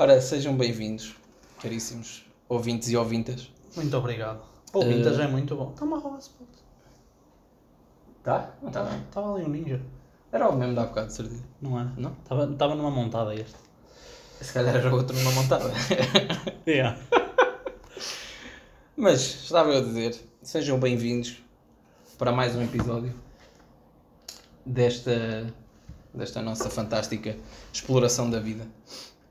Ora, 0.00 0.18
sejam 0.18 0.56
bem-vindos, 0.56 1.14
caríssimos 1.60 2.24
ouvintes 2.48 2.88
e 2.88 2.96
ouvintas. 2.96 3.52
Muito 3.76 3.94
obrigado. 3.94 4.40
Ouvintas 4.72 5.18
Eh, 5.18 5.24
é 5.24 5.26
muito 5.26 5.54
bom. 5.54 5.72
Está-me 5.74 5.92
a 5.92 5.96
roubar 5.98 6.18
spot. 6.20 6.48
Tá? 8.22 8.50
Não 8.62 8.68
está 8.68 8.96
Estava 8.96 9.34
ali 9.34 9.44
um 9.44 9.50
ninja. 9.50 9.78
Era 10.32 10.48
o 10.48 10.56
mesmo 10.56 10.74
da 10.74 10.86
bocado, 10.86 11.08
de 11.08 11.12
certeza. 11.12 11.44
Não 11.60 11.78
é? 11.78 11.86
Não? 11.98 12.12
Estava, 12.12 12.50
estava 12.50 12.74
numa 12.74 12.90
montada 12.90 13.34
este. 13.34 13.56
Se 14.40 14.54
calhar 14.54 14.74
era 14.74 14.90
outro 14.94 15.14
numa 15.14 15.32
montada. 15.32 15.70
Yeah. 16.66 16.98
Mas, 18.96 19.20
estava 19.20 19.68
eu 19.68 19.80
a 19.80 19.82
dizer, 19.82 20.18
sejam 20.42 20.80
bem-vindos 20.80 21.42
para 22.16 22.32
mais 22.32 22.56
um 22.56 22.62
episódio 22.62 23.12
desta, 24.64 25.52
desta 26.14 26.40
nossa 26.40 26.70
fantástica 26.70 27.36
exploração 27.70 28.30
da 28.30 28.40
vida. 28.40 28.66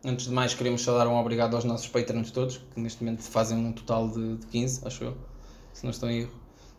Antes 0.03 0.27
de 0.27 0.31
mais, 0.31 0.53
queremos 0.53 0.81
só 0.81 0.97
dar 0.97 1.07
um 1.07 1.17
obrigado 1.17 1.55
aos 1.55 1.65
nossos 1.65 1.87
patrons 1.87 2.31
todos, 2.31 2.57
que 2.57 2.79
neste 2.79 3.03
momento 3.03 3.21
fazem 3.21 3.57
um 3.57 3.73
total 3.73 4.07
de, 4.07 4.37
de 4.37 4.47
15, 4.47 4.87
acho 4.87 5.03
eu, 5.03 5.17
se 5.73 5.83
não 5.83 5.91
estou 5.91 6.09
em 6.09 6.21
erro. 6.21 6.31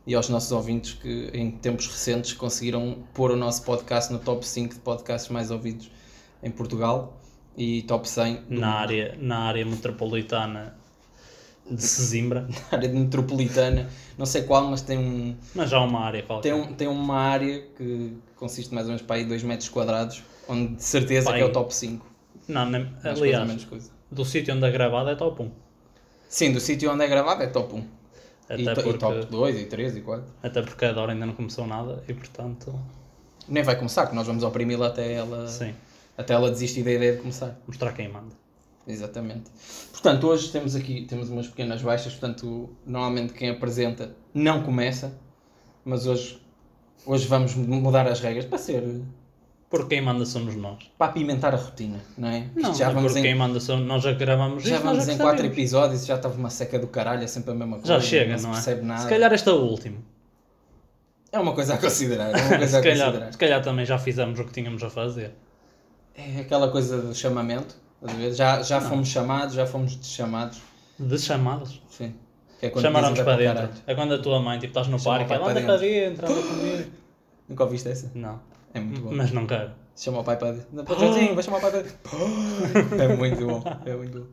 E 0.07 0.15
aos 0.15 0.31
nossos 0.31 0.51
ouvintes 0.53 0.95
que, 0.95 1.31
em 1.35 1.51
tempos 1.51 1.87
recentes, 1.87 2.33
conseguiram 2.33 3.05
pôr 3.13 3.31
o 3.31 3.37
nosso 3.37 3.63
podcast 3.63 4.11
no 4.11 4.19
top 4.19 4.47
5 4.47 4.75
de 4.75 4.81
podcasts 4.81 5.31
mais 5.31 5.51
ouvidos 5.51 5.91
em 6.43 6.51
Portugal 6.51 7.21
e 7.55 7.83
top 7.83 8.09
100 8.09 8.37
do 8.49 8.59
Na, 8.59 8.73
área, 8.73 9.19
na 9.21 9.41
área 9.41 9.67
metropolitana 9.67 10.75
de 11.71 11.83
Sesimbra. 11.83 12.49
área 12.73 12.89
metropolitana, 12.89 13.91
não 14.17 14.25
sei 14.25 14.45
qual, 14.45 14.67
mas 14.67 14.81
tem 14.81 14.97
um, 14.97 15.37
Mas 15.55 15.69
já 15.69 15.79
uma 15.81 16.01
área 16.01 16.23
qualquer. 16.23 16.55
Tem, 16.55 16.59
um, 16.59 16.73
tem 16.73 16.89
uma 16.89 17.19
área 17.19 17.61
que 17.77 18.17
consiste 18.35 18.73
mais 18.75 18.87
ou 18.87 18.93
menos 18.93 19.03
para 19.03 19.17
aí 19.17 19.27
2 19.27 19.43
metros 19.43 19.69
quadrados, 19.69 20.23
onde 20.49 20.77
de 20.77 20.83
certeza 20.83 21.29
Pai. 21.29 21.39
que 21.39 21.45
é 21.45 21.47
o 21.47 21.53
top 21.53 21.75
5. 21.75 22.10
Não, 22.51 22.69
nem- 22.69 22.85
Mais 22.85 23.03
coisa, 23.03 23.23
aliás, 23.23 23.47
menos 23.49 23.65
coisa. 23.65 23.91
do 24.11 24.25
sítio 24.25 24.55
onde 24.55 24.67
é 24.67 24.71
gravado 24.71 25.11
é 25.11 25.15
top 25.15 25.43
1. 25.43 25.51
Sim, 26.29 26.53
do 26.53 26.61
sítio 26.61 26.91
onde 26.93 27.05
é 27.05 27.09
gravado 27.09 27.43
é 27.43 27.47
top 27.47 27.75
1. 27.75 27.85
Até, 28.49 28.63
E, 28.63 28.65
to- 28.65 28.71
e 28.71 28.75
porque, 28.85 28.99
top 28.99 29.27
2, 29.27 29.61
e 29.61 29.65
3, 29.67 29.97
e 29.97 30.01
4. 30.01 30.27
até 30.43 30.61
porque 30.63 30.85
a 30.85 30.93
Dora 30.93 31.13
ainda 31.13 31.25
não 31.27 31.35
começou 31.35 31.67
nada 31.67 32.03
e 32.09 32.15
portanto. 32.15 32.79
Nem 33.49 33.63
vai 33.63 33.77
começar, 33.77 34.07
que 34.07 34.15
nós 34.15 34.27
vamos 34.27 34.43
oprimi-la 34.45 34.89
até 34.89 35.13
ela, 35.13 35.47
Sim. 35.49 35.73
até 36.19 36.35
ela 36.35 36.51
desistir 36.51 36.83
da 36.83 36.91
ideia 36.93 37.13
de 37.15 37.19
começar. 37.21 37.57
Mostrar 37.67 37.93
quem 37.93 38.09
manda. 38.09 38.35
Exatamente. 38.87 39.51
Portanto, 39.93 40.27
hoje 40.27 40.51
temos 40.51 40.75
aqui 40.75 41.03
temos 41.07 41.29
umas 41.31 41.47
pequenas 41.47 41.81
baixas, 41.83 42.13
portanto, 42.13 42.71
normalmente 42.87 43.33
quem 43.33 43.51
apresenta 43.51 44.15
não 44.35 44.63
começa, 44.63 45.13
mas 45.85 46.07
hoje, 46.07 46.41
hoje 47.07 47.27
vamos 47.29 47.55
mudar 47.55 48.07
as 48.09 48.21
regras 48.21 48.45
para 48.47 48.59
ser 48.59 48.83
Porque 49.71 49.95
quem 49.95 50.01
manda 50.05 50.27
somos 50.27 50.57
nós. 50.57 50.79
para 50.99 51.13
apimentar 51.13 51.55
a 51.55 51.57
rotina, 51.57 52.01
não 52.19 52.29
é? 52.29 52.49
Não, 52.57 52.75
já 52.75 52.91
é 52.91 52.93
porque 52.93 53.21
em 53.21 53.23
quem 53.23 53.35
manda 53.37 53.61
somos 53.61 53.87
nós 53.87 54.03
já 54.03 54.11
gravamos 54.13 54.65
Já 54.65 54.75
isto, 54.75 54.85
vamos 54.85 55.07
já 55.07 55.13
em 55.13 55.17
quatro 55.17 55.47
episódios, 55.47 56.05
já 56.05 56.17
estava 56.17 56.35
uma 56.35 56.51
seca 56.51 56.77
do 56.77 56.89
caralho, 56.89 57.23
é 57.23 57.27
sempre 57.29 57.53
a 57.53 57.55
mesma 57.55 57.77
coisa. 57.79 57.95
Já 57.95 58.01
chega, 58.01 58.37
se 58.37 58.43
não, 58.43 58.51
é? 58.51 58.55
percebe 58.55 58.83
nada. 58.83 59.03
Se 59.03 59.09
calhar 59.09 59.33
este 59.33 59.49
é 59.49 59.53
o 59.53 59.61
último. 59.63 60.05
É 61.33 61.39
uma 61.39 61.53
coisa 61.55 61.75
a 61.75 61.79
considerar, 61.79 62.33
é 62.37 62.43
uma 62.43 62.49
coisa 62.59 62.67
se, 62.67 62.77
a 62.77 62.83
calhar, 62.83 63.07
considerar. 63.07 63.33
se 63.33 63.39
calhar 63.39 63.63
também 63.63 63.87
já 63.87 63.97
fizemos 63.97 64.41
o 64.41 64.45
que 64.45 64.53
tínhamos 64.53 64.83
a 64.83 64.91
fazer. 64.91 65.31
É 66.17 66.41
aquela 66.41 66.69
coisa 66.69 67.01
do 67.01 67.15
chamamento, 67.15 67.77
a 68.03 68.13
ver? 68.13 68.33
Já, 68.35 68.63
já 68.63 68.81
fomos 68.81 69.07
chamados, 69.09 69.55
já 69.55 69.67
fomos 69.67 69.95
deschamados. 69.95 70.61
De 70.99 71.17
chamados. 71.17 71.81
Sim. 71.89 72.13
Que 72.59 72.67
é 72.67 72.71
Chamaram-nos 72.79 73.11
dizem, 73.21 73.25
para 73.25 73.37
"Vai 73.37 73.45
dentro. 73.47 73.63
caralho." 73.69 73.83
É 73.87 73.95
quando 73.95 74.15
a 74.15 74.19
tua 74.19 74.41
mãe, 74.41 74.59
tipo, 74.59 74.73
estás 74.73 74.89
no 74.89 74.99
Chama 74.99 75.19
parque, 75.19 75.33
ela 75.33 75.51
anda 75.51 75.61
para 75.63 75.77
dentro, 75.77 76.27
anda 76.27 76.43
comigo. 76.43 76.91
Nunca 77.49 77.65
ouviste 77.65 77.89
essa? 77.89 78.11
Não, 78.15 78.39
É 78.75 78.81
muito 78.81 79.01
bom. 79.01 79.11
mas 79.13 79.33
não 79.33 79.47
quero. 79.47 79.73
Chama 79.97 80.21
o 80.21 80.25
pai 80.25 80.37
para. 80.39 80.57
Não, 80.73 80.85
Patrãozinho, 80.85 81.35
vai 81.35 81.43
chamar 81.43 81.59
o 81.59 81.61
pai 81.61 81.71
para. 81.71 81.85
É 83.05 83.17
muito 83.17 83.47
bom, 83.47 83.63
é 83.85 83.95
muito 83.97 84.21
bom. 84.21 84.27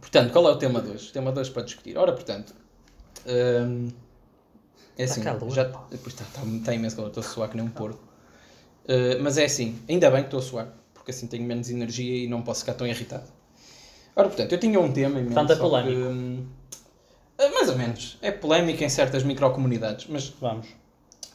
Portanto, 0.00 0.32
qual 0.32 0.48
é 0.48 0.52
o 0.52 0.56
tema 0.56 0.80
de 0.80 0.90
hoje? 0.90 1.10
O 1.10 1.12
tema 1.12 1.32
de 1.32 1.40
hoje 1.40 1.50
para 1.50 1.62
discutir. 1.62 1.96
Ora, 1.98 2.12
portanto, 2.12 2.54
hum, 3.26 3.88
é 4.96 5.04
assim, 5.04 5.22
Tá 5.22 5.34
calor, 5.34 5.52
já, 5.52 5.62
está, 5.62 5.84
está, 5.92 6.24
está 6.44 6.74
imenso 6.74 6.96
calor, 6.96 7.08
estou 7.08 7.20
a 7.20 7.24
suar 7.24 7.48
que 7.50 7.56
nem 7.56 7.64
um 7.66 7.70
porco. 7.70 8.02
Uh, 8.84 9.22
mas 9.22 9.36
é 9.36 9.44
assim, 9.44 9.78
ainda 9.88 10.10
bem 10.10 10.20
que 10.20 10.28
estou 10.28 10.40
a 10.40 10.42
suar, 10.42 10.68
porque 10.94 11.10
assim 11.10 11.26
tenho 11.26 11.44
menos 11.44 11.68
energia 11.70 12.24
e 12.24 12.26
não 12.26 12.40
posso 12.42 12.60
ficar 12.60 12.74
tão 12.74 12.86
irritado. 12.86 13.30
Ora, 14.16 14.28
portanto, 14.28 14.50
eu 14.52 14.58
tinha 14.58 14.80
um 14.80 14.90
tema 14.90 15.20
imenso. 15.20 15.38
É 15.38 15.46
só 15.46 15.54
que, 15.54 15.60
polémico. 15.60 16.00
hum, 16.00 16.46
é 17.36 17.50
mais 17.50 17.68
ou 17.68 17.76
menos. 17.76 18.18
É 18.22 18.32
polémico 18.32 18.82
em 18.82 18.88
certas 18.88 19.22
microcomunidades, 19.22 20.06
mas 20.08 20.30
Vamos. 20.40 20.68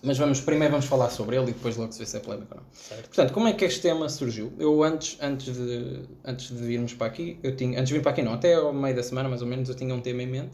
Mas 0.03 0.17
vamos, 0.17 0.41
primeiro 0.41 0.71
vamos 0.71 0.85
falar 0.85 1.09
sobre 1.09 1.35
ele 1.37 1.49
e 1.49 1.53
depois 1.53 1.77
logo 1.77 1.91
se 1.93 1.99
vê 1.99 2.05
se 2.05 2.17
é 2.17 2.19
polémico 2.19 2.53
ou 2.55 2.61
não. 2.61 2.67
Certo. 2.73 3.07
Portanto, 3.07 3.33
como 3.33 3.47
é 3.47 3.53
que 3.53 3.63
este 3.65 3.81
tema 3.81 4.09
surgiu? 4.09 4.51
Eu 4.59 4.83
antes, 4.83 5.17
antes, 5.21 5.53
de, 5.55 6.01
antes 6.25 6.49
de 6.49 6.61
virmos 6.61 6.93
para 6.93 7.07
aqui, 7.07 7.39
eu 7.41 7.55
tinha, 7.55 7.79
antes 7.79 7.87
de 7.87 7.93
vir 7.93 8.01
para 8.01 8.11
aqui 8.11 8.21
não, 8.21 8.33
até 8.33 8.55
ao 8.55 8.73
meio 8.73 8.95
da 8.95 9.01
semana 9.03 9.29
mais 9.29 9.41
ou 9.41 9.47
menos 9.47 9.69
eu 9.69 9.75
tinha 9.75 9.93
um 9.95 10.01
tema 10.01 10.21
em 10.23 10.27
mente 10.27 10.51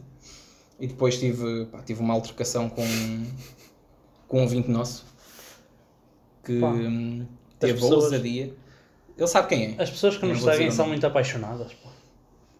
e 0.78 0.86
depois 0.86 1.18
tive, 1.18 1.66
pá, 1.66 1.82
tive 1.82 2.00
uma 2.00 2.14
altercação 2.14 2.68
com, 2.70 2.86
com 4.28 4.38
um 4.38 4.42
ouvinte 4.42 4.70
nosso 4.70 5.04
que 6.44 6.58
Pá, 6.60 6.68
hum, 6.68 7.26
teve 7.58 7.72
a 7.72 7.74
pessoas- 7.74 8.04
ousadia. 8.04 8.54
Ele 9.18 9.26
sabe 9.26 9.48
quem 9.48 9.76
é. 9.78 9.82
As 9.82 9.90
pessoas 9.90 10.16
que 10.16 10.24
nos 10.24 10.42
seguem 10.42 10.70
são 10.70 10.86
muito 10.88 11.06
apaixonadas. 11.06 11.72
pô. 11.74 11.88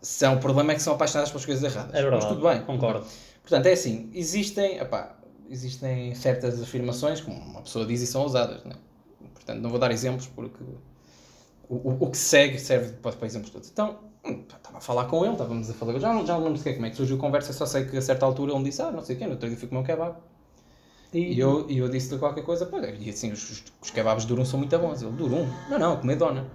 São, 0.02 0.34
o 0.34 0.40
problema 0.40 0.72
é 0.72 0.74
que 0.74 0.82
são 0.82 0.92
apaixonados 0.94 1.30
pelas 1.30 1.46
coisas 1.46 1.64
erradas. 1.64 1.94
É 1.94 2.02
verdade. 2.02 2.24
Mas 2.24 2.32
tudo 2.34 2.46
bem. 2.46 2.60
Concordo. 2.62 3.06
Portanto, 3.42 3.66
é 3.66 3.72
assim, 3.72 4.10
existem, 4.14 4.78
epá, 4.78 5.16
existem 5.50 6.14
certas 6.14 6.62
afirmações, 6.62 7.20
como 7.20 7.36
uma 7.38 7.62
pessoa 7.62 7.84
diz 7.84 8.00
e 8.00 8.06
são 8.06 8.22
ousadas, 8.22 8.64
né? 8.64 8.76
Portanto, 9.34 9.60
não 9.60 9.70
vou 9.70 9.78
dar 9.78 9.90
exemplos 9.90 10.26
porque 10.28 10.62
o, 11.68 11.74
o, 11.76 11.96
o 12.04 12.10
que 12.10 12.16
segue 12.18 12.58
serve 12.58 12.92
para, 12.94 13.12
para 13.12 13.26
exemplos 13.26 13.50
todos. 13.50 13.70
Então, 13.70 13.98
hum, 14.24 14.44
estava 14.56 14.78
a 14.78 14.80
falar 14.80 15.06
com 15.06 15.24
ele, 15.24 15.32
estávamos 15.32 15.68
a 15.70 15.74
falar, 15.74 15.98
já, 15.98 16.12
não- 16.12 16.26
já 16.26 16.34
não 16.34 16.44
lembro 16.44 16.58
sequer 16.58 16.74
como 16.74 16.86
é 16.86 16.90
que 16.90 16.96
surgiu 16.96 17.16
a 17.16 17.20
conversa, 17.20 17.52
só 17.52 17.66
sei 17.66 17.84
que 17.86 17.96
a 17.96 18.02
certa 18.02 18.24
altura 18.26 18.52
ele 18.52 18.58
me 18.60 18.64
disse, 18.66 18.80
ah, 18.82 18.90
não 18.90 19.02
sei 19.02 19.16
quem, 19.16 19.26
no 19.26 19.34
outro 19.34 19.48
dia 19.48 19.58
fui 19.58 19.68
comer 19.68 19.80
um 19.80 19.84
kebab. 19.84 20.16
E 21.12 21.40
eu, 21.40 21.68
e 21.68 21.78
eu 21.78 21.88
disse-lhe 21.88 22.20
qualquer 22.20 22.44
coisa, 22.44 22.66
pá, 22.66 22.78
e 22.78 23.10
assim, 23.10 23.32
os, 23.32 23.50
os, 23.50 23.64
os 23.82 23.90
kebabs 23.90 24.22
de 24.22 24.28
Durum 24.28 24.44
são 24.44 24.58
muito 24.60 24.78
bons. 24.78 25.02
Ele, 25.02 25.10
Durum? 25.12 25.44
Não, 25.68 25.76
não, 25.78 25.96
comer 25.96 26.14
dona. 26.16 26.46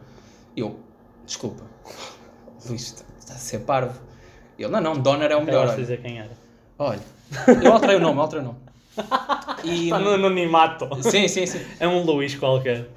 E 0.55 0.61
eu, 0.61 0.79
desculpa, 1.25 1.61
Luís, 2.65 2.83
está, 2.83 3.03
está 3.19 3.33
a 3.33 3.37
ser 3.37 3.59
parvo. 3.59 3.99
E 4.57 4.63
ele, 4.63 4.71
não, 4.71 4.79
não, 4.79 4.93
Doner 5.01 5.29
é 5.29 5.35
o 5.35 5.43
melhor. 5.43 5.65
Acabaste 5.67 5.83
de 5.85 5.91
olha." 5.91 5.97
dizer 5.97 6.01
quem 6.01 6.19
era. 6.19 6.31
Olha, 6.79 7.01
eu 7.63 7.73
alterei 7.73 7.97
o 7.97 7.99
nome, 7.99 8.19
alterei 8.19 8.43
o 8.43 8.47
nome. 8.47 8.59
E, 9.63 9.85
Está 9.85 9.99
no 9.99 10.11
anonimato. 10.11 10.87
sim, 11.03 11.27
sim, 11.27 11.45
sim. 11.45 11.59
É 11.79 11.87
um 11.87 12.03
Luís 12.03 12.35
qualquer. 12.35 12.87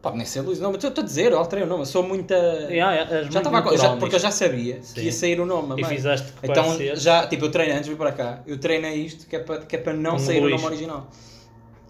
Pode 0.00 0.18
nem 0.18 0.26
ser 0.26 0.42
Luís, 0.42 0.60
não, 0.60 0.70
mas 0.70 0.84
estou 0.84 1.02
a 1.02 1.06
dizer, 1.06 1.32
alterei 1.32 1.64
o 1.64 1.66
nome, 1.66 1.80
eu 1.82 1.86
sou 1.86 2.02
muita. 2.02 2.34
Yeah, 2.34 3.22
já 3.30 3.38
estava 3.38 3.58
a 3.70 3.76
já, 3.76 3.96
porque 3.96 4.16
eu 4.16 4.20
já 4.20 4.30
sabia 4.30 4.82
Sim. 4.82 4.94
que 4.94 5.00
ia 5.00 5.12
sair 5.12 5.40
o 5.40 5.46
nome. 5.46 5.80
E 5.80 5.84
fizeste 5.84 6.30
que 6.30 6.46
Então, 6.46 6.76
já, 6.94 7.26
tipo, 7.26 7.46
eu 7.46 7.50
treinei 7.50 7.72
antes 7.74 7.86
de 7.86 7.92
vir 7.92 7.96
para 7.96 8.12
cá, 8.12 8.42
eu 8.46 8.58
treinei 8.58 8.96
isto 8.96 9.26
que 9.26 9.34
é 9.36 9.38
para, 9.38 9.60
que 9.60 9.76
é 9.76 9.78
para 9.78 9.94
não 9.94 10.12
Como 10.12 10.22
sair 10.26 10.40
Luís. 10.40 10.52
o 10.52 10.56
nome 10.56 10.66
original. 10.66 11.08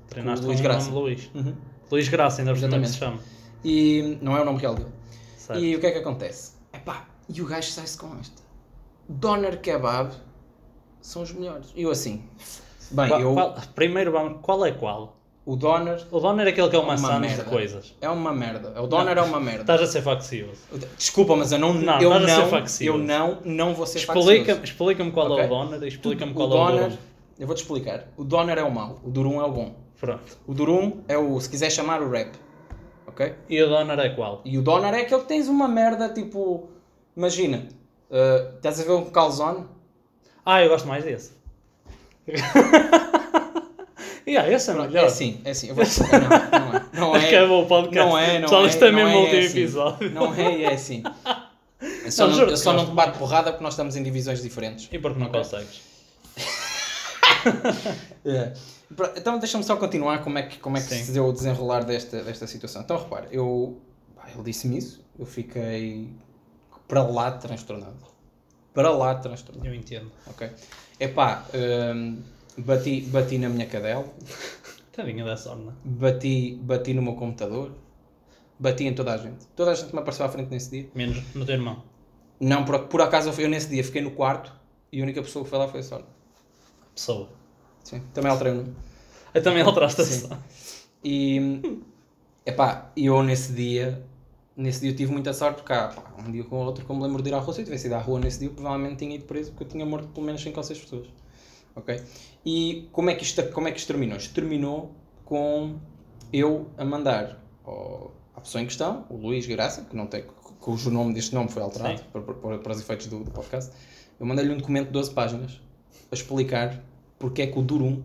Treinaste 0.09 0.47
Luís 0.47 0.59
com 0.59 0.63
Graça. 0.63 0.91
nome 0.91 1.01
Luís. 1.01 1.31
Uhum. 1.35 1.55
Luís 1.91 2.09
Graça, 2.09 2.41
ainda 2.41 2.55
por 2.55 2.81
que 2.81 2.87
se 2.87 2.99
chama. 2.99 3.19
E 3.65 4.17
não 4.23 4.37
é 4.37 4.43
o 4.43 4.45
nome 4.45 4.61
real 4.61 4.77
dele. 4.77 4.91
Certo. 5.37 5.61
E 5.61 5.75
o 5.75 5.81
que 5.81 5.87
é 5.87 5.91
que 5.91 5.99
acontece? 5.99 6.53
Epá, 6.73 7.07
e 7.29 7.43
o 7.43 7.47
gajo 7.47 7.69
sai-se 7.69 7.99
com 7.99 8.17
esta. 8.21 8.43
Doner 9.09 9.61
Kebab 9.61 10.13
são 11.01 11.23
os 11.23 11.33
melhores. 11.33 11.67
E 11.75 11.83
eu 11.83 11.91
assim, 11.91 12.23
bem, 12.95 13.09
Qual- 13.09 13.21
eu, 13.21 13.35
qual- 13.35 13.55
primeiro 13.75 14.13
vamos, 14.13 14.39
qual 14.43 14.65
é 14.65 14.73
qual? 14.73 15.17
o 15.47 15.57
Doner 15.57 16.03
O 16.11 16.19
doner 16.21 16.47
é 16.47 16.51
aquele 16.51 16.71
que 16.71 16.77
é 16.77 16.79
uma 16.79 16.95
Uma 16.97 17.19
maçã 17.19 17.21
de 17.21 17.45
coisas. 17.45 17.95
é 18.01 18.09
uma 18.09 18.33
merda. 18.33 18.81
O 18.81 18.87
Doner 18.87 19.19
é 19.19 19.21
uma 19.21 19.39
merda. 19.39 19.61
Estás 19.61 19.83
a 19.83 19.87
ser 19.87 20.01
faccioso. 20.01 20.59
Desculpa, 20.97 21.37
mas 21.37 21.53
eu 21.53 21.59
não, 21.59 21.75
Não, 21.75 22.01
eu, 22.01 22.11
estás 22.17 22.25
a 22.55 22.67
ser 22.67 22.87
não 22.87 22.93
eu 22.95 22.99
não, 22.99 23.39
não 23.45 23.75
vou 23.75 23.85
ser 23.87 23.99
Explica-me 23.99 24.39
faccioso. 24.39 24.63
explica 24.65 25.11
qual 25.11 25.31
Ok. 25.33 25.45
é 25.45 25.47
o 25.47 25.49
doner 25.51 25.83
e 25.83 25.89
explica-me 25.89 26.33
O 26.33 26.35
qual 26.35 26.49
é 26.49 26.51
o 26.51 26.57
Doner, 26.57 26.83
durum. 26.85 26.97
eu 27.39 27.47
vou-te 27.47 27.61
explicar. 27.61 28.05
O 28.17 28.25
Doner 28.25 28.57
é 28.59 28.63
o 28.63 28.71
mau, 28.71 29.01
o 29.05 29.11
Durum 29.11 29.39
é 29.41 29.45
o 29.45 29.53
bom. 29.53 29.75
Pronto. 30.01 30.39
O 30.47 30.55
Durum 30.55 31.03
é 31.09 31.19
o, 31.19 31.39
se 31.39 31.51
quiser 31.51 31.69
chamar, 31.71 32.01
o 32.03 32.11
rap. 32.11 32.33
Ok? 33.07 33.35
E 33.49 33.63
o 33.63 33.69
doner 33.69 33.99
é 33.99 34.09
qual? 34.11 34.41
E 34.47 34.57
o 34.59 34.63
Doner 34.63 34.95
é 34.95 35.03
aquele 35.03 35.21
que 35.21 35.29
tens 35.29 35.47
uma 35.47 35.69
merda, 35.69 36.09
tipo... 36.09 36.69
Imagina, 37.17 37.69
uh, 38.11 38.57
estás 38.57 38.81
a 38.81 38.85
ver 38.85 38.93
um 38.93 39.05
calzone? 39.11 39.67
Ah, 40.45 40.63
eu 40.63 40.69
gosto 40.71 40.89
mais 40.89 41.05
desse. 41.05 41.33
yeah, 44.27 44.51
esse 44.51 44.71
é 44.71 44.75
melhor. 44.75 45.05
É 45.05 45.07
assim, 45.07 45.41
é 45.45 45.51
assim. 45.51 45.69
Eu 45.69 45.75
vou 45.75 45.85
explicar. 45.85 46.21
Não, 46.21 46.31
não 46.31 46.77
é. 46.77 46.83
Não 46.93 47.17
é. 47.17 47.29
Acabou 47.29 47.65
o 47.65 47.67
podcast. 47.67 48.11
Não 48.11 48.19
é, 48.19 48.35
não 48.35 48.43
Pessoal, 48.43 48.65
é. 48.65 48.69
isto 48.69 48.85
é 48.85 48.93
mesmo 48.93 49.11
o 49.11 49.13
é, 49.13 49.17
último 49.17 49.41
assim. 49.41 49.59
episódio. 49.59 50.11
Não 50.11 50.35
é, 50.35 50.63
é 50.63 50.73
assim. 50.73 51.03
Eu 52.05 52.11
só 52.11 52.27
Não, 52.27 52.37
não, 52.37 52.45
eu 52.45 52.57
só 52.57 52.73
não 52.73 52.87
te 52.87 52.93
bato 52.93 53.19
porrada 53.19 53.51
porque 53.51 53.63
nós 53.63 53.75
estamos 53.75 53.95
em 53.95 54.03
divisões 54.03 54.41
diferentes. 54.41 54.89
E 54.91 54.99
porque 54.99 55.19
não 55.19 55.29
consegues? 55.29 55.83
É. 58.25 58.55
Então 59.17 59.39
deixa-me 59.39 59.65
só 59.65 59.77
continuar 59.77 60.23
como 60.23 60.39
é 60.39 60.45
que, 60.45 60.59
como 60.59 60.79
é 60.79 60.81
que 60.81 60.87
Sim. 60.87 61.05
se 61.05 61.13
deu 61.13 61.27
o 61.27 61.33
desenrolar 61.33 61.85
desta, 61.85 62.23
desta 62.23 62.47
situação. 62.47 62.81
Então 62.81 62.97
repara, 62.97 63.29
eu, 63.31 63.83
ele 64.33 64.45
disse-me 64.45 64.79
isso, 64.79 65.05
eu 65.19 65.27
fiquei 65.27 66.09
para 66.89 67.03
lá 67.03 67.33
transtornado. 67.33 68.14
Para 68.75 68.91
lá 68.91 69.15
de 69.15 69.23
transtornado. 69.23 69.67
Eu 69.67 69.75
entendo. 69.75 70.11
Ok? 70.27 70.51
Epá, 70.99 71.47
hum, 71.55 72.19
bati, 72.59 73.01
bati 73.03 73.39
na 73.39 73.49
minha 73.49 73.67
cadela, 73.67 74.05
Tadinha 74.93 75.25
dessa 75.25 75.51
orna. 75.51 75.77
bati, 75.85 76.59
bati 76.63 76.93
no 76.93 77.03
meu 77.03 77.15
computador, 77.15 77.73
bati 78.59 78.85
em 78.85 78.95
toda 78.95 79.15
a 79.15 79.17
gente. 79.17 79.47
Toda 79.57 79.71
a 79.71 79.75
gente 79.75 79.93
me 79.93 80.01
apareceu 80.01 80.27
à 80.27 80.29
frente 80.29 80.51
nesse 80.51 80.71
dia. 80.71 80.91
Menos 80.95 81.23
no 81.35 81.45
teu 81.45 81.55
irmão. 81.55 81.83
Não, 82.41 82.65
por, 82.65 82.79
por 82.89 83.01
acaso 83.01 83.33
eu 83.41 83.49
nesse 83.49 83.69
dia 83.69 83.83
fiquei 83.83 84.03
no 84.03 84.11
quarto 84.11 84.53
e 84.93 85.01
a 85.01 85.03
única 85.03 85.23
pessoa 85.23 85.45
que 85.45 85.51
foi 85.51 85.59
lá 85.59 85.69
foi 85.69 85.81
a 85.81 85.83
Sónia. 85.83 86.07
Pessoa. 86.95 87.29
Sim. 87.83 88.03
Também 88.13 88.31
alterei 88.31 88.53
o 88.53 88.57
nome. 88.57 88.75
Eu 89.33 89.43
também 89.43 89.63
alteraste 89.63 90.01
a 90.01 90.05
Sim. 90.05 90.29
E 91.03 91.61
epá, 92.47 92.91
eu 92.97 93.23
nesse 93.23 93.53
dia, 93.53 94.05
nesse 94.57 94.81
dia 94.81 94.91
eu 94.91 94.97
tive 94.97 95.13
muita 95.13 95.33
sorte 95.33 95.57
porque 95.57 95.73
há 95.73 95.89
pá, 95.89 96.15
um 96.27 96.31
dia 96.31 96.45
com 96.45 96.57
o 96.57 96.65
outro, 96.65 96.85
como 96.85 97.01
me 97.01 97.07
lembro 97.07 97.23
de 97.23 97.31
ir 97.31 97.35
à 97.35 97.39
rua, 97.39 97.53
se 97.53 97.61
eu 97.61 97.65
tivesse 97.65 97.87
ido 97.87 97.95
à 97.95 97.99
rua 97.99 98.21
nesse 98.21 98.41
dia, 98.41 98.51
provavelmente 98.51 98.97
tinha 98.97 99.15
ido 99.15 99.25
preso 99.25 99.51
porque 99.51 99.65
eu 99.65 99.69
tinha 99.69 99.85
morto 99.85 100.09
pelo 100.09 100.27
menos 100.27 100.43
5 100.43 100.57
ou 100.57 100.65
6 100.65 100.81
pessoas. 100.81 101.07
Ok? 101.75 102.01
E 102.47 102.89
como 102.93 103.11
é 103.11 103.15
que 103.15 103.25
isto, 103.25 103.43
como 103.51 103.67
é 103.69 103.73
que 103.73 103.79
isto 103.79 103.89
terminou? 103.89 104.17
Isto 104.17 104.35
terminou 104.35 104.93
com 105.25 105.77
eu 106.33 106.69
a 106.77 106.85
mandar 106.85 107.43
ao, 107.65 108.13
à 108.35 108.41
pessoa 108.41 108.63
em 108.63 108.67
questão, 108.67 109.07
o 109.11 109.17
Luís 109.17 109.47
Graça, 109.47 109.83
que 109.83 109.97
não 109.97 110.07
tem, 110.07 110.25
cujo 110.61 110.91
nome 110.91 111.15
deste 111.15 111.35
nome 111.35 111.49
foi 111.49 111.63
alterado 111.63 112.03
para, 112.13 112.23
para, 112.23 112.59
para 112.59 112.73
os 112.73 112.81
efeitos 112.81 113.07
do, 113.09 113.25
do 113.25 113.31
podcast, 113.31 113.73
eu 114.21 114.27
mandei-lhe 114.27 114.53
um 114.53 114.57
documento 114.57 114.87
de 114.87 114.93
12 114.93 115.13
páginas 115.13 115.61
a 116.13 116.15
explicar 116.15 116.81
porque 117.19 117.43
é 117.43 117.47
que 117.47 117.59
o 117.59 117.63
Durum. 117.63 118.03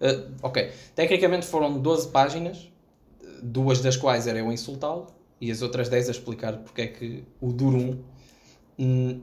Uh, 0.00 0.34
ok, 0.42 0.72
tecnicamente 0.94 1.46
foram 1.46 1.78
12 1.78 2.08
páginas, 2.08 2.70
duas 3.42 3.80
das 3.80 3.96
quais 3.96 4.26
era 4.26 4.38
eu 4.38 4.48
a 4.48 4.52
insultá-lo 4.52 5.15
e 5.40 5.50
as 5.50 5.62
outras 5.62 5.88
10 5.88 6.08
a 6.08 6.12
explicar 6.12 6.56
porque 6.58 6.82
é 6.82 6.86
que 6.86 7.24
o 7.40 7.52
Durum. 7.52 7.98
hum, 8.78 9.20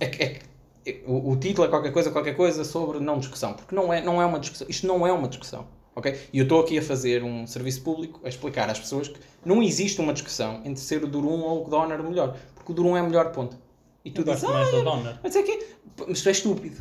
é, 0.00 0.04
é 0.06 0.08
que- 0.08 0.50
o, 1.06 1.32
o 1.32 1.36
título 1.36 1.66
é 1.66 1.70
qualquer 1.70 1.92
coisa, 1.92 2.10
qualquer 2.10 2.34
coisa 2.36 2.64
sobre 2.64 2.98
não 3.00 3.18
discussão, 3.18 3.52
porque 3.54 3.74
não 3.74 3.92
é, 3.92 4.02
não 4.02 4.20
é 4.20 4.26
uma 4.26 4.38
discussão. 4.40 4.66
Isto 4.68 4.86
não 4.86 5.06
é 5.06 5.12
uma 5.12 5.28
discussão. 5.28 5.66
ok? 5.94 6.18
E 6.32 6.38
eu 6.38 6.44
estou 6.44 6.60
aqui 6.60 6.78
a 6.78 6.82
fazer 6.82 7.22
um 7.22 7.46
serviço 7.46 7.82
público 7.82 8.20
a 8.24 8.28
explicar 8.28 8.68
às 8.70 8.78
pessoas 8.80 9.08
que 9.08 9.20
não 9.44 9.62
existe 9.62 10.00
uma 10.00 10.12
discussão 10.12 10.62
entre 10.64 10.80
ser 10.82 11.04
o 11.04 11.06
Durum 11.06 11.40
ou 11.42 11.66
o 11.66 11.68
Donner 11.68 12.02
melhor, 12.02 12.36
porque 12.54 12.72
o 12.72 12.74
Durum 12.74 12.96
é 12.96 13.02
melhor, 13.02 13.30
ponto. 13.32 13.56
E 14.04 14.10
tu 14.10 14.24
dizes, 14.24 14.40
gosto 14.40 14.52
ah, 14.54 14.58
mais 14.58 14.72
da 14.72 14.80
Donner. 14.82 15.18
mas 15.22 15.36
é 15.36 15.42
que 15.42 15.66
mas 16.08 16.22
tu 16.22 16.28
és 16.28 16.36
estúpido. 16.38 16.76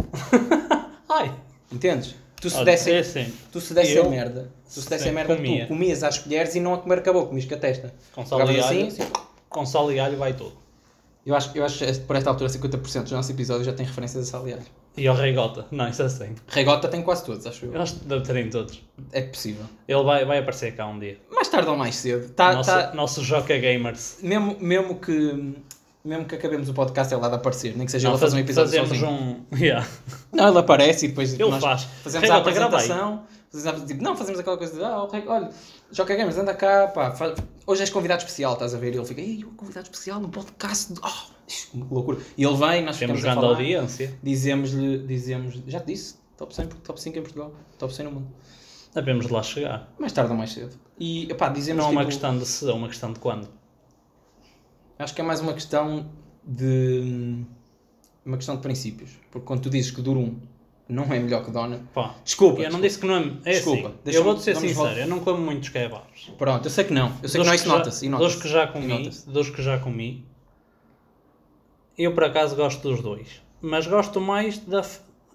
Ai! 1.09 1.35
Entendes? 1.71 2.15
Tu 2.41 2.49
se 2.49 2.63
desse, 2.63 2.91
é 2.91 2.99
assim, 2.99 3.33
tu 3.51 3.59
se 3.59 3.73
desse 3.73 3.93
eu- 3.95 4.05
a 4.05 4.09
merda, 4.09 4.49
tu 4.73 4.81
se 4.81 4.89
desse 4.89 5.03
Sim, 5.03 5.09
a 5.09 5.13
merda, 5.13 5.35
comia. 5.35 5.65
tu 5.65 5.67
comias 5.69 6.03
às 6.03 6.17
colheres 6.19 6.55
e 6.55 6.59
não 6.59 6.73
a 6.73 6.77
comer 6.77 6.99
acabou, 6.99 7.27
comias 7.27 7.45
com 7.45 7.55
a 7.55 7.57
testa. 7.57 7.93
com 8.13 8.25
sal 8.25 8.39
e 8.39 8.45
Pegavas 8.45 8.65
alho, 8.71 8.87
assim, 8.87 9.01
assim. 9.03 9.11
com 9.49 9.65
sal 9.65 9.91
e 9.91 9.99
alho 9.99 10.17
vai 10.17 10.33
tudo. 10.33 10.53
Eu 11.25 11.35
acho, 11.35 11.51
eu 11.55 11.65
acho 11.65 11.79
que 11.85 11.93
por 12.01 12.15
esta 12.15 12.29
altura 12.29 12.49
50% 12.49 13.03
dos 13.03 13.11
nossos 13.11 13.29
episódios 13.29 13.65
já 13.65 13.73
tem 13.73 13.85
referências 13.85 14.27
a 14.27 14.31
sal 14.31 14.47
e 14.47 14.53
alho. 14.53 14.63
E 14.97 15.05
ao 15.07 15.15
reigota. 15.15 15.65
Não, 15.69 15.87
isso 15.87 16.01
é 16.01 16.05
assim. 16.05 16.33
Regota 16.47 16.87
tem 16.87 17.01
quase 17.03 17.23
todos, 17.25 17.45
acho 17.45 17.65
eu. 17.65 17.73
Eu 17.73 17.81
acho 17.81 17.95
que 17.97 18.05
deve 18.05 18.21
ter 18.23 18.35
em 18.37 18.49
todos. 18.49 18.81
É 19.11 19.21
possível. 19.21 19.65
Ele 19.87 20.03
vai, 20.03 20.25
vai 20.25 20.39
aparecer 20.39 20.75
cá 20.75 20.87
um 20.87 20.97
dia. 20.97 21.17
Mais 21.29 21.47
tarde 21.47 21.69
ou 21.69 21.77
mais 21.77 21.95
cedo. 21.95 22.29
Tá, 22.33 22.53
nosso, 22.53 22.69
tá- 22.71 22.91
nosso 22.95 23.23
Joca 23.23 23.57
Gamers. 23.57 24.17
mesmo, 24.23 24.57
mesmo, 24.59 24.95
que, 24.99 25.53
mesmo 26.03 26.25
que 26.25 26.35
acabemos 26.35 26.69
o 26.69 26.73
podcast, 26.73 27.13
ele 27.13 27.23
há 27.25 27.29
de 27.29 27.35
aparecer. 27.35 27.75
Nem 27.75 27.85
que 27.85 27.91
seja 27.91 28.07
Não, 28.07 28.15
ele 28.15 28.17
a 28.17 28.19
fazer 28.21 28.35
um 28.35 28.45
faz- 28.45 28.45
episódio 28.57 28.87
fazemos 28.87 28.99
sozinho. 28.99 29.45
um. 29.51 29.55
Yeah. 29.57 29.87
Não, 30.31 30.47
ele 30.49 30.57
aparece 30.59 31.05
e 31.05 31.09
depois 31.09 31.33
Ele 31.33 31.49
nós 31.49 31.61
faz. 31.63 31.83
fazemos 32.03 32.29
a 32.29 32.37
apresentação. 32.37 33.23
Fazemos, 33.51 33.81
tipo, 33.83 34.03
não, 34.03 34.15
fazemos 34.15 34.39
aquela 34.39 34.57
coisa 34.57 34.75
de, 34.77 34.83
ah, 34.83 35.03
o 35.03 35.07
Reg- 35.07 35.27
olha, 35.27 35.49
Joca 35.91 36.15
Gamers, 36.15 36.37
anda 36.37 36.53
cá, 36.53 36.87
pá, 36.87 37.09
fa- 37.15 37.33
hoje 37.65 37.81
és 37.81 37.89
convidado 37.89 38.19
especial, 38.21 38.53
estás 38.53 38.75
a 38.75 38.77
ver? 38.77 38.93
E 38.93 38.97
ele 38.97 39.05
fica, 39.07 39.19
ei, 39.21 39.39
eu 39.41 39.49
convidado 39.57 39.85
especial 39.87 40.19
no 40.19 40.29
podcast, 40.29 40.93
de... 40.93 40.99
oh, 41.03 41.33
isto, 41.47 41.71
que 41.71 41.83
loucura. 41.93 42.19
E 42.37 42.43
ele 42.43 42.55
vem, 42.55 42.85
nós 42.85 42.95
Temos 42.97 43.17
ficamos 43.17 43.19
a 43.19 43.21
grande 43.23 43.35
falar, 43.41 43.47
audiência. 43.53 44.19
dizemos-lhe, 44.21 44.99
dizemos, 44.99 45.59
já 45.65 45.79
te 45.79 45.87
disse, 45.87 46.15
top 46.37 46.53
100, 46.55 46.67
top 46.67 47.01
5 47.01 47.17
em 47.17 47.21
Portugal, 47.23 47.51
top 47.79 47.91
100 47.91 48.05
no 48.05 48.11
mundo. 48.11 48.27
Devemos 48.93 49.25
de 49.25 49.33
lá 49.33 49.41
chegar. 49.41 49.91
Mais 49.97 50.13
tarde 50.13 50.31
ou 50.31 50.37
mais 50.37 50.51
cedo. 50.51 50.75
E, 50.99 51.33
pá, 51.33 51.49
dizemos, 51.49 51.81
Não 51.83 51.89
é 51.89 51.91
uma 51.91 52.01
tipo, 52.01 52.11
questão 52.11 52.37
de 52.37 52.45
se, 52.45 52.69
é 52.69 52.73
uma 52.73 52.87
questão 52.87 53.11
de 53.11 53.19
quando. 53.19 53.49
Acho 54.99 55.15
que 55.15 55.21
é 55.21 55.23
mais 55.23 55.39
uma 55.39 55.53
questão 55.53 56.11
de. 56.43 57.45
Uma 58.25 58.35
questão 58.35 58.57
de 58.57 58.61
princípios. 58.61 59.11
Porque 59.31 59.47
quando 59.47 59.61
tu 59.61 59.69
dizes 59.69 59.91
que 59.91 60.01
Durum 60.01 60.37
não 60.89 61.03
é 61.05 61.19
melhor 61.19 61.45
que 61.45 61.51
Dona. 61.51 61.81
Pá, 61.93 62.15
Desculpa. 62.23 62.61
eu 62.61 62.71
não 62.71 62.81
disse 62.81 62.99
que 62.99 63.05
não 63.05 63.15
é. 63.15 63.19
É 63.45 63.51
Desculpa, 63.53 63.93
assim. 64.05 64.17
Eu 64.17 64.23
vou-te 64.23 64.41
ser 64.41 64.57
sincero, 64.57 64.99
eu 64.99 65.07
não 65.07 65.19
como 65.19 65.39
muitos 65.39 65.69
kebabs. 65.69 66.31
Pronto, 66.37 66.65
eu 66.65 66.69
sei 66.69 66.83
que 66.83 66.93
não. 66.93 67.13
Eu 67.23 67.29
sei 67.29 67.39
Dos 67.39 67.47
que 67.47 67.47
não, 67.47 67.53
isso 67.55 67.67
nota-se. 67.69 68.09
Nota 68.09 68.23
Dos 68.23 68.35
que 68.35 68.47
já 68.49 68.67
comi, 68.67 69.09
dos 69.27 69.49
que 69.49 69.61
já 69.61 69.79
comi, 69.79 70.25
eu 71.97 72.13
por 72.13 72.25
acaso 72.25 72.55
gosto 72.55 72.81
dos 72.81 73.01
dois. 73.01 73.41
Mas 73.61 73.87
gosto 73.87 74.19
mais 74.19 74.57
da. 74.57 74.83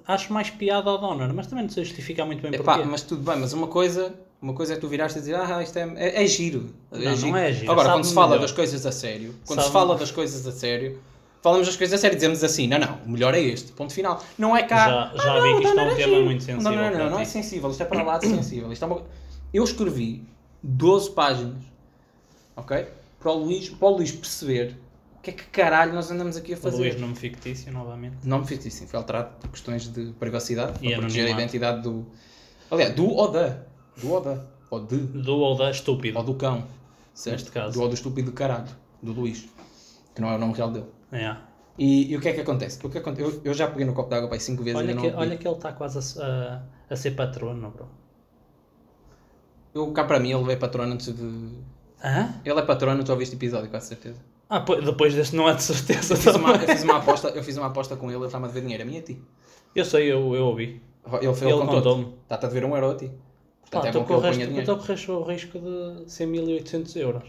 Acho 0.06 0.32
mais 0.32 0.50
piada 0.50 0.90
ao 0.90 0.98
Donner, 0.98 1.32
mas 1.32 1.46
também 1.46 1.64
não 1.64 1.70
sei 1.70 1.84
justificar 1.84 2.26
muito 2.26 2.42
bem 2.42 2.52
Epá, 2.54 2.74
porquê. 2.74 2.88
mas 2.88 3.02
tudo 3.02 3.22
bem, 3.22 3.38
mas 3.40 3.52
uma 3.54 3.66
coisa, 3.68 4.14
uma 4.40 4.52
coisa 4.52 4.74
é 4.74 4.76
tu 4.76 4.86
viraste 4.86 5.18
e 5.18 5.20
dizer, 5.22 5.34
ah, 5.36 5.62
isto 5.62 5.78
é, 5.78 5.92
é, 5.96 6.22
é 6.22 6.26
giro. 6.26 6.74
Não, 6.92 7.16
não 7.16 7.36
é 7.36 7.52
giro, 7.52 7.72
Agora, 7.72 7.86
sabe 7.88 7.98
quando 8.00 8.04
se 8.04 8.14
fala 8.14 8.26
melhor. 8.28 8.42
das 8.42 8.52
coisas 8.52 8.84
a 8.84 8.92
sério, 8.92 9.34
quando 9.46 9.60
se 9.60 9.64
Sabe- 9.66 9.72
fala 9.72 9.96
das 9.96 10.10
coisas 10.10 10.46
a 10.46 10.52
sério, 10.52 11.00
falamos 11.42 11.66
das 11.66 11.76
coisas 11.76 11.98
a 11.98 12.00
sério 12.00 12.14
e 12.14 12.16
dizemos 12.16 12.44
assim, 12.44 12.66
não, 12.68 12.78
não, 12.78 12.98
o 13.06 13.10
melhor 13.10 13.34
é 13.34 13.40
este, 13.40 13.72
ponto 13.72 13.94
final. 13.94 14.22
Não 14.36 14.54
é 14.54 14.62
cá. 14.62 15.10
Já- 15.14 15.22
já 15.24 15.32
"Ah, 15.36 15.40
vi 15.40 15.50
não, 15.52 15.60
que 15.60 15.66
isto 15.68 15.78
é 15.78 15.82
um 15.82 15.94
tema 15.96 16.08
giro." 16.10 16.24
muito 16.24 16.42
sensível 16.44 16.70
Não, 16.70 16.76
não, 16.76 16.84
não, 16.84 16.90
para 16.98 17.10
não, 17.10 17.18
é 17.20 17.24
sensível, 17.24 17.70
isto 17.70 17.82
é 17.82 17.86
para 17.86 18.02
lá 18.02 18.18
de 18.18 18.26
sensível. 18.28 18.70
Isto 18.72 18.84
é 18.84 18.88
uma... 18.88 19.02
Eu 19.54 19.64
escrevi 19.64 20.22
12 20.62 21.10
páginas, 21.12 21.62
ok? 22.56 22.86
Para 23.20 23.32
o 23.32 23.36
Luís, 23.38 23.70
para 23.70 23.88
o 23.88 23.96
Luís 23.96 24.12
perceber 24.12 24.76
que 25.24 25.30
é 25.30 25.32
que 25.34 25.44
caralho 25.46 25.92
nós 25.94 26.10
andamos 26.10 26.36
aqui 26.36 26.52
a 26.54 26.56
O 26.56 26.60
fazer. 26.60 26.76
Luís 26.76 27.00
nome 27.00 27.14
fictício 27.16 27.72
novamente. 27.72 28.16
Não 28.24 28.40
me 28.40 28.46
fiz 28.46 28.64
isso, 28.64 28.86
foi 28.86 28.98
alterado 28.98 29.30
por 29.40 29.50
questões 29.50 29.88
de 29.92 30.12
privacidade, 30.20 30.74
E 30.82 30.88
para 30.90 30.98
proteger 30.98 31.26
a 31.26 31.30
identidade 31.30 31.82
do. 31.82 32.06
Aliás, 32.70 32.94
do 32.94 33.08
ou 33.08 33.30
da. 33.30 33.58
Do 34.00 34.10
ou 34.12 34.20
da. 34.20 34.44
Ou 34.70 34.80
de. 34.80 34.96
Do 34.98 35.36
ou 35.36 35.56
da 35.56 35.70
estúpido. 35.70 36.18
Ou 36.18 36.24
do 36.24 36.34
cão. 36.34 36.64
Certo? 37.14 37.36
Neste 37.38 37.50
caso. 37.50 37.72
Do 37.74 37.80
ou 37.82 37.88
do 37.88 37.94
estúpido 37.94 38.30
do 38.30 38.34
caralho. 38.34 38.68
Do 39.02 39.12
Luís. 39.12 39.48
Que 40.14 40.20
não 40.20 40.30
é 40.30 40.36
o 40.36 40.38
nome 40.38 40.52
real 40.54 40.70
dele. 40.70 40.86
É. 41.12 41.36
E, 41.78 42.12
e 42.12 42.16
o 42.16 42.20
que 42.20 42.28
é 42.28 42.32
que 42.32 42.40
acontece? 42.40 42.78
O 42.86 42.88
que 42.90 42.98
aconte- 42.98 43.20
eu, 43.20 43.40
eu 43.44 43.52
já 43.54 43.66
peguei 43.68 43.84
no 43.84 43.92
copo 43.94 44.08
de 44.08 44.14
água 44.16 44.28
para 44.28 44.36
aí 44.36 44.40
5 44.40 44.62
vezes 44.62 44.78
e 44.80 44.82
Olha, 44.82 44.90
ainda 44.94 45.10
que, 45.10 45.16
olha 45.16 45.36
que 45.36 45.46
ele 45.48 45.56
está 45.56 45.72
quase 45.72 46.20
a, 46.20 46.24
a, 46.24 46.62
a 46.92 46.96
ser 46.96 47.12
patrono, 47.12 47.70
bro. 47.70 47.88
Eu 49.74 49.90
cá 49.92 50.04
para 50.04 50.20
mim 50.20 50.32
ele 50.32 50.52
é 50.52 50.56
patrono 50.56 50.92
antes 50.92 51.12
de. 51.12 51.22
Hã? 52.02 52.34
Ele 52.44 52.58
é 52.58 52.62
patrono, 52.62 53.02
tu 53.02 53.10
ouviste 53.12 53.34
episódio, 53.34 53.68
com 53.70 53.80
certeza. 53.80 54.20
Ah, 54.56 54.60
depois 54.84 55.14
deste 55.14 55.34
não 55.34 55.48
é 55.48 55.54
de 55.54 55.62
certeza. 55.62 56.14
Eu 56.14 56.18
fiz, 56.18 56.34
uma, 56.36 56.52
eu 56.54 56.68
fiz 56.68 56.82
uma 56.84 56.96
aposta, 56.98 57.28
eu 57.28 57.42
fiz 57.42 57.56
uma 57.56 57.66
aposta 57.66 57.96
com 57.96 58.06
ele, 58.10 58.18
ele 58.18 58.26
está-me 58.26 58.44
a 58.44 58.48
dever 58.48 58.60
dinheiro, 58.62 58.82
a 58.82 58.86
mim 58.86 58.94
e 58.94 58.98
a 58.98 59.02
ti. 59.02 59.22
Eu 59.74 59.84
sei, 59.84 60.12
eu, 60.12 60.34
eu 60.34 60.46
ouvi. 60.46 60.80
Ele, 61.06 61.16
Ele 61.16 61.26
ele 61.26 61.52
contou 61.52 61.66
contou-me. 61.66 62.14
Está-te 62.22 62.44
a 62.46 62.48
dever 62.48 62.64
um 62.64 62.74
euro 62.74 62.90
a 62.90 62.94
ti. 62.94 63.10
Portanto, 63.62 63.82
Pá, 63.82 63.88
é 63.88 63.92
tu 63.92 63.98
bom 64.00 64.04
que 64.06 64.12
ele 64.12 64.20
ponha 64.20 64.32
correste, 64.32 64.46
dinheiro. 64.46 64.74
tu 64.74 64.80
correste 64.80 65.10
o 65.10 65.22
risco 65.22 65.58
de 65.58 66.04
100.800 66.06 66.96
euros. 66.96 67.24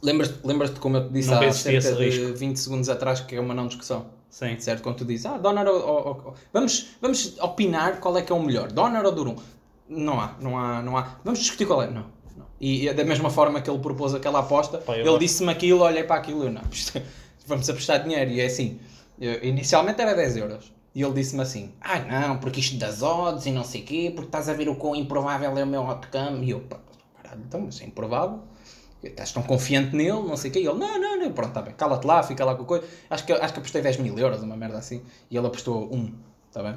Lembras-te 0.00 0.46
lembras 0.46 0.70
como 0.78 0.96
eu 0.96 1.06
te 1.08 1.12
disse 1.12 1.30
Nunca 1.30 1.48
há 1.48 1.52
cerca 1.52 1.92
de 1.92 2.04
risco. 2.04 2.34
20 2.38 2.56
segundos 2.56 2.88
atrás 2.88 3.20
que 3.20 3.34
é 3.34 3.40
uma 3.40 3.52
não 3.54 3.66
discussão? 3.66 4.06
Sim. 4.30 4.58
Certo? 4.60 4.82
Quando 4.82 4.96
tu 4.96 5.04
dizes, 5.04 5.26
ah, 5.26 5.38
Donner 5.38 5.66
ou, 5.66 5.74
ou- 5.80 6.06
ou- 6.06 6.34
vamos, 6.52 6.90
vamos 7.00 7.36
opinar 7.40 7.98
qual 7.98 8.16
é 8.16 8.22
que 8.22 8.30
é 8.30 8.34
o 8.34 8.42
melhor, 8.42 8.70
Donner 8.70 9.04
ou 9.04 9.12
Durum? 9.12 9.36
Não 9.88 10.20
há, 10.20 10.34
não 10.40 10.56
há, 10.58 10.82
não 10.82 10.96
há. 10.96 11.16
Vamos 11.24 11.40
discutir 11.40 11.66
qual 11.66 11.82
é. 11.82 11.90
Não. 11.90 12.04
Não. 12.38 12.46
E, 12.60 12.86
e 12.88 12.92
da 12.94 13.04
mesma 13.04 13.30
forma 13.30 13.60
que 13.60 13.68
ele 13.70 13.78
propôs 13.78 14.14
aquela 14.14 14.40
aposta, 14.40 14.78
ele 15.10 15.18
disse-me 15.18 15.50
aquilo, 15.50 15.82
olhei 15.82 16.04
para 16.04 16.16
aquilo, 16.16 16.44
eu 16.44 16.50
não, 16.50 16.62
vamos 17.46 17.68
apostar 17.68 18.02
dinheiro. 18.02 18.30
E 18.30 18.40
é 18.40 18.46
assim, 18.46 18.80
eu- 19.20 19.42
inicialmente 19.44 20.00
era 20.00 20.14
10 20.14 20.36
euros. 20.36 20.72
E 20.94 21.02
ele 21.02 21.12
disse-me 21.12 21.42
assim, 21.42 21.72
ah 21.80 21.98
não, 22.00 22.38
porque 22.38 22.60
isto 22.60 22.76
das 22.76 23.02
odds 23.02 23.46
e 23.46 23.52
não 23.52 23.62
sei 23.62 23.82
o 23.82 23.84
quê, 23.84 24.12
porque 24.14 24.28
estás 24.28 24.48
a 24.48 24.52
ver 24.54 24.68
o 24.68 24.74
quão 24.74 24.96
improvável 24.96 25.56
é 25.56 25.62
o 25.62 25.66
meu 25.66 25.82
outcome. 25.82 26.44
E 26.46 26.50
eu, 26.50 26.64
caralho, 27.22 27.42
então, 27.46 27.60
mas 27.60 27.80
é 27.80 27.84
improvável. 27.84 28.40
Estás 29.04 29.30
tão 29.30 29.44
confiante 29.44 29.94
nele, 29.94 30.10
não 30.22 30.36
sei 30.36 30.50
o 30.50 30.52
quê. 30.54 30.58
E 30.60 30.66
ele, 30.66 30.76
não, 30.78 30.98
não, 31.00 31.16
não, 31.20 31.32
pronto, 31.32 31.50
está 31.50 31.62
bem, 31.62 31.72
cala-te 31.74 32.04
lá, 32.04 32.20
fica 32.24 32.44
lá 32.44 32.56
com 32.56 32.62
a 32.62 32.66
coisa. 32.66 32.84
Acho 33.08 33.24
que, 33.24 33.32
acho 33.32 33.52
que 33.52 33.58
apostei 33.60 33.80
10 33.80 33.98
mil 33.98 34.18
euros, 34.18 34.42
uma 34.42 34.56
merda 34.56 34.78
assim. 34.78 35.02
E 35.30 35.36
ele 35.36 35.46
apostou 35.46 35.88
1, 35.94 36.12
está 36.48 36.62
bem? 36.64 36.74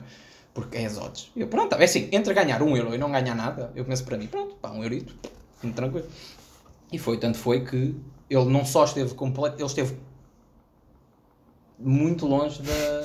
Porque 0.53 0.77
é 0.77 0.85
as 0.85 0.99
odds. 0.99 1.31
E 1.35 1.41
eu, 1.41 1.47
pronto, 1.47 1.73
é 1.75 1.83
assim, 1.83 2.07
entre 2.11 2.31
ganhar 2.35 2.61
1 2.61 2.77
euro 2.77 2.93
e 2.93 2.97
não 2.99 3.11
ganhar 3.11 3.33
nada, 3.33 3.71
eu 3.73 3.83
penso 3.85 4.03
para 4.03 4.17
mim, 4.17 4.27
pronto, 4.27 4.53
pá, 4.55 4.69
1 4.69 4.83
eurito, 4.83 5.15
muito 5.15 5.40
tranquilo. 5.69 6.07
E 6.91 6.97
foi, 6.97 7.17
tanto 7.17 7.37
foi 7.37 7.63
que 7.63 7.95
ele 8.29 8.45
não 8.45 8.65
só 8.65 8.83
esteve 8.85 9.13
completo, 9.13 9.57
ele 9.57 9.65
esteve 9.65 9.95
muito 11.79 12.25
longe 12.25 12.61
da. 12.61 13.03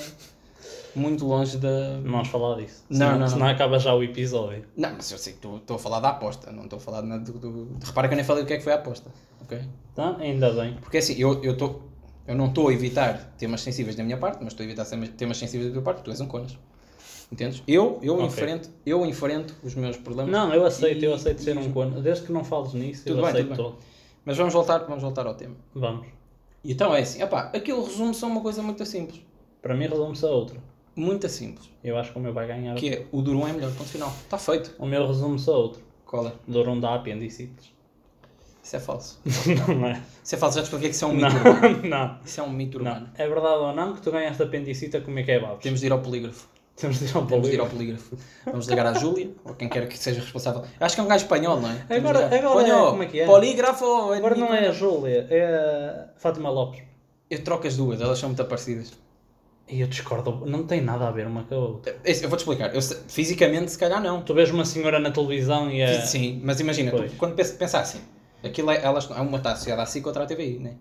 Muito 0.94 1.26
longe 1.26 1.58
da. 1.58 1.98
Não 2.02 2.10
vamos 2.12 2.28
falar 2.28 2.56
disso. 2.56 2.82
Não, 2.88 2.96
senão, 2.98 3.18
não, 3.18 3.28
senão 3.28 3.46
não. 3.46 3.52
acaba 3.52 3.78
já 3.78 3.94
o 3.94 4.02
episódio. 4.02 4.64
Não, 4.76 4.92
mas 4.94 5.10
eu 5.12 5.18
sei 5.18 5.34
que 5.34 5.46
estou- 5.46 5.76
a 5.76 5.78
falar 5.78 6.00
da 6.00 6.08
aposta, 6.10 6.50
não 6.50 6.64
estou 6.64 6.78
a 6.78 6.80
falar 6.80 7.02
nada 7.02 7.22
do, 7.22 7.38
do- 7.38 7.76
Repara 7.84 8.08
que 8.08 8.14
eu 8.14 8.16
nem 8.16 8.24
falei 8.24 8.44
o 8.44 8.46
que 8.46 8.54
é 8.54 8.56
que 8.56 8.64
foi 8.64 8.72
a 8.72 8.76
aposta, 8.76 9.10
ok? 9.42 9.60
Tá? 9.94 10.16
Ainda 10.18 10.50
bem. 10.54 10.74
Porque 10.80 10.96
assim, 10.98 11.14
eu, 11.18 11.42
eu, 11.44 11.54
tô, 11.56 11.80
eu 12.26 12.34
não 12.34 12.46
estou 12.46 12.68
a 12.68 12.72
evitar 12.72 13.34
temas 13.36 13.60
sensíveis 13.60 13.94
da 13.94 14.02
minha 14.02 14.16
parte, 14.16 14.38
mas 14.42 14.54
estou 14.54 14.64
a 14.64 14.66
evitar 14.66 14.86
temas- 14.86 15.10
temas 15.10 15.36
sensíveis 15.36 15.68
da 15.68 15.74
tua 15.74 15.82
parte, 15.82 15.98
porque 15.98 16.10
tu 16.10 16.12
és 16.14 16.20
um 16.22 16.26
conas. 16.26 16.58
Entendes? 17.30 17.62
Eu, 17.66 17.98
eu, 18.02 18.14
Ok. 18.14 18.26
enfrento, 18.26 18.70
eu 18.84 19.04
enfrento 19.04 19.54
os 19.64 19.74
meus 19.74 19.96
problemas. 19.96 20.30
Não, 20.32 20.54
eu 20.54 20.64
aceito, 20.64 21.04
eu 21.04 21.10
E- 21.10 21.14
aceito 21.14 21.42
ser 21.42 21.58
um 21.58 21.72
corno. 21.72 22.00
Desde 22.00 22.24
que 22.26 22.32
não 22.32 22.44
fales 22.44 22.72
nisso, 22.72 23.04
Tudo 23.04 23.18
eu 23.18 23.22
bem, 23.22 23.32
aceito 23.32 23.54
tudo. 23.56 23.76
Mas 24.24 24.36
vamos 24.36 24.52
voltar, 24.54 24.78
vamos 24.78 25.02
voltar 25.02 25.26
ao 25.26 25.34
tema. 25.34 25.56
Vamos. 25.74 26.06
E 26.62 26.72
então 26.72 26.94
é 26.94 27.00
assim, 27.00 27.22
opá, 27.22 27.50
aquilo 27.54 27.84
resume 27.84 28.14
só 28.14 28.26
uma 28.26 28.40
coisa 28.40 28.62
muito 28.62 28.84
simples. 28.86 29.20
Para 29.60 29.74
mim 29.74 29.86
resume-se 29.86 30.24
a 30.24 30.28
outra. 30.28 30.58
Muito 30.94 31.28
simples. 31.28 31.68
Eu 31.84 31.98
acho 31.98 32.12
que 32.12 32.18
o 32.18 32.20
meu 32.20 32.32
vai 32.32 32.46
ganhar. 32.46 32.74
Que 32.76 32.88
é, 32.90 33.06
o 33.12 33.20
Durum 33.20 33.46
é 33.46 33.52
melhor, 33.52 33.70
ponto 33.72 33.88
final. 33.90 34.08
Está 34.22 34.38
feito. 34.38 34.74
O 34.78 34.86
meu 34.86 35.06
resume-se 35.06 35.50
a 35.50 35.52
outro. 35.52 35.82
Qual 36.06 36.26
é? 36.26 36.32
Durum 36.46 36.78
da 36.80 36.94
apendicites. 36.94 37.74
Isso 38.62 38.76
é 38.76 38.80
falso. 38.80 39.20
não 39.78 39.86
é? 39.88 40.02
Isso 40.24 40.34
é 40.34 40.38
falso, 40.38 40.56
já 40.58 40.62
expliquei 40.64 40.88
que 40.88 40.94
isso 40.94 41.04
é 41.04 41.08
um 41.08 41.14
mito 41.14 41.36
urbano. 41.36 41.82
Não, 41.82 41.88
não. 42.08 42.18
Isso 42.24 42.40
é 42.40 42.42
um 42.42 42.50
mito 42.50 42.78
urbano. 42.78 43.00
não. 43.00 43.10
É 43.24 43.28
verdade 43.28 43.58
ou 43.58 43.72
não 43.74 43.94
que 43.94 44.00
tu 44.00 44.10
ganhaste 44.10 44.42
apendicite 44.42 44.96
a 44.96 45.00
comer 45.00 45.24
kebabs? 45.24 45.62
Temos 45.62 45.80
de 45.80 45.86
ir 45.86 45.92
ao 45.92 46.00
polígrafo. 46.00 46.48
Temos 46.76 46.98
de 46.98 47.06
ir 47.06 47.16
ao 47.16 47.24
Temos 47.26 47.48
de 47.48 47.54
ir 47.54 47.60
ao 47.60 47.66
polígrafo. 47.68 48.10
polígrafo. 48.10 48.16
Vamos 48.44 48.66
ligar 48.66 48.86
à 48.86 48.92
Júlia, 48.94 49.30
ou 49.44 49.54
quem 49.54 49.68
quer 49.68 49.88
que 49.88 49.98
seja 49.98 50.20
responsável. 50.20 50.60
Eu 50.78 50.84
acho 50.86 50.94
que 50.94 51.00
é 51.00 51.04
um 51.04 51.08
gajo 51.08 51.24
espanhol, 51.24 51.58
não 51.60 51.70
é? 51.70 51.74
Temos 51.88 52.10
Agora- 52.10 52.26
agora 52.26 52.68
é- 52.68 52.72
Ponho 52.72 52.90
como 52.90 53.02
é 53.02 53.06
que 53.06 53.20
é? 53.20 53.26
Polígrafo. 53.26 54.12
Agora 54.12 54.34
não 54.34 54.52
é 54.54 54.68
a 54.68 54.72
Júlia, 54.72 55.26
é 55.30 55.44
a 55.44 56.08
Fátima 56.18 56.50
Lopes. 56.50 56.82
Eu 57.30 57.42
troco 57.42 57.66
as 57.66 57.76
duas, 57.76 58.00
elas 58.00 58.18
são 58.18 58.28
muito 58.28 58.44
parecidas. 58.44 58.92
E 59.68 59.80
eu 59.80 59.88
discordo, 59.88 60.44
não 60.46 60.64
tem 60.64 60.80
nada 60.80 61.08
a 61.08 61.10
ver 61.10 61.26
uma 61.26 61.42
com 61.44 61.54
a 61.54 61.58
outra. 61.58 61.96
É, 62.04 62.12
Eu 62.12 62.28
vou-te 62.28 62.40
explicar. 62.42 62.72
Eu 62.72 62.80
fisicamente, 63.08 63.72
se 63.72 63.78
calhar, 63.78 64.00
não. 64.00 64.22
Tu 64.22 64.32
vês 64.32 64.50
uma 64.50 64.64
senhora 64.64 65.00
na 65.00 65.10
televisão 65.10 65.68
e 65.70 65.80
é. 65.80 66.02
Sim, 66.02 66.40
mas 66.44 66.60
imagina, 66.60 66.92
tu, 66.92 67.04
quando 67.16 67.34
pensa, 67.34 67.54
pensa 67.54 67.80
assim, 67.80 68.00
aquilo 68.44 68.70
é, 68.70 68.84
elas, 68.84 69.08
uma 69.10 69.38
está 69.38 69.52
associada 69.52 69.82
à 69.82 69.86
SIC 69.86 70.04
e 70.04 70.06
outra 70.06 70.22
à 70.22 70.26
TVI, 70.26 70.58
né? 70.60 70.74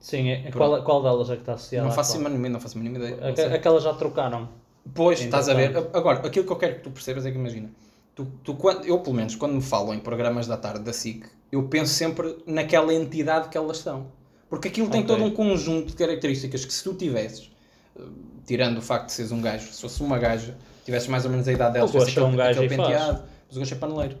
Sim, 0.00 0.30
é, 0.30 0.50
qual, 0.52 0.82
qual 0.84 1.02
delas 1.02 1.28
é 1.28 1.34
que 1.34 1.42
está 1.42 1.52
associada 1.54 1.86
Não 1.86 1.92
faço, 1.94 2.12
qual? 2.18 2.26
a 2.26 2.30
mínima, 2.30 2.48
não 2.48 2.60
faço 2.60 2.78
a 2.78 2.80
mínima 2.80 3.04
ideia. 3.04 3.16
não. 3.48 3.54
Aquelas 3.56 3.82
já 3.82 3.92
trocaram. 3.92 4.48
Pois, 4.92 5.20
estás 5.20 5.48
a 5.48 5.54
ver. 5.54 5.76
Agora, 5.92 6.26
aquilo 6.26 6.44
que 6.46 6.52
eu 6.52 6.56
quero 6.56 6.74
que 6.76 6.80
tu 6.82 6.90
percebas 6.90 7.24
é 7.24 7.30
que 7.30 7.38
imagina, 7.38 7.70
tu, 8.14 8.26
tu, 8.42 8.54
quando, 8.54 8.84
eu 8.84 8.98
pelo 9.00 9.16
menos, 9.16 9.34
quando 9.36 9.54
me 9.54 9.62
falam 9.62 9.94
em 9.94 9.98
programas 10.00 10.46
da 10.46 10.56
tarde 10.56 10.80
da 10.84 10.92
SIC, 10.92 11.26
eu 11.50 11.62
penso 11.68 11.92
sempre 11.94 12.36
naquela 12.46 12.92
entidade 12.92 13.48
que 13.48 13.56
elas 13.56 13.78
são. 13.78 14.08
Porque 14.48 14.68
aquilo 14.68 14.88
tem 14.90 15.02
Ok. 15.02 15.16
todo 15.16 15.24
um 15.24 15.30
conjunto 15.32 15.86
de 15.88 15.94
características 15.94 16.64
que 16.64 16.72
se 16.72 16.84
tu 16.84 16.94
tivesses, 16.94 17.50
eh, 17.98 18.02
tirando 18.46 18.78
o 18.78 18.82
facto 18.82 19.06
de 19.06 19.12
seres 19.12 19.32
um 19.32 19.40
gajo, 19.40 19.72
se 19.72 19.80
fosse 19.80 20.02
uma 20.02 20.18
gaja, 20.18 20.56
tivesses 20.84 21.08
mais 21.08 21.24
ou 21.24 21.30
menos 21.30 21.48
a 21.48 21.52
idade 21.52 21.84
tivesse 21.86 22.18
é 22.18 22.22
um 22.22 22.36
gajo 22.36 22.60
aquele 22.60 22.74
e 22.74 22.76
faz. 22.76 22.88
penteado, 22.88 23.22
mas 23.48 23.56
o 23.56 23.60
gosto 23.60 23.72
é 23.74 23.78
paneleiro. 23.78 24.18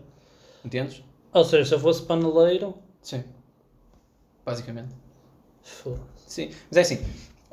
Entendes? 0.64 1.04
Ou 1.32 1.44
seja, 1.44 1.64
se 1.66 1.74
eu 1.74 1.78
fosse 1.80 2.02
paneleiro. 2.02 2.74
Sim. 3.02 3.22
Basicamente. 4.44 4.94
foda-se. 5.62 6.04
Sim, 6.26 6.50
mas 6.70 6.76
é 6.78 6.80
assim, 6.80 7.04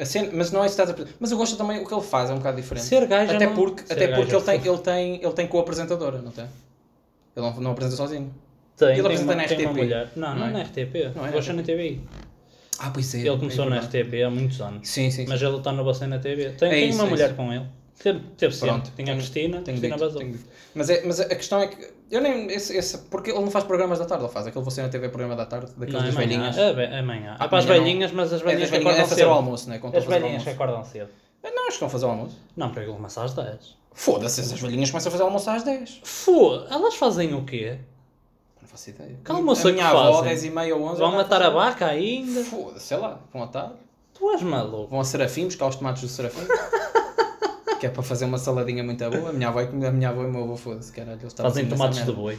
cena- 0.05 0.29
mas 0.34 0.51
não 0.51 0.63
é 0.63 0.67
isso 0.67 0.75
que 0.75 0.81
estás 0.81 0.89
a 0.89 0.93
perceber. 0.93 1.17
Mas 1.20 1.31
eu 1.31 1.38
gosto 1.38 1.55
também, 1.58 1.81
o 1.81 1.88
que 1.88 1.93
ele 1.93 2.01
faz 2.01 2.29
é 2.29 2.34
um 2.34 2.38
bocado 2.38 2.58
diferente. 2.58 2.86
Ser 2.86 3.05
gajo 3.08 3.36
até 3.36 3.46
não- 3.46 3.55
porque, 3.55 3.86
ser 3.86 3.93
até 3.93 4.08
gajo 4.08 4.22
porque 4.22 4.36
é 4.36 4.38
ele, 4.38 4.46
tem, 4.46 4.72
ele, 4.72 4.77
tem, 4.81 5.24
ele 5.24 5.34
tem 5.34 5.48
co-apresentadora, 5.48 6.22
não 6.22 6.31
tem? 6.31 6.46
Ele 7.36 7.46
não, 7.46 7.60
não 7.62 7.72
apresenta 7.72 7.96
sozinho. 7.98 8.34
Tem, 8.77 8.88
Ele 8.89 8.96
tem, 8.98 9.05
apresenta 9.05 9.31
uma, 9.31 9.36
na 9.36 9.43
RTP. 9.43 9.67
mulher. 9.67 10.10
Não, 10.15 10.29
não, 10.29 10.36
Não 10.38 10.46
é 10.46 10.50
é? 10.50 10.53
na 10.53 10.60
RTP. 10.63 11.12
Não 11.15 11.24
é 11.24 11.27
na 11.27 11.31
Gosta 11.34 11.53
na 11.53 11.62
TVI. 11.63 12.01
Ah, 12.79 12.89
pois 12.91 13.13
é. 13.13 13.20
Ele 13.20 13.38
começou 13.38 13.65
é 13.65 13.70
na. 13.70 13.79
RTP 13.79 14.24
há 14.25 14.29
muitos 14.29 14.60
anos. 14.60 14.88
Sim, 14.89 15.12
sim. 15.12 15.25
Mas 15.29 15.39
sim. 15.39 15.46
ele 15.46 15.58
está 15.58 15.72
no 15.72 15.84
bastante 15.86 16.10
na 16.10 16.20
TV. 16.20 16.50
Tem, 16.51 16.67
É 16.67 16.72
tem 16.72 16.89
isso, 16.89 16.98
uma 16.98 17.08
é 17.08 17.10
mulher 17.12 17.27
isso. 17.27 17.36
com 17.36 17.53
ele. 17.53 17.65
Teve, 18.01 18.20
teve 18.38 18.53
sempre. 18.55 18.70
Pronto. 18.70 18.91
Tinha 18.96 19.13
a 19.13 19.15
Cristina, 19.15 19.62
Tenho 19.62 19.77
Cristina 19.79 20.08
dito, 20.08 20.17
tenho 20.20 20.31
dito. 20.31 20.46
Mas, 20.74 20.89
é, 20.89 21.03
mas 21.05 21.20
a 21.20 21.25
questão 21.36 21.60
é 21.60 21.67
que. 21.67 21.93
Eu 22.10 22.20
nem. 22.22 22.48
Esse, 22.51 22.75
esse, 22.75 22.98
porque 22.98 23.29
ele 23.31 23.39
não 23.39 23.51
faz 23.51 23.63
programas 23.65 24.00
da 24.00 24.05
tarde, 24.05 24.24
ele 24.24 24.34
faz. 24.34 24.48
Aquele 24.48 24.65
você 24.65 24.81
na 24.81 24.89
TV 24.89 25.10
programa 25.10 25.36
da 25.36 25.46
tarde, 25.46 25.67
daqueles 25.77 25.93
Não, 25.93 26.00
é 26.01 26.05
das 26.05 26.15
amanhã. 26.15 26.29
velhinhas. 26.29 26.58
É, 26.58 26.74
be- 26.74 26.81
é 26.96 27.00
amanhã. 27.00 27.36
Ah, 27.39 27.46
É 27.46 27.48
para 27.48 27.58
as 27.60 27.65
amanhã 27.65 27.81
velhinhas, 27.84 28.12
mas 28.12 28.34
as 28.34 28.41
É, 28.41 28.43
velhinhas 28.46 28.70
que 28.70 28.77
velhinhas, 28.77 28.98
é 28.98 29.01
fazer 29.03 29.15
cedo. 29.15 29.27
o 29.29 29.34
almoço, 29.34 29.70
né? 29.70 29.77
Quando 29.79 29.96
As 29.98 30.03
a 30.03 30.08
velhinhas 30.08 30.43
que 30.43 30.50
almoço. 30.50 30.63
acordam 30.63 30.84
cedo. 30.86 31.10
Não, 31.43 31.50
acho 31.51 31.65
que 31.67 31.72
estão 31.74 31.88
a 31.88 31.91
fazer 31.91 32.05
o 32.05 32.10
almoço. 32.10 32.38
Não, 32.58 32.67
porque 32.70 32.79
ele 32.81 32.91
começa 32.91 33.24
às 33.24 33.34
10. 33.34 33.77
Foda-se, 33.93 34.41
as 34.41 34.51
velhinhas 34.60 34.89
começam 34.89 35.10
a 35.10 35.12
fazer 35.12 35.24
o 35.24 35.25
almoço 35.27 35.50
às 35.50 35.63
10. 35.63 36.01
Fô, 36.03 36.55
elas 36.70 36.96
fazem 36.96 37.34
o 37.36 37.43
quê? 37.46 37.77
Não 38.62 38.67
faço 38.67 38.89
ideia. 38.89 39.17
Calma, 39.24 39.51
a 39.51 39.55
sei 39.55 39.72
minha 39.74 39.84
que 39.86 39.89
avó, 39.96 40.12
fazem. 40.13 40.24
10 40.29 40.43
e 40.46 40.50
meia 40.50 40.75
ou 40.75 40.81
11. 40.84 41.00
Vão 41.00 41.12
matar 41.12 41.41
a 41.41 41.50
vaca 41.50 41.86
ainda? 41.88 42.43
Foda-se, 42.43 42.86
sei 42.88 42.98
lá, 42.98 43.20
vão 43.34 43.43
atar. 43.43 43.74
Tu 44.13 44.29
és 44.31 44.41
maluco. 44.41 44.88
Vão 44.88 45.00
a 45.00 45.03
Serafim, 45.03 45.46
buscar 45.46 45.67
os 45.67 45.75
tomates 45.75 46.01
do 46.03 46.08
Serafim. 46.08 46.41
que 47.82 47.88
é 47.88 47.90
para 47.90 48.04
fazer 48.04 48.26
uma 48.26 48.38
saladinha 48.38 48.84
muito 48.84 49.04
boa. 49.10 49.30
A 49.32 49.34
minha 49.34 49.48
avó, 49.50 49.60
e 49.60 49.66
a 49.66 49.92
minha 49.92 50.10
avó 50.10 50.22
e 50.22 50.28
o 50.28 50.32
meu 50.32 50.44
avô, 50.44 50.56
foda-se, 50.56 50.92
caralho. 50.94 51.20
Fazem 51.36 51.66
tomates 51.68 52.06
de 52.06 52.12
boi. 52.12 52.38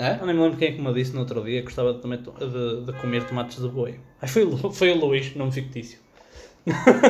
Hã? 0.00 0.16
Eu 0.20 0.26
nem 0.26 0.34
me 0.34 0.42
lembro 0.42 0.56
quem 0.56 0.68
é 0.68 0.72
que 0.72 0.80
me 0.80 0.94
disse 0.94 1.12
no 1.12 1.20
outro 1.20 1.44
dia 1.44 1.58
que 1.60 1.66
gostava 1.66 1.92
de, 1.92 2.00
de, 2.00 2.86
de 2.86 2.92
comer 3.00 3.26
tomates 3.26 3.60
de 3.60 3.68
boi. 3.68 4.00
Ai, 4.22 4.28
foi, 4.28 4.44
o 4.44 4.72
foi 4.72 4.90
o 4.92 4.98
Luís, 4.98 5.34
nome 5.36 5.52
fictício. 5.52 5.98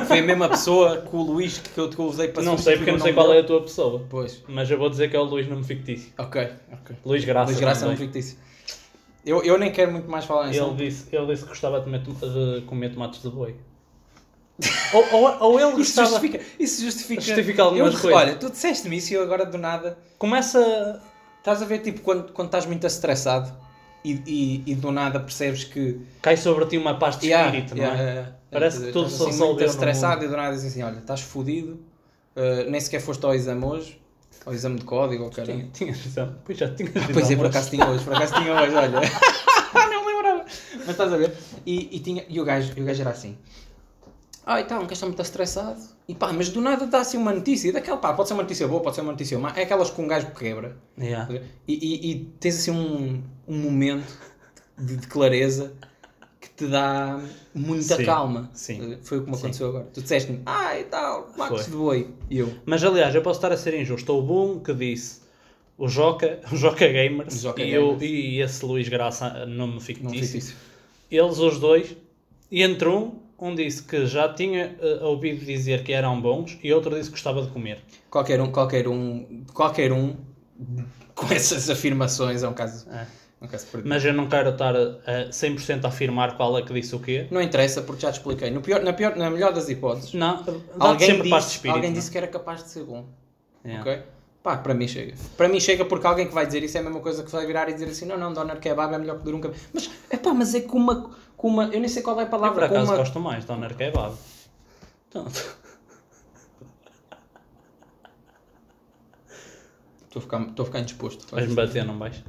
Foi 0.08 0.18
a 0.18 0.23
mesma 0.23 0.49
pessoa 0.49 0.99
que 1.02 1.14
o 1.14 1.20
Luís 1.23 1.58
que 1.58 1.78
eu, 1.78 1.88
que 1.88 1.99
eu 1.99 2.06
usei 2.06 2.28
para 2.28 2.42
não 2.42 2.58
sei 2.58 2.76
porque 2.76 2.90
não 2.90 2.99
sei 2.99 3.12
qual 3.12 3.32
é 3.32 3.38
a 3.38 3.44
tua 3.44 3.61
pessoa. 3.62 4.04
Pois, 4.11 4.42
Mas 4.49 4.68
eu 4.70 4.76
vou 4.78 4.90
dizer 4.90 5.08
que 5.11 5.16
é 5.16 5.20
o 5.20 5.25
Luís, 5.25 5.49
nome 5.49 5.62
fictício. 5.64 6.12
ok, 6.18 6.49
ok. 6.73 6.97
Luís 7.04 7.25
Graça. 7.25 7.47
Luís 7.50 7.61
Graça 7.61 7.80
é 7.80 7.82
também. 7.85 7.97
fictício. 7.97 8.38
Eu, 9.25 9.42
eu 9.44 9.56
nem 9.58 9.70
quero 9.70 9.92
muito 9.92 10.11
mais 10.11 10.25
falar 10.25 10.49
nisso. 10.49 10.62
Ele 10.64 10.75
disse, 10.76 11.14
ele 11.14 11.26
disse 11.26 11.42
que 11.42 11.49
gostava 11.50 11.78
de 11.78 11.85
comer, 11.85 12.02
tom- 12.02 12.12
de 12.14 12.61
comer 12.62 12.92
tomates 12.92 13.23
de 13.23 13.28
boi. 13.30 13.54
Ou, 14.92 15.06
ou, 15.12 15.38
ou 15.40 15.60
ele 15.60 15.68
Isso 15.82 15.94
gostava. 16.00 16.08
justifica, 16.08 16.44
isso 16.58 16.82
justifica. 16.84 17.20
Justifica 17.20 17.62
algumas 17.62 17.94
eu, 17.94 18.00
coisas. 18.00 18.20
Olha, 18.20 18.34
tu 18.36 18.50
disseste-me 18.50 18.96
isso 18.96 19.12
e 19.12 19.16
eu 19.16 19.22
agora 19.22 19.46
do 19.46 19.56
nada. 19.58 19.98
Começa. 20.18 21.00
Estás 21.38 21.62
a 21.62 21.64
ver, 21.64 21.78
tipo, 21.78 22.00
quando, 22.00 22.32
quando 22.32 22.48
estás 22.48 22.66
muito 22.66 22.86
estressado 22.86 23.52
e, 24.04 24.20
e, 24.26 24.62
e 24.72 24.74
do 24.74 24.90
nada 24.90 25.20
percebes 25.20 25.64
que. 25.64 26.00
Cai 26.20 26.36
sobre 26.36 26.66
ti 26.66 26.76
uma 26.76 26.98
paz 26.98 27.16
de 27.18 27.26
Yeah, 27.28 27.46
espírito, 27.48 27.76
yeah, 27.76 27.96
não 27.96 28.02
é? 28.02 28.12
yeah. 28.12 28.32
Parece 28.50 28.80
que 28.86 28.92
tudo 28.92 29.06
assim 29.06 29.38
deu 29.38 29.54
no 29.54 29.62
estressado 29.64 30.24
e 30.24 30.28
do 30.28 30.36
nada 30.36 30.54
dizes 30.54 30.72
assim: 30.72 30.82
olha, 30.82 30.98
estás 30.98 31.20
fodido, 31.20 31.74
uh, 32.34 32.68
nem 32.70 32.80
sequer 32.80 33.00
foste 33.00 33.24
ao 33.24 33.34
exame 33.34 33.64
hoje, 33.64 34.00
ao 34.44 34.52
exame 34.52 34.78
de 34.78 34.84
código, 34.84 35.24
ou 35.24 35.30
caralho. 35.30 35.70
Tinha- 35.72 35.92
exame. 35.92 36.32
Pois 36.44 36.58
já 36.58 36.68
tinhas 36.74 36.92
Pois 36.92 37.16
é, 37.16 37.20
exame 37.20 37.36
por 37.36 37.46
acaso 37.46 37.70
tinha 37.70 37.86
hoje, 37.86 38.04
por 38.04 38.14
acaso 38.14 38.34
tinha 38.34 38.52
hoje, 38.54 38.74
olha. 38.74 38.90
não 39.88 40.04
me 40.06 40.12
lembrava. 40.12 40.44
Mas 40.78 40.88
estás 40.88 41.12
a 41.12 41.16
ver? 41.16 41.32
E, 41.64 41.96
e, 41.96 42.00
tinha, 42.00 42.24
e 42.28 42.40
o, 42.40 42.44
gajo, 42.44 42.72
e 42.76 42.80
o 42.82 42.84
gajo 42.84 43.00
era 43.02 43.10
assim. 43.10 43.38
Ah, 44.50 44.62
então, 44.62 44.78
um 44.78 44.82
gajo 44.84 44.94
está 44.94 45.04
muito 45.04 45.20
estressado. 45.20 45.78
E 46.08 46.14
pá, 46.14 46.32
mas 46.32 46.48
do 46.48 46.58
nada 46.62 46.86
dá 46.86 47.00
assim 47.00 47.18
uma 47.18 47.34
notícia. 47.34 47.68
E 47.68 47.72
daquela, 47.72 47.98
pá, 47.98 48.14
pode 48.14 48.28
ser 48.28 48.34
uma 48.34 48.44
notícia 48.44 48.66
boa, 48.66 48.80
pode 48.80 48.96
ser 48.96 49.02
uma 49.02 49.12
notícia 49.12 49.38
má. 49.38 49.52
É 49.54 49.64
aquelas 49.64 49.90
que 49.90 50.00
um 50.00 50.08
gajo 50.08 50.30
quebra. 50.30 50.74
Yeah. 50.98 51.30
E, 51.66 51.74
e, 51.74 52.10
e 52.12 52.24
tens 52.40 52.56
assim 52.56 52.70
um, 52.70 53.22
um 53.46 53.58
momento 53.58 54.10
de, 54.78 54.96
de 54.96 55.06
clareza 55.06 55.74
que 56.40 56.48
te 56.48 56.66
dá 56.66 57.20
muita 57.54 57.96
Sim, 57.96 58.04
calma. 58.06 58.50
sim. 58.54 58.96
Foi 59.02 59.18
o 59.18 59.24
que 59.24 59.28
me 59.30 59.36
Sim. 59.36 59.42
aconteceu 59.42 59.68
agora. 59.68 59.84
Tu 59.92 60.00
disseste-me, 60.00 60.40
ah, 60.46 60.78
e 60.78 60.84
tal, 60.84 61.28
Foi. 61.36 61.62
de 61.62 61.70
Boi. 61.70 62.10
E 62.30 62.38
eu, 62.38 62.50
Mas 62.64 62.82
aliás, 62.82 63.14
eu 63.14 63.20
posso 63.20 63.38
estar 63.40 63.52
a 63.52 63.56
ser 63.58 63.78
injusto. 63.78 64.10
Houve 64.14 64.32
um 64.32 64.60
que 64.60 64.72
disse 64.72 65.20
o 65.76 65.88
Joca, 65.88 66.40
o 66.50 66.56
Joca 66.56 66.88
Gamers, 66.88 67.34
O 67.34 67.38
Joca 67.42 67.62
e, 67.62 67.72
Gamers. 67.72 68.02
Eu, 68.02 68.08
e 68.08 68.40
esse 68.40 68.64
Luís 68.64 68.88
Graça, 68.88 69.44
nome 69.44 69.74
não 69.74 69.80
fictício. 69.80 70.18
fiz 70.18 70.34
isso. 70.34 70.56
Eles, 71.10 71.38
os 71.38 71.58
dois, 71.60 71.94
entre 72.50 72.88
um, 72.88 73.27
um 73.38 73.54
disse 73.54 73.83
que 73.83 74.07
já 74.07 74.33
tinha 74.33 74.76
eh, 74.80 74.99
ouvido 75.02 75.45
dizer 75.45 75.85
que 75.85 75.92
eram 75.92 76.21
bons 76.21 76.59
e 76.62 76.73
outro 76.73 76.90
disse 76.95 77.04
que 77.09 77.12
gostava 77.12 77.42
de 77.42 77.49
comer. 77.49 77.78
Qualquer 78.11 78.40
um, 78.40 78.50
qualquer 78.50 78.88
um, 78.88 79.45
qualquer 79.54 79.92
um 79.92 80.16
com 81.14 81.26
essas 81.33 81.71
afirmações 81.71 82.42
é 82.42 82.49
um 82.49 82.52
caso, 82.54 82.87
É. 82.90 83.07
é 83.40 83.45
um 83.45 83.49
caso 83.49 83.66
perdido. 83.68 83.88
Mas 83.88 84.04
eu 84.04 84.12
não 84.12 84.28
quero 84.28 84.50
estar 84.50 84.75
a, 84.75 84.80
a 85.07 85.28
100% 85.30 85.85
a 85.85 85.88
afirmar 85.88 86.37
qual 86.37 86.59
é 86.59 86.62
que 86.62 86.73
disse 86.73 86.95
o 86.95 86.99
quê. 87.00 87.26
Não 87.30 87.40
interessa 87.40 87.83
porque 87.83 88.02
já 88.02 88.11
te 88.11 88.18
expliquei. 88.18 88.50
No 88.50 88.61
pior, 88.61 88.83
na, 88.83 88.92
pior, 88.92 89.14
na 89.16 89.30
melhor 89.30 89.52
das 89.52 89.68
hipóteses, 89.68 90.12
Não, 90.14 90.45
alguém, 90.78 91.09
sempre 91.11 91.30
paz 91.30 91.45
de 91.45 91.49
disse, 91.49 91.57
espírito. 91.57 91.76
alguém 91.76 91.90
não 91.90 91.97
é? 91.97 92.00
disse 92.00 92.11
que 92.11 92.18
era 92.18 92.26
capaz 92.26 92.64
de 92.64 92.71
ser 92.71 92.85
bom. 92.85 93.07
Yeah. 93.64 93.83
Ok? 93.88 94.02
Pá, 94.42 94.57
para 94.57 94.73
mim 94.73 94.87
chega. 94.88 95.14
Para 95.37 95.49
mim 95.49 95.61
chega 95.61 95.85
porque 95.85 96.07
alguém 96.07 96.26
que 96.26 96.33
vai 96.35 96.47
dizer 96.47 96.62
isso 96.62 96.76
é 96.76 96.80
a 96.80 96.85
mesma 96.85 97.00
coisa 97.00 97.23
que 97.23 97.30
vai 97.30 97.45
virar 97.47 97.68
e 97.68 97.73
dizer 97.75 97.87
assim: 97.87 98.07
não, 98.07 98.16
não, 98.16 98.33
Doner 98.33 98.59
Kebab 98.61 98.95
é 98.95 98.99
melhor 98.99 99.18
que 99.18 99.25
Durum 99.25 99.40
Kebab. 99.40 99.59
Mas, 99.75 99.90
é 100.11 100.16
pá, 100.16 100.33
mas 100.33 100.54
é 100.54 100.61
com 100.61 100.78
uma, 100.78 101.11
com 101.38 101.49
uma. 101.49 101.64
Eu 101.66 101.80
nem 101.80 101.88
sei 101.88 102.02
qual 102.02 102.18
é 102.21 102.25
a 102.25 102.26
Eu 102.26 102.30
por 102.30 102.38
palavra. 102.38 102.68
Com 102.68 102.75
acaso 102.75 102.90
uma, 102.90 102.97
gosto 102.99 103.18
mais 103.21 103.40
de 103.45 103.47
Doner 103.47 103.75
Kebab. 103.75 104.14
Então, 105.09 105.25
Estou 110.04 110.21
a 110.21 110.23
ficar, 110.23 110.40
estou 110.42 110.62
a 110.62 110.66
ficar 110.66 110.80
indisposto. 110.80 111.26
vais-me 111.35 111.54
bater, 111.54 111.85
não 111.85 111.99
vais? 111.99 112.23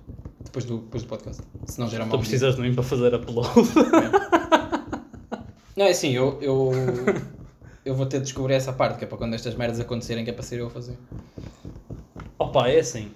Depois 0.44 0.66
do, 0.66 0.80
depois 0.80 1.04
do 1.04 1.10
podcast. 1.10 1.42
Se 1.66 1.80
não 1.80 1.88
gera 1.89 2.04
Tu 2.06 2.10
mal. 2.10 2.20
precisas 2.20 2.56
de 2.56 2.62
mim 2.62 2.74
para 2.74 2.84
fazer 2.84 3.13
upload. 3.13 3.50
Não, 5.78 5.86
é 5.86 5.92
assim, 5.92 6.12
eu, 6.12 6.38
eu, 6.42 6.72
eu 7.86 7.96
vou 7.96 8.06
ter 8.06 8.18
de 8.18 8.24
descobrir 8.25 8.54
essa 8.56 8.74
parte, 8.74 8.98
que 8.98 9.06
é 9.06 9.08
para 9.08 9.18
quando 9.18 9.34
estas 9.34 9.56
merdas 9.56 9.80
acontecerem, 9.80 10.25
que 10.25 10.30
é 10.30 10.34
para 10.34 10.44
ser 10.44 10.60
eu 10.60 10.68
a 10.68 10.70
fazer. 10.70 10.98
Opa, 12.38 12.68
é 12.68 12.80
assim. 12.82 13.10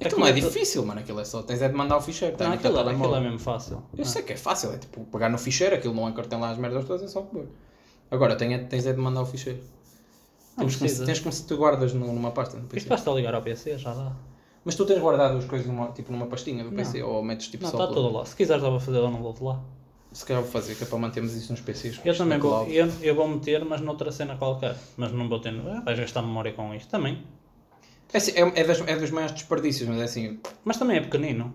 Então 0.00 0.18
não 0.18 0.26
é 0.26 0.32
difícil, 0.32 0.84
mano, 0.84 1.00
aquilo 1.00 1.20
é 1.20 1.24
só, 1.24 1.42
tens 1.42 1.60
é 1.60 1.68
de 1.68 1.74
mandar 1.74 1.96
o 1.98 2.00
ficheiro, 2.00 2.36
tá 2.36 2.44
Não, 2.46 2.54
aquilo, 2.54 2.72
teu 2.74 2.88
é- 2.88 2.92
aquilo 2.94 3.14
é 3.16 3.20
mesmo 3.20 3.38
fácil. 3.38 3.82
Eu 3.96 4.04
sei 4.04 4.22
que 4.22 4.32
é 4.32 4.36
fácil, 4.36 4.72
é 4.72 4.78
tipo 4.78 5.04
pegar 5.06 5.28
no 5.28 5.36
ficheiro, 5.38 5.74
aquilo 5.76 5.94
não 5.94 6.08
é 6.08 6.12
cartão 6.12 6.40
lá 6.40 6.50
as 6.50 6.58
merdas 6.58 6.84
todas, 6.86 7.02
é 7.02 7.08
só 7.08 7.20
pôr. 7.22 7.46
Agora 8.10 8.34
tem, 8.36 8.54
é- 8.54 8.58
tens 8.58 8.86
é 8.86 8.92
de 8.92 8.98
mandar 8.98 9.22
o 9.22 9.26
ficheiro. 9.26 9.60
Não 10.56 10.64
Tens 10.66 10.66
como, 10.66 10.70
se, 10.70 10.78
precisa. 10.78 11.04
tens 11.06 11.20
como 11.20 11.32
se 11.32 11.46
tu 11.46 11.56
guardas 11.56 11.92
numa 11.94 12.30
pasta 12.32 12.56
no 12.56 12.62
Isto 12.64 12.70
PC. 12.74 12.88
basta 12.88 13.10
ligar 13.12 13.34
ao 13.34 13.42
PC, 13.42 13.78
já 13.78 13.94
dá. 13.94 14.12
Mas 14.64 14.74
tu 14.74 14.84
tens 14.84 14.98
guardado 15.00 15.38
as 15.38 15.44
coisas 15.44 15.66
numa, 15.66 15.88
tipo 15.92 16.10
numa 16.12 16.26
pastinha 16.26 16.62
do 16.64 16.70
Não. 16.70 16.76
PC 16.76 17.02
ou 17.02 17.22
metes 17.22 17.48
tipo 17.48 17.62
Não, 17.64 17.70
só 17.70 17.76
está 17.78 17.88
pela- 17.92 18.02
tudo 18.08 18.18
lá. 18.18 18.24
Se 18.26 18.34
quiseres, 18.36 18.62
dá 18.62 18.68
para 18.68 18.80
fazer 18.80 19.00
download 19.00 19.42
lá. 19.42 19.60
Se 20.12 20.26
calhar 20.26 20.42
vou 20.42 20.50
fazer, 20.50 20.74
que 20.74 20.82
é 20.82 20.86
para 20.86 20.98
mantermos 20.98 21.34
isso 21.34 21.52
nos 21.52 21.60
PCs. 21.60 22.00
Eu 22.04 22.16
também 22.16 22.38
vou, 22.38 22.66
eu, 22.66 22.88
eu 23.00 23.14
vou 23.14 23.28
meter, 23.28 23.64
mas 23.64 23.80
noutra 23.80 24.10
cena 24.10 24.36
qualquer. 24.36 24.76
Mas 24.96 25.12
não 25.12 25.28
vou 25.28 25.38
ter. 25.38 25.54
Ah, 25.66 25.80
vais 25.84 25.98
gastar 26.00 26.20
memória 26.22 26.52
com 26.52 26.74
isto 26.74 26.90
também. 26.90 27.22
É, 28.12 28.16
assim, 28.18 28.32
é, 28.32 28.60
é, 28.60 28.64
das, 28.64 28.80
é 28.86 28.96
dos 28.96 29.10
maiores 29.10 29.34
desperdícios, 29.34 29.88
mas 29.88 30.00
é 30.00 30.04
assim. 30.04 30.40
Mas 30.64 30.76
também 30.76 30.96
é 30.96 31.00
pequenino. 31.00 31.52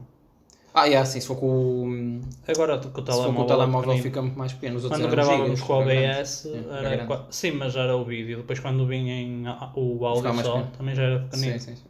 Ah, 0.73 0.89
é 0.89 0.97
assim, 0.97 1.21
se 1.21 1.27
for 1.27 1.37
com 1.37 1.47
o. 1.47 2.21
Agora 2.51 2.77
com 2.77 2.87
o 2.87 2.89
Se 2.89 2.93
for 2.93 3.03
telemóvel. 3.03 3.33
com 3.35 3.41
o 3.41 3.45
é 3.45 3.47
telemóvel 3.47 3.79
pequenino. 3.81 4.03
fica 4.03 4.21
muito 4.21 4.37
mais 4.37 4.53
pequeno. 4.53 4.77
Os 4.77 4.85
Quando 4.85 5.07
gravávamos 5.07 5.45
gigas, 5.59 5.61
com 5.61 5.73
o 5.73 5.89
era. 5.89 6.17
OBS, 6.19 6.45
É, 6.47 6.79
era 6.79 6.89
era 6.89 7.05
qua- 7.05 7.27
sim, 7.29 7.51
mas 7.51 7.73
já 7.73 7.83
era 7.83 7.95
o 7.95 8.03
vídeo. 8.03 8.37
Depois 8.37 8.59
quando 8.59 8.85
vinha 8.85 9.13
em 9.13 9.43
o 9.75 10.05
áudio 10.05 10.33
só, 10.43 10.51
pequeno. 10.53 10.71
também 10.77 10.95
já 10.95 11.03
era 11.03 11.19
pequenino. 11.19 11.59
Sim, 11.59 11.65
sim, 11.71 11.75
sim. 11.77 11.83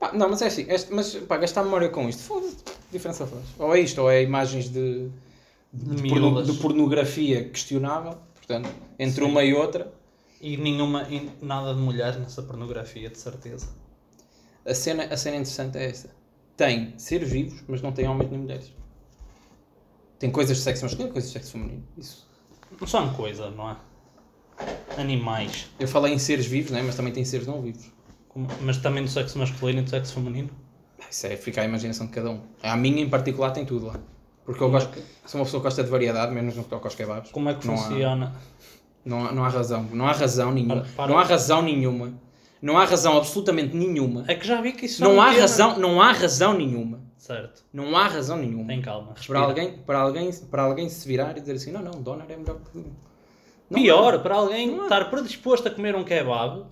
Pá, 0.00 0.10
não, 0.12 0.28
mas 0.28 0.42
é 0.42 0.46
assim, 0.48 0.66
este, 0.68 0.92
mas 0.92 1.14
pá, 1.14 1.36
gastar 1.36 1.62
memória 1.62 1.88
com 1.88 2.08
isto, 2.08 2.22
foda-se, 2.24 2.56
diferença 2.90 3.24
faz? 3.24 3.42
Ou 3.56 3.72
é 3.72 3.78
isto, 3.78 4.00
ou 4.02 4.10
é 4.10 4.20
imagens 4.20 4.64
de, 4.68 5.08
de, 5.72 5.94
de 5.94 6.08
porno- 6.08 6.30
Miúdas. 6.32 6.46
de 6.48 6.60
pornografia 6.60 7.44
questionável, 7.48 8.14
portanto, 8.34 8.68
entre 8.98 9.24
Sim. 9.24 9.30
uma 9.30 9.44
e 9.44 9.54
outra, 9.54 9.92
E 10.42 10.56
nenhuma, 10.56 11.04
e 11.08 11.30
nada 11.40 11.72
de 11.72 11.80
mulheres 11.80 12.18
nessa 12.18 12.42
pornografia, 12.42 13.08
de 13.08 13.16
certeza. 13.16 13.68
a 14.66 14.74
cena, 14.74 15.04
a 15.04 15.16
cena 15.16 15.36
interessante 15.36 15.78
é 15.78 15.88
essa. 15.88 16.10
Tem 16.56 16.98
seres 16.98 17.30
vivos, 17.30 17.62
mas 17.68 17.80
não 17.80 17.92
tem 17.92 18.08
homens 18.08 18.28
nem 18.30 18.40
mulheres. 18.40 18.72
Tem 20.18 20.30
coisas 20.30 20.56
de 20.56 20.62
sexo 20.62 20.84
masculino, 20.84 21.12
coisas 21.12 21.30
de 21.30 21.38
sexo 21.38 21.52
feminino. 21.52 21.84
Isso. 21.96 22.28
Não 22.80 22.86
são 22.86 23.12
coisas, 23.14 23.54
não 23.54 23.70
é? 23.70 23.76
Animais. 24.96 25.68
Eu 25.78 25.88
falei 25.88 26.12
em 26.12 26.18
seres 26.18 26.46
vivos, 26.46 26.70
né? 26.70 26.82
mas 26.82 26.94
também 26.96 27.12
tem 27.12 27.24
seres 27.24 27.46
não 27.46 27.60
vivos. 27.62 27.90
Como- 28.28 28.48
Mas 28.60 28.76
também 28.78 29.02
do 29.04 29.10
sexo 29.10 29.38
masculino 29.38 29.80
e 29.80 29.82
do 29.82 29.90
sexo 29.90 30.14
feminino. 30.14 30.50
Isso 31.10 31.26
é 31.26 31.36
ficar 31.36 31.62
à 31.62 31.64
imaginação 31.64 32.06
de 32.06 32.12
cada 32.12 32.30
um. 32.30 32.40
A 32.62 32.76
minha 32.76 33.00
em 33.02 33.08
particular 33.08 33.50
tem 33.50 33.64
tudo 33.64 33.86
lá. 33.86 34.00
Porque 34.44 34.62
eu 34.62 34.66
Como 34.66 34.78
é 34.78 34.80
gosto, 34.84 35.02
sou 35.26 35.40
uma 35.40 35.44
pessoa 35.44 35.60
que 35.60 35.64
gosta 35.64 35.84
de 35.84 35.90
variedade, 35.90 36.32
menos 36.32 36.56
no 36.56 36.64
que 36.64 36.70
toca 36.70 36.86
aos 36.86 36.94
kebabs. 36.94 37.30
Como 37.30 37.48
é 37.48 37.54
que 37.54 37.66
Não 37.66 37.76
funciona? 37.76 38.32
Há, 38.34 38.51
não 39.04 39.44
há 39.44 39.48
razão. 39.48 39.86
Não 39.92 40.06
há 40.06 40.12
razão 40.12 40.52
nenhuma. 40.52 40.76
Para- 40.76 40.86
para- 40.96 41.12
Não 41.12 41.18
há 41.18 41.22
razão 41.24 41.62
nenhuma. 41.62 42.14
Não 42.60 42.78
há 42.78 42.84
razão 42.84 43.16
absolutamente 43.16 43.74
nenhuma. 43.76 44.24
É 44.28 44.34
que 44.34 44.46
já 44.46 44.60
vi 44.60 44.72
que 44.72 44.86
isso 44.86 45.02
Não 45.02 45.12
é 45.12 45.14
um 45.14 45.20
há 45.22 45.30
razão, 45.30 45.78
não 45.78 46.00
há 46.00 46.12
razão 46.12 46.54
nenhuma. 46.54 47.00
Certo. 47.18 47.64
Não 47.72 47.96
há 47.96 48.06
razão 48.06 48.36
nenhuma. 48.36 48.66
Tem 48.66 48.80
calma. 48.80 49.14
Para 49.26 49.40
alguém, 49.40 49.72
para, 49.78 49.98
alguém, 49.98 50.32
para 50.50 50.62
alguém 50.62 50.88
se 50.88 51.06
virar 51.06 51.36
e 51.36 51.40
dizer 51.40 51.54
assim, 51.54 51.72
não, 51.72 51.82
não, 51.82 52.00
Donner 52.02 52.26
é 52.28 52.36
melhor 52.36 52.56
que... 52.72 52.78
Não 53.70 53.80
Pior, 53.80 54.14
há. 54.14 54.18
para 54.18 54.34
alguém 54.34 54.70
Não 54.70 54.82
estar 54.84 55.08
predisposto 55.08 55.66
a 55.66 55.70
comer 55.70 55.94
um 55.96 56.04
kebab 56.04 56.64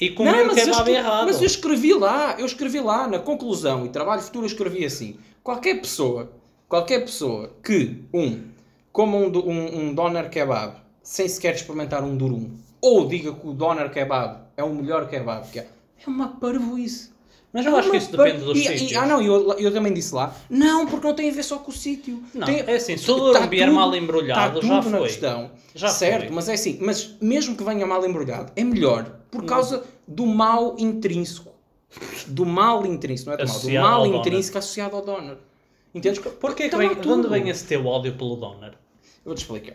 e 0.00 0.10
comer 0.10 0.32
Não, 0.32 0.52
um 0.52 0.54
kebab 0.54 0.70
escrevi- 0.70 0.92
errado. 0.98 1.26
Mas 1.26 1.38
eu 1.40 1.46
escrevi 1.46 1.92
lá, 1.94 2.34
eu 2.38 2.46
escrevi 2.46 2.80
lá 2.80 3.06
na 3.06 3.18
conclusão 3.20 3.86
e 3.86 3.88
trabalho 3.88 4.20
futuro 4.20 4.44
eu 4.44 4.48
escrevi 4.48 4.84
assim. 4.84 5.16
Qualquer 5.44 5.80
pessoa, 5.80 6.32
qualquer 6.68 7.00
pessoa 7.04 7.52
que, 7.62 8.02
um, 8.12 8.42
coma 8.92 9.16
um, 9.18 9.26
um, 9.38 9.78
um 9.90 9.94
doner 9.94 10.28
kebab 10.28 10.74
sem 11.02 11.28
sequer 11.28 11.54
experimentar 11.54 12.02
um 12.04 12.16
durum, 12.16 12.50
ou 12.80 13.06
diga 13.06 13.32
que 13.32 13.46
o 13.46 13.52
doner 13.52 13.90
kebab 13.90 14.40
é 14.56 14.62
o 14.64 14.74
melhor 14.74 15.08
kebab 15.08 15.48
que 15.50 15.58
há, 15.60 15.62
é 15.64 16.06
uma 16.08 16.28
parvoíce. 16.28 17.10
Mas 17.52 17.66
eu 17.66 17.76
acho 17.76 17.90
que 17.90 17.96
isso 17.96 18.14
Uma 18.14 18.24
depende 18.24 18.44
par- 18.44 18.54
dos 18.54 18.58
e, 18.58 18.62
e- 18.72 18.78
sítios. 18.78 18.96
Ah 19.02 19.06
não, 19.06 19.20
eu, 19.20 19.52
eu 19.58 19.72
também 19.72 19.92
disse 19.92 20.14
lá, 20.14 20.32
não, 20.48 20.86
porque 20.86 21.04
não 21.08 21.14
tem 21.14 21.30
a 21.30 21.32
ver 21.32 21.42
só 21.42 21.58
com 21.58 21.72
o 21.72 21.74
sítio. 21.74 22.22
Não, 22.32 22.46
Tem- 22.46 22.60
é 22.64 22.76
assim, 22.76 22.96
se 22.96 23.10
o 23.10 23.14
durum 23.16 23.32
tá 23.32 23.46
vier 23.46 23.66
tudo- 23.68 23.74
mal 23.74 23.92
embrulhado, 23.96 24.60
tá 24.60 24.66
já 24.66 24.82
foi. 24.82 25.00
questão. 25.02 25.50
Já 25.74 25.88
certo, 25.88 26.26
foi. 26.26 26.30
mas 26.36 26.48
é 26.48 26.52
assim, 26.54 26.78
mas 26.80 27.16
mesmo 27.20 27.56
que 27.56 27.64
venha 27.64 27.84
mal 27.86 28.06
embrulhado, 28.06 28.52
é 28.54 28.62
melhor 28.62 29.04
por 29.32 29.44
causa 29.44 29.82
do 30.06 30.26
mal 30.26 30.76
intrínseco. 30.78 31.50
Do 32.28 32.46
mal 32.46 32.86
intrínseco, 32.86 33.30
não 33.30 33.34
é 33.34 33.38
do 33.38 33.44
mal, 33.44 33.52
do 33.52 33.58
Associado 33.58 33.84
mal 33.88 33.98
ao 33.98 34.04
doner. 34.06 34.20
intrínseco 34.20 34.58
associado 34.58 34.94
ao 34.96 35.02
donor. 35.02 35.38
Entendes? 35.92 36.20
Porquê 36.20 36.64
que 36.64 36.68
Tá 36.70 36.76
vem, 36.78 36.94
de 36.94 37.08
onde 37.08 37.26
vem 37.28 37.48
esse 37.48 37.64
teu 37.66 37.84
ódio 37.84 38.14
pelo 38.14 38.36
doner? 38.36 38.70
Eu 38.70 38.76
vou-te 39.24 39.38
explicar. 39.38 39.74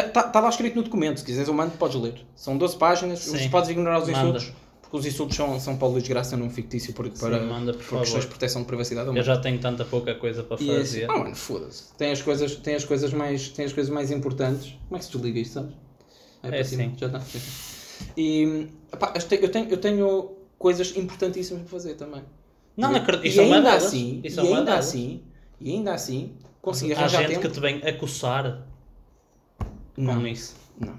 Está 0.00 0.40
lá 0.40 0.48
escrito 0.48 0.76
no 0.76 0.82
documento, 0.82 1.18
se 1.20 1.24
quiseres 1.24 1.48
eu 1.48 1.54
mando, 1.54 1.72
podes 1.78 2.00
ler. 2.00 2.14
São 2.34 2.56
12 2.58 2.76
páginas, 2.76 3.20
Sim. 3.20 3.48
podes 3.50 3.70
ignorar 3.70 3.98
os 4.00 4.08
Manda. 4.08 4.18
insultos, 4.38 4.52
porque 4.82 4.96
os 4.96 5.06
insultos 5.06 5.36
são, 5.36 5.58
são 5.60 5.76
para 5.76 5.88
o 5.88 5.90
Luís 5.92 6.06
Graça 6.06 6.36
num 6.36 6.50
fictício 6.50 6.92
por, 6.92 7.08
para, 7.10 7.40
manda, 7.42 7.72
por 7.72 7.84
por 7.84 8.00
questões 8.00 8.22
de 8.24 8.28
proteção 8.28 8.62
de 8.62 8.66
privacidade. 8.68 9.06
eu 9.06 9.12
mando. 9.12 9.24
já 9.24 9.36
tenho 9.38 9.58
tanta 9.58 9.84
pouca 9.84 10.14
coisa 10.14 10.42
para 10.42 10.60
E 10.62 10.70
é 10.70 10.76
assim, 10.76 10.84
fazer. 11.00 11.10
ah, 11.10 11.18
mano, 11.18 11.34
foda-se. 11.34 11.92
Tem 11.96 12.12
as 12.12 12.20
coisas, 12.22 12.56
tem 12.56 12.74
as 12.74 12.84
coisas 12.84 13.12
mais, 13.12 13.48
tem 13.48 13.64
as 13.64 13.72
coisas 13.72 13.92
mais 13.92 14.10
importantes. 14.10 14.74
Como 14.88 14.96
é 14.96 14.98
que 14.98 15.04
se 15.04 15.10
desliga 15.12 15.38
isto, 15.40 15.54
sabes? 15.54 15.74
para 16.42 16.64
cima, 16.64 16.82
sim. 16.84 16.92
Já 16.96 17.06
está. 17.06 17.20
sim. 17.20 17.40
E 18.16 18.68
eu 19.42 19.48
tenho- 19.48 19.68
eu 19.70 19.78
tenho, 19.78 20.36
coisas 20.58 20.96
importantíssimas 20.96 21.62
para 21.62 21.70
fazer 21.70 21.94
também. 21.94 22.22
Não, 22.76 22.90
e, 22.90 22.92
não 22.92 23.00
acredito. 23.00 23.24
e 23.26 23.28
Isso 23.28 23.40
é 23.40 23.44
uma 23.44 23.56
ainda 23.56 23.72
assim, 23.74 24.20
e 24.22 24.28
é 24.28 24.40
ainda 24.40 24.74
assim, 24.76 25.22
e 25.60 25.70
ainda 25.72 25.94
assim, 25.94 26.34
consegui 26.62 26.92
Há 26.92 26.98
arranjar 26.98 27.22
gente 27.22 27.28
tempo. 27.30 27.40
que 27.42 27.48
te 27.48 27.60
vem 27.60 27.76
acusar 27.86 28.66
Não. 29.96 30.20
com 30.20 30.26
isso. 30.26 30.54
Não, 30.78 30.94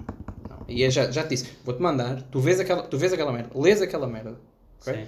não. 0.48 0.58
E 0.68 0.82
eu 0.82 0.90
já, 0.90 1.10
já 1.10 1.22
te 1.22 1.30
disse, 1.30 1.48
vou-te 1.64 1.80
mandar, 1.80 2.22
tu 2.30 2.40
vês 2.40 2.58
aquela, 2.60 2.82
tu 2.82 2.98
vês 2.98 3.12
aquela 3.12 3.32
merda, 3.32 3.50
lês 3.58 3.80
aquela 3.80 4.06
merda, 4.06 4.38
ok? 4.80 4.94
Sim. 4.94 5.06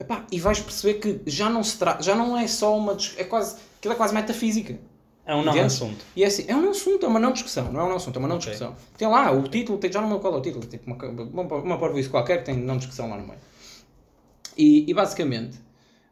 Epá, 0.00 0.26
e 0.32 0.40
vais 0.40 0.60
perceber 0.60 0.94
que 0.94 1.20
já 1.30 1.48
não 1.48 1.62
se 1.62 1.78
trata, 1.78 2.02
já 2.02 2.14
não 2.14 2.36
é 2.36 2.46
só 2.48 2.76
uma, 2.76 2.96
é 3.16 3.24
quase, 3.24 3.56
aquilo 3.78 3.94
é 3.94 3.96
quase 3.96 4.14
metafísica. 4.14 4.78
É 5.24 5.34
um 5.36 5.44
não 5.44 5.52
assunto. 5.60 6.04
E 6.16 6.24
é 6.24 6.26
assim, 6.26 6.44
é 6.48 6.56
um 6.56 6.62
não 6.62 6.70
assunto, 6.70 7.06
é 7.06 7.08
uma 7.08 7.20
não 7.20 7.32
discussão, 7.32 7.70
não 7.70 7.80
é 7.80 7.84
um 7.84 7.88
não 7.90 7.96
assunto, 7.96 8.16
é 8.16 8.18
uma 8.18 8.26
não 8.28 8.36
Ok. 8.36 8.50
discussão. 8.50 8.74
Tem 8.98 9.06
lá 9.06 9.30
o 9.30 9.44
título, 9.44 9.78
tem, 9.78 9.92
já 9.92 10.00
não 10.00 10.08
me 10.08 10.14
lembro 10.14 10.28
qual 10.28 10.34
é 10.34 10.38
o 10.38 10.42
título, 10.42 10.66
tipo 10.66 10.84
uma, 10.90 11.42
uma, 11.42 11.78
parvoíce 11.78 12.08
qualquer 12.08 12.38
que 12.38 12.46
tem 12.46 12.56
não 12.56 12.76
discussão 12.76 13.08
lá 13.08 13.16
no 13.16 13.26
meio. 13.26 13.38
E, 14.56 14.90
e 14.90 14.94
basicamente, 14.94 15.58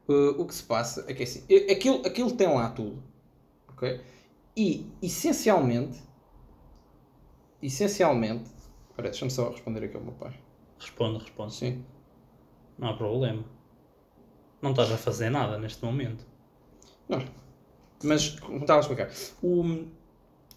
uh, 0.08 0.40
o 0.40 0.46
que 0.46 0.54
se 0.54 0.62
passa 0.62 1.04
é 1.08 1.14
que 1.14 1.22
é 1.22 1.26
assim, 1.26 1.42
e- 1.48 1.70
aquilo, 1.72 2.02
aquilo 2.06 2.30
tem 2.30 2.48
lá 2.48 2.68
tudo, 2.70 3.02
ok? 3.68 4.00
E, 4.56 4.86
essencialmente, 5.02 5.98
essencialmente, 7.62 8.50
espera, 8.90 9.08
deixa-me 9.10 9.30
só 9.30 9.50
responder 9.50 9.84
aqui 9.84 9.96
ao 9.96 10.02
meu 10.02 10.12
pai. 10.12 10.32
Responde, 10.78 11.18
responde. 11.18 11.54
Sim. 11.54 11.84
Não 12.78 12.88
há 12.88 12.94
problema. 12.96 13.44
Não 14.62 14.70
estás 14.70 14.90
a 14.92 14.96
fazer 14.96 15.30
nada 15.30 15.58
neste 15.58 15.84
momento. 15.84 16.24
Não. 17.08 17.22
Mas, 18.02 18.30
como 18.40 18.58
estava 18.60 18.80
a 18.80 18.82
explicar, 18.82 19.10
o, 19.42 19.62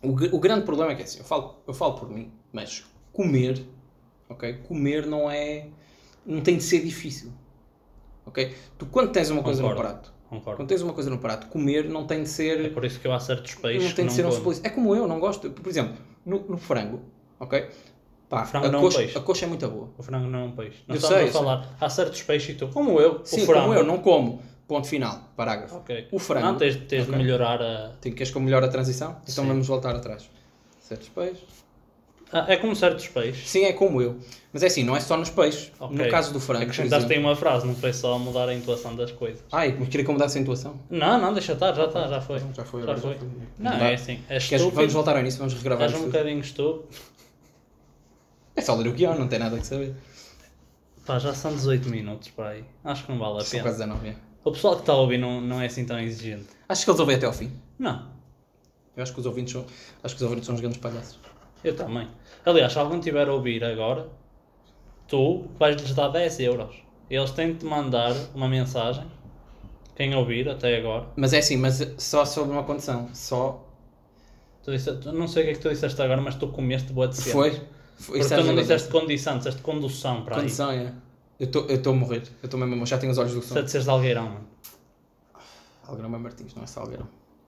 o, 0.02 0.10
o 0.36 0.39
grande 0.39 0.66
problema 0.66 0.92
é 0.92 0.96
que 0.96 1.02
é 1.02 1.06
assim, 1.06 1.20
eu 1.20 1.26
falo, 1.26 1.56
eu 1.68 1.74
falo 1.74 1.96
por 1.96 2.10
mim, 2.10 2.32
mas 2.54 2.86
comer, 3.12 3.66
ok? 4.30 4.54
Comer 4.68 5.06
não 5.06 5.30
é. 5.30 5.68
não 6.26 6.42
tem 6.42 6.56
de 6.58 6.63
ser 6.63 6.84
difícil. 6.84 7.32
Ok? 8.26 8.56
Tu 8.78 8.86
quando 8.86 9.12
tens 9.12 9.30
uma 9.30 9.44
coisa 9.44 9.62
no 9.62 9.68
Concordo. 9.70 9.89
prato, 9.92 10.13
Concordo. 10.30 10.58
quando 10.58 10.70
tens 10.70 10.82
uma 10.82 10.94
coisa 10.94 11.10
no 11.10 11.18
prato, 11.18 11.48
comer 11.48 11.89
não 11.89 12.08
tem 12.08 12.20
de 12.20 12.30
É 12.30 12.32
ser. 12.32 12.74
por 12.74 12.86
isso 12.86 12.98
que 13.00 13.08
eu 13.08 13.12
há 13.12 13.20
certos 13.20 13.56
peixes 13.56 13.89
Não 13.89 13.96
tem 13.96 14.06
de 14.08 14.13
ser 14.13 14.26
um 14.26 14.32
suplício. 14.32 14.66
É 14.66 14.70
como 14.70 14.96
eu, 14.96 15.06
não 15.06 15.20
gosto. 15.20 15.52
Por 15.52 15.68
exemplo, 15.70 15.98
no, 16.26 16.40
no 16.48 16.58
frango, 16.58 17.02
ok? 17.40 17.70
Pá, 18.30 18.46
Frango 18.46 18.66
a, 18.68 18.72
não 18.72 18.80
é 18.80 18.82
um 18.82 18.86
coxa, 18.86 18.98
peixe. 19.00 19.18
a 19.18 19.22
coxa 19.22 19.46
é 19.46 19.48
muito 19.48 19.68
boa. 19.70 19.90
O 19.98 20.02
frango 20.02 20.28
não 20.28 20.40
é 20.40 20.44
um 20.44 20.52
peixe. 20.52 20.84
Eu 20.88 20.96
Nós 20.96 21.06
sei, 21.06 21.18
a 21.18 21.22
eu 21.24 21.32
falar. 21.32 21.76
Há 21.80 21.90
certos 21.90 22.22
peixes 22.24 22.56
e 22.56 22.58
tu, 22.58 22.68
como 22.70 23.00
eu, 23.00 23.22
Sim, 23.24 23.44
o 23.44 23.46
frango. 23.46 23.62
como 23.68 23.74
eu, 23.76 23.84
não 23.84 24.00
como. 24.00 24.42
Ponto 24.68 24.88
final, 24.88 25.30
parágrafo. 25.36 25.76
Ok. 25.76 26.08
O 26.12 26.18
frango. 26.18 26.48
Não, 26.48 26.58
tens, 26.58 26.76
tens 26.88 27.04
Ok. 27.04 27.12
de 27.14 27.18
melhorar 27.24 27.62
a. 27.62 27.90
Tem, 28.02 28.12
queres 28.12 28.32
que 28.32 28.38
eu 28.38 28.42
melhore 28.42 28.66
a 28.66 28.70
transição? 28.70 29.18
Então 29.24 29.44
Sim. 29.44 29.50
vamos 29.50 29.68
voltar 29.68 29.96
atrás. 29.96 30.28
Certos 30.80 31.10
peixes. 31.10 31.44
Ah, 32.36 32.46
é 32.48 32.58
como 32.58 32.76
certos 32.76 33.08
peixes. 33.08 33.48
Sim, 33.48 33.65
é 33.65 33.74
como 33.74 34.02
eu. 34.02 34.17
Mas 34.52 34.63
é 34.63 34.67
assim, 34.67 34.84
não 34.84 34.96
é 34.96 35.00
só 35.00 35.15
nos 35.15 35.30
peixes. 35.30 35.72
Ok. 35.80 35.96
No 35.98 36.10
caso 36.12 36.34
do 36.34 36.39
frango, 36.39 36.63
Acrescentaste 36.63 37.06
aí 37.06 37.12
exemplo. 37.13 37.30
uma 37.30 37.36
frase, 37.36 37.65
não 37.67 37.76
foi 37.76 37.93
só 37.93 38.17
mudar 38.17 38.50
a 38.50 38.54
intuação 38.56 38.96
das 38.96 39.12
coisas. 39.12 39.43
Ai, 39.52 39.76
mas 39.78 39.88
queria 39.89 40.04
que 40.04 40.10
eu 40.10 40.13
mudasse 40.13 40.38
a 40.38 40.41
intuação. 40.41 40.80
Não, 40.89 41.22
não, 41.22 41.32
deixa 41.34 41.54
estar, 41.54 41.74
já 41.74 41.86
está, 41.86 42.08
já 42.08 42.19
foi. 42.22 42.39
Já 42.39 42.46
foi, 42.65 42.82
Já 42.84 42.98
foi. 42.98 43.13
já 43.13 43.19
foi. 43.19 43.28
Não, 43.60 43.72
Dá. 43.78 43.86
é 43.89 43.93
assim. 43.93 44.19
Queres- 44.28 44.43
estúpido. 44.46 44.72
vamos 44.76 44.93
voltar 44.93 45.13
ao 45.13 45.19
início, 45.22 45.38
vamos 45.39 45.54
regravar 45.54 45.89
És 45.91 45.96
um 46.00 46.06
bocadinho 46.08 46.39
estúpido. 46.39 46.88
É 48.56 48.62
só 48.62 48.76
ler 48.76 48.88
o 48.88 48.93
guião, 48.93 49.17
não 49.17 49.28
tem 49.28 49.39
nada 49.39 49.58
que 49.58 49.65
saber. 49.65 49.96
Pá, 51.06 51.19
já 51.19 51.34
são 51.34 51.54
18 51.54 51.89
minutos 51.89 52.32
aí. 52.38 52.63
Acho 52.84 53.06
que 53.06 53.12
não 53.12 53.19
vale 53.19 53.38
a 53.38 53.41
São 53.41 53.52
pena. 53.52 53.63
quase 53.63 53.78
19. 53.80 54.08
é. 54.10 54.15
O 54.43 54.52
pessoal 54.52 54.76
que 54.76 54.82
está 54.82 54.93
a 54.93 54.98
ouvir 54.98 55.17
não, 55.17 55.41
não 55.41 55.62
é 55.62 55.65
assim 55.65 55.86
tão 55.86 56.00
exigente. 56.00 56.48
Acho 56.67 56.84
que 56.86 56.89
eles 56.91 57.00
ouvem 57.00 57.15
até 57.15 57.26
ao 57.26 57.34
fim. 57.34 57.52
Não, 57.80 58.08
Eu 58.96 59.02
acho 59.04 59.13
que 59.13 59.19
os 59.19 59.26
ouvintes 59.26 59.52
são, 59.54 59.65
acho 60.04 60.15
que 60.15 60.22
os 60.22 60.22
ouvintes 60.22 60.46
são 60.46 60.54
os 60.56 60.62
grandes 60.62 60.80
palhaços. 60.80 61.17
eu 61.63 61.76
também. 61.76 62.08
Aliás, 62.46 62.74
se 62.74 62.80
alguém 62.80 63.00
tiver 63.00 63.28
a 63.28 63.34
ouvir 63.34 63.64
agora, 63.64 64.08
tu 65.08 65.46
vais-lhes 65.60 65.94
dar 65.94 66.10
10 66.10 66.40
euros. 66.42 66.76
Eles 67.10 67.32
têm 67.32 67.54
de 67.54 67.60
te 67.60 67.66
mandar 67.66 68.14
uma 68.34 68.48
mensagem. 68.50 69.06
Quem 69.96 70.16
ouvir 70.16 70.50
até 70.50 70.78
agora. 70.78 71.08
Mas 71.16 71.34
é 71.34 71.38
assim, 71.38 71.56
mas 71.58 71.94
só 71.98 72.26
sob 72.26 72.52
uma 72.52 72.64
condição. 72.64 73.10
Só. 73.14 73.64
Tu 74.64 74.72
disse, 74.72 74.96
tu- 74.98 75.12
não 75.12 75.28
sei 75.28 75.44
o 75.44 75.46
que 75.46 75.52
é 75.52 75.54
que 75.56 75.60
tu 75.60 75.70
disseste 75.70 76.02
agora, 76.02 76.20
mas 76.22 76.36
tu 76.36 76.48
comeste 76.48 76.92
boa 76.92 77.08
de 77.08 77.16
cena. 77.18 77.32
Foi. 77.34 77.52
Foi. 77.96 78.20
Porque 78.20 78.36
tu 78.36 78.44
não 78.44 78.56
disseste 78.56 78.90
condição, 78.90 79.38
disseste 79.38 79.62
condução 79.62 80.24
para 80.24 80.36
aí. 80.38 80.42
Condição, 80.42 80.72
é. 80.72 80.92
Eu 81.40 81.46
estou 81.48 81.94
a 81.94 81.96
morrer. 81.96 82.24
Eu 82.42 82.46
estou 82.48 82.60
mesmo. 82.60 82.86
Já 82.86 82.98
tenho 82.98 83.12
os 83.12 83.18
olhos 83.18 83.34
do 83.34 83.42
Se 83.42 83.50
som. 83.50 83.62
disseres 83.62 83.86
de 83.86 83.92
Algueirão, 83.92 84.26
mano. 84.30 84.48
Algueirão 85.86 86.16
é 86.16 86.18
Martins, 86.18 86.56
não 86.56 86.64
é 86.64 86.68
Salgueirão. 86.68 87.08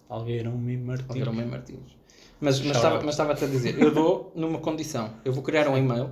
Algueirão 0.09 0.51
me 0.51 0.77
Martins. 0.77 1.09
Algueirão 1.09 1.33
é 1.41 1.45
Martins. 1.45 1.97
Mas, 2.41 2.57
mas 2.59 2.65
Shout 2.65 2.75
estava 2.77 2.95
out. 2.95 3.05
mas 3.05 3.13
estava-te 3.15 3.43
a 3.45 3.47
dizer, 3.47 3.79
eu 3.81 3.91
dou 3.91 4.31
numa 4.35 4.59
condição. 4.59 5.09
Eu 5.23 5.31
vou 5.33 5.41
criar 5.43 5.67
um 5.67 5.77
e-mail 5.77 6.09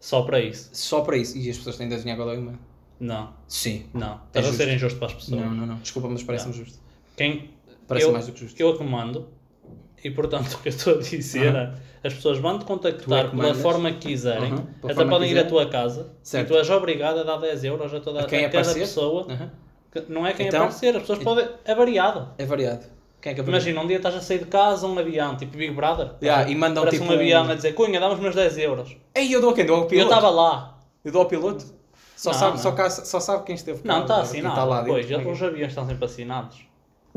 Só 0.00 0.22
para 0.22 0.40
isso. 0.40 0.70
só 0.72 1.00
para 1.02 1.16
isso. 1.16 1.36
E 1.38 1.48
as 1.48 1.56
pessoas 1.56 1.76
têm 1.76 1.88
de 1.88 1.94
adivinhar 1.94 2.16
qual 2.16 2.30
é 2.30 2.34
o 2.34 2.38
e-mail. 2.38 2.58
Não, 2.98 3.30
Sim. 3.46 3.86
não. 3.94 4.20
Estás 4.26 4.48
a 4.48 4.52
ser 4.52 4.68
injusto 4.72 4.98
para 4.98 5.08
as 5.08 5.14
pessoas. 5.14 5.40
Não, 5.40 5.50
não, 5.54 5.66
não. 5.66 5.76
Desculpa, 5.76 6.08
mas 6.08 6.22
parece-me 6.22 6.52
justo. 6.54 6.78
Quem, 7.16 7.50
Parece 7.86 8.06
eu, 8.06 8.12
mais 8.12 8.26
do 8.26 8.32
que 8.32 8.40
justo. 8.40 8.60
Eu 8.60 8.70
a 8.70 8.78
comando 8.78 9.28
e 10.02 10.10
portanto 10.10 10.52
o 10.54 10.58
que 10.62 10.68
eu 10.68 10.70
estou 10.70 10.94
a 10.94 10.98
dizer 10.98 11.54
é 11.54 11.72
as 12.04 12.14
pessoas 12.14 12.38
vão 12.38 12.58
te 12.58 12.60
Tu 12.62 12.66
contactar 12.66 13.26
é 13.26 13.28
pela 13.28 13.54
forma 13.54 13.90
que 13.92 14.08
quiserem, 14.08 14.52
Uhum, 14.52 14.66
até 14.84 14.94
forma 14.94 15.10
podem 15.10 15.28
que 15.28 15.34
ir 15.34 15.38
à 15.40 15.44
tua 15.44 15.68
casa 15.68 16.12
Certo. 16.22 16.46
e 16.46 16.52
tu 16.52 16.58
és 16.58 16.70
obrigado 16.70 17.18
a 17.20 17.22
dar 17.22 17.36
10 17.38 17.64
euros 17.64 17.92
a 17.94 18.00
toda 18.00 18.20
A 18.20 18.24
quem 18.26 18.40
a 18.44 18.50
cada 18.50 18.60
aparecer? 18.60 18.80
pessoa. 18.80 19.26
Aham. 19.30 19.50
que 19.92 20.04
Não 20.12 20.26
é 20.26 20.32
quem 20.32 20.46
Então, 20.48 20.60
aparecer, 20.64 20.94
as 20.94 21.00
pessoas 21.02 21.18
podem. 21.20 21.48
É 21.64 21.74
variado. 21.74 22.28
É 22.38 22.44
variado. 22.44 22.86
Quem 23.20 23.32
é 23.32 23.34
que? 23.34 23.40
Imagina, 23.40 23.80
um 23.80 23.86
dia 23.86 23.96
estás 23.96 24.14
a 24.14 24.20
sair 24.20 24.38
de 24.40 24.44
casa, 24.46 24.86
um 24.86 24.98
avião, 24.98 25.36
tipo 25.36 25.56
Big 25.56 25.72
Brother. 25.74 26.12
Yeah, 26.22 26.48
e 26.50 26.54
mandam 26.54 26.84
Parece 26.84 27.00
tipo 27.00 27.10
um 27.10 27.14
avião 27.14 27.48
a 27.50 27.54
dizer, 27.54 27.72
Cunha, 27.72 27.98
dá-me 27.98 28.14
os 28.14 28.20
meus 28.20 28.34
10 28.34 28.58
euros. 28.58 28.96
Ei, 29.14 29.34
eu 29.34 29.40
dou 29.40 29.50
a 29.50 29.54
quem? 29.54 29.66
Dou 29.66 29.76
ao 29.76 29.82
E 29.82 29.84
eu 29.84 29.88
piloto? 29.88 30.08
estava 30.14 30.30
lá. 30.30 30.78
Eu 31.04 31.12
dou 31.12 31.22
ao 31.22 31.28
piloto? 31.28 31.64
Só, 32.16 32.30
Não, 32.32 32.38
sabe, 32.38 32.56
não. 32.56 32.62
Só, 32.62 32.72
cá- 32.72 32.90
só 32.90 33.20
sabe 33.20 33.44
quem 33.44 33.54
esteve 33.54 33.80
Não, 33.84 34.02
está 34.02 34.20
assinado. 34.22 34.54
está 34.54 34.64
lá 34.64 34.76
dentro. 34.82 34.92
pois, 34.92 35.06
que 35.06 35.28
os 35.28 35.42
aviões 35.42 35.68
estão 35.68 35.86
sempre 35.86 36.04
assinados. 36.04 36.58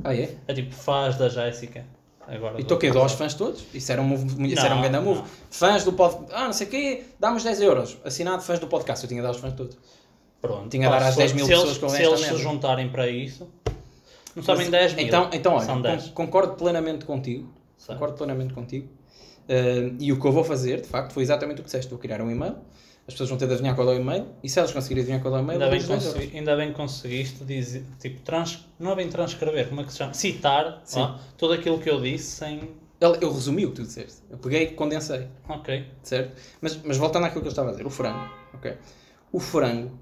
é? 0.04 0.08
Ah, 0.10 0.16
é? 0.16 0.36
É 0.48 0.54
tipo 0.54 0.74
fãs 0.74 1.16
da 1.18 1.30
Jéssica. 1.30 1.86
Agora 2.28 2.60
E 2.62 2.64
quê? 2.64 2.92
Dó 2.92 3.02
aos 3.02 3.14
fãs 3.14 3.34
todos? 3.34 3.64
Isso 3.74 3.92
era 3.92 4.00
um, 4.02 4.06
move, 4.06 4.48
isso 4.54 4.64
era 4.64 4.76
um 4.76 4.82
grande 4.82 5.00
move. 5.00 5.20
não. 5.22 5.28
Fãs 5.50 5.84
do 5.84 5.94
podcast. 5.94 6.32
Ah, 6.36 6.46
não 6.46 6.54
sei 6.54 6.68
o 6.68 6.70
quê, 6.70 7.04
dá-nos 7.20 7.44
10 7.44 7.60
euros. 7.62 7.98
Assinado 8.06 8.44
fãs 8.44 8.60
do 8.60 8.68
podcast. 8.68 9.04
Eu 9.04 9.10
tinha 9.10 9.22
dado 9.22 9.32
aos 9.32 9.40
fãs 9.42 9.54
todos. 9.54 9.78
Pronto. 10.42 10.70
Tinha 10.70 10.88
a 10.88 10.92
dar 10.92 11.04
às 11.08 11.14
se- 11.14 11.18
10 11.20 11.34
mil 11.34 11.48
pessoas 11.48 11.70
eles, 11.70 11.84
ouvem 11.84 11.98
Se 11.98 12.06
eles 12.06 12.20
se 12.20 12.38
juntarem 12.38 12.90
para 12.90 13.08
isso, 13.08 13.50
não 14.36 14.44
sabem 14.44 14.64
Mas, 14.70 14.72
10 14.72 14.94
mil. 14.96 15.06
Então, 15.08 15.30
então 15.34 15.54
olha, 15.56 15.66
São 15.66 15.76
con- 15.76 15.82
10. 15.82 16.08
concordo 16.10 16.54
plenamente 16.54 17.06
contigo. 17.06 17.54
Certo. 17.78 17.94
Concordo 17.98 18.18
plenamente 18.18 18.54
contigo. 18.54 18.88
Uh, 19.48 19.96
e 20.00 20.12
o 20.12 20.20
que 20.20 20.26
eu 20.28 20.32
vou 20.32 20.44
fazer, 20.44 20.82
de 20.82 20.88
facto, 20.88 21.12
foi 21.14 21.24
exatamente 21.24 21.56
o 21.60 21.64
que 21.64 21.66
disseste. 21.66 21.90
Vou 21.90 21.98
criar 22.00 22.22
um 22.22 22.30
e-mail. 22.30 22.56
As 23.08 23.14
pessoas 23.16 23.30
vão 23.30 23.38
ter 23.40 23.48
de 23.48 23.54
adivinhar 23.54 23.76
qual 23.76 23.90
é 23.92 23.96
o 23.96 24.00
e-mail. 24.00 24.28
E 24.44 24.50
se 24.50 24.60
elas 24.60 24.72
conseguirem 24.72 25.02
adivinhar 25.02 25.22
qual 25.24 25.36
é 25.36 25.40
o 25.40 25.42
e-mail, 25.42 25.64
Ainda 25.64 25.76
bem, 25.76 25.84
consegui- 25.88 26.38
ainda 26.38 26.56
bem 26.56 26.70
que 26.70 26.76
conseguiste 26.76 27.44
dizer, 27.44 27.84
tipo, 28.00 28.22
trans, 28.22 28.68
não 28.80 28.92
é 28.92 28.96
bem 28.96 29.10
transcrever, 29.10 29.68
como 29.70 29.82
é 29.82 29.84
que 29.84 29.92
se 29.92 29.98
chama? 29.98 30.14
Citar 30.14 30.82
Sim. 30.86 31.16
tudo 31.36 31.54
aquilo 31.54 31.80
que 31.80 31.90
eu 31.90 32.00
disse 32.00 32.26
sem. 32.38 32.70
Eu, 33.02 33.16
eu 33.16 33.34
resumi 33.34 33.66
o 33.66 33.70
que 33.70 33.78
tu 33.78 33.82
disseste. 33.84 34.18
Eu 34.30 34.38
peguei 34.38 34.64
e 34.64 34.68
condensei. 34.74 35.28
Ok. 35.48 35.88
certo? 36.04 36.36
Mas, 36.62 36.78
mas 36.84 36.98
voltando 36.98 37.26
àquilo 37.26 37.42
que 37.42 37.48
eu 37.48 37.52
estava 37.52 37.70
a 37.70 37.72
dizer, 37.72 37.88
o 37.88 37.90
frango, 37.90 38.30
ok? 38.54 38.78
O 39.32 39.40
frango 39.40 39.98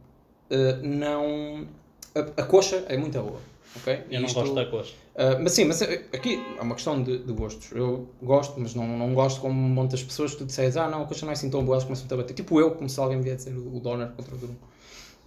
eh, 0.50 0.80
não... 0.84 1.68
A, 2.16 2.42
a 2.42 2.44
coxa 2.46 2.84
é 2.90 2.98
muito 2.98 3.18
boa, 3.22 3.40
ok? 3.76 4.04
Eu 4.10 4.20
não 4.22 4.28
Isto- 4.28 4.40
gosto 4.40 4.56
da 4.56 4.66
coxa. 4.66 4.94
eh, 5.16 5.38
mas 5.40 5.52
sim, 5.52 5.66
mas 5.66 5.82
aqui 5.82 6.40
é 6.58 6.62
uma 6.62 6.76
questão 6.76 7.02
de, 7.04 7.20
de 7.20 7.34
gostos. 7.34 7.72
Eu 7.72 8.08
gosto, 8.22 8.60
mas 8.60 8.74
não, 8.74 8.88
não 8.88 9.14
gosto 9.14 9.42
como 9.42 9.54
muitas 9.54 10.02
pessoas 10.04 10.32
que 10.32 10.38
tu 10.38 10.46
disseres, 10.46 10.78
ah 10.78 10.90
não, 10.90 11.04
a 11.04 11.06
coxa 11.06 11.26
não 11.26 11.32
é 11.32 11.34
assim 11.34 11.50
tão 11.50 11.64
boa, 11.64 11.76
elas 11.76 11.84
começam 11.84 12.08
a 12.12 12.16
bater. 12.18 12.34
Tipo 12.34 12.60
eu, 12.60 12.72
como 12.72 12.90
se 12.90 13.00
alguém 13.00 13.18
me 13.18 13.24
vier 13.24 13.36
dizer 13.36 13.54
o, 13.56 13.76
o 13.76 13.80
doner 13.80 14.10
contra 14.12 14.34
o 14.36 14.38
durum. 14.38 14.56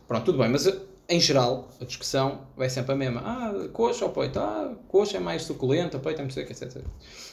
Pronto, 0.08 0.24
tudo 0.24 0.38
bem, 0.38 0.48
mas 0.48 0.66
em 1.08 1.20
geral 1.20 1.68
a 1.80 1.84
discussão 1.84 2.42
vai 2.56 2.68
sempre 2.68 2.92
a 2.92 2.96
mesma. 2.96 3.20
Ah, 3.24 3.68
coxa 3.72 4.04
ou 4.04 4.10
peito? 4.12 4.38
Ah, 4.38 4.74
coxa 4.88 5.16
é 5.16 5.20
mais 5.20 5.42
suculenta, 5.42 5.98
peito 5.98 6.18
é 6.18 6.22
muito 6.22 6.34
seco, 6.34 6.50
etc, 6.50 6.62
etc. 6.62 6.84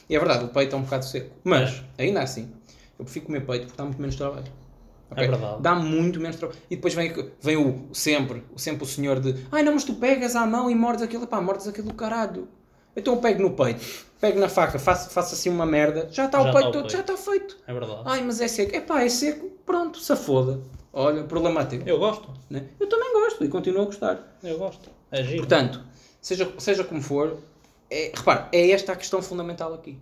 E 0.08 0.14
é 0.14 0.18
verdade, 0.18 0.44
o 0.44 0.48
peito 0.48 0.74
é 0.74 0.78
um 0.78 0.82
bocado 0.82 1.04
seco. 1.04 1.30
Mas, 1.44 1.82
ainda 1.96 2.20
assim, 2.20 2.50
eu 2.98 3.04
prefiro 3.04 3.26
comer 3.26 3.46
peito 3.46 3.66
porque 3.66 3.76
dá 3.76 3.84
muito 3.84 4.00
menos 4.00 4.16
trabalho. 4.16 4.44
Ok? 5.10 5.24
É 5.24 5.28
verdade. 5.28 5.62
Dá 5.62 5.74
muito 5.74 6.20
menos 6.20 6.36
trabalho. 6.36 6.58
E 6.70 6.76
depois 6.76 6.94
vem, 6.94 7.12
vem 7.40 7.56
o 7.56 7.88
sempre, 7.92 8.44
o 8.54 8.58
sempre 8.58 8.84
o 8.84 8.86
senhor 8.86 9.20
de 9.20 9.34
ai 9.50 9.62
não, 9.62 9.72
mas 9.72 9.84
tu 9.84 9.94
pegas 9.94 10.36
à 10.36 10.46
mão 10.46 10.70
e 10.70 10.74
mordes 10.74 11.02
aquilo, 11.02 11.26
pá, 11.26 11.40
mordes 11.40 11.66
aquilo 11.66 11.88
do 11.88 11.94
caralho. 11.94 12.48
Então 12.94 13.14
eu 13.14 13.20
pego 13.20 13.42
no 13.42 13.52
peito, 13.52 14.06
pego 14.20 14.40
na 14.40 14.48
faca, 14.48 14.78
faço, 14.78 15.10
faço 15.10 15.34
assim 15.34 15.48
uma 15.48 15.64
merda, 15.64 16.08
já 16.10 16.26
está 16.26 16.40
o 16.40 16.52
peito 16.52 16.72
todo, 16.72 16.72
peito. 16.82 16.92
já 16.92 17.00
está 17.00 17.16
feito. 17.16 17.56
É 17.66 17.72
verdade. 17.72 18.02
Ai, 18.04 18.22
mas 18.22 18.40
é 18.40 18.48
seco. 18.48 18.74
É 18.74 18.80
pá, 18.80 19.02
é 19.02 19.08
seco, 19.08 19.50
pronto, 19.64 19.98
se 19.98 20.14
foda. 20.16 20.60
Olha, 20.92 21.22
problema 21.24 21.64
teu. 21.64 21.82
Eu 21.86 21.98
gosto. 21.98 22.28
né? 22.50 22.64
eu 22.80 22.88
também 22.88 23.12
gosto 23.12 23.44
e 23.44 23.48
continuo 23.48 23.82
a 23.82 23.84
gostar. 23.84 24.36
Eu 24.42 24.58
gosto. 24.58 24.90
É 25.10 25.22
giro. 25.22 25.38
Portanto, 25.38 25.82
seja, 26.20 26.50
seja 26.58 26.82
como 26.82 27.00
for, 27.00 27.38
é, 27.90 28.10
repare, 28.14 28.46
é 28.52 28.70
esta 28.70 28.92
a 28.92 28.96
questão 28.96 29.22
fundamental 29.22 29.72
aqui. 29.74 29.98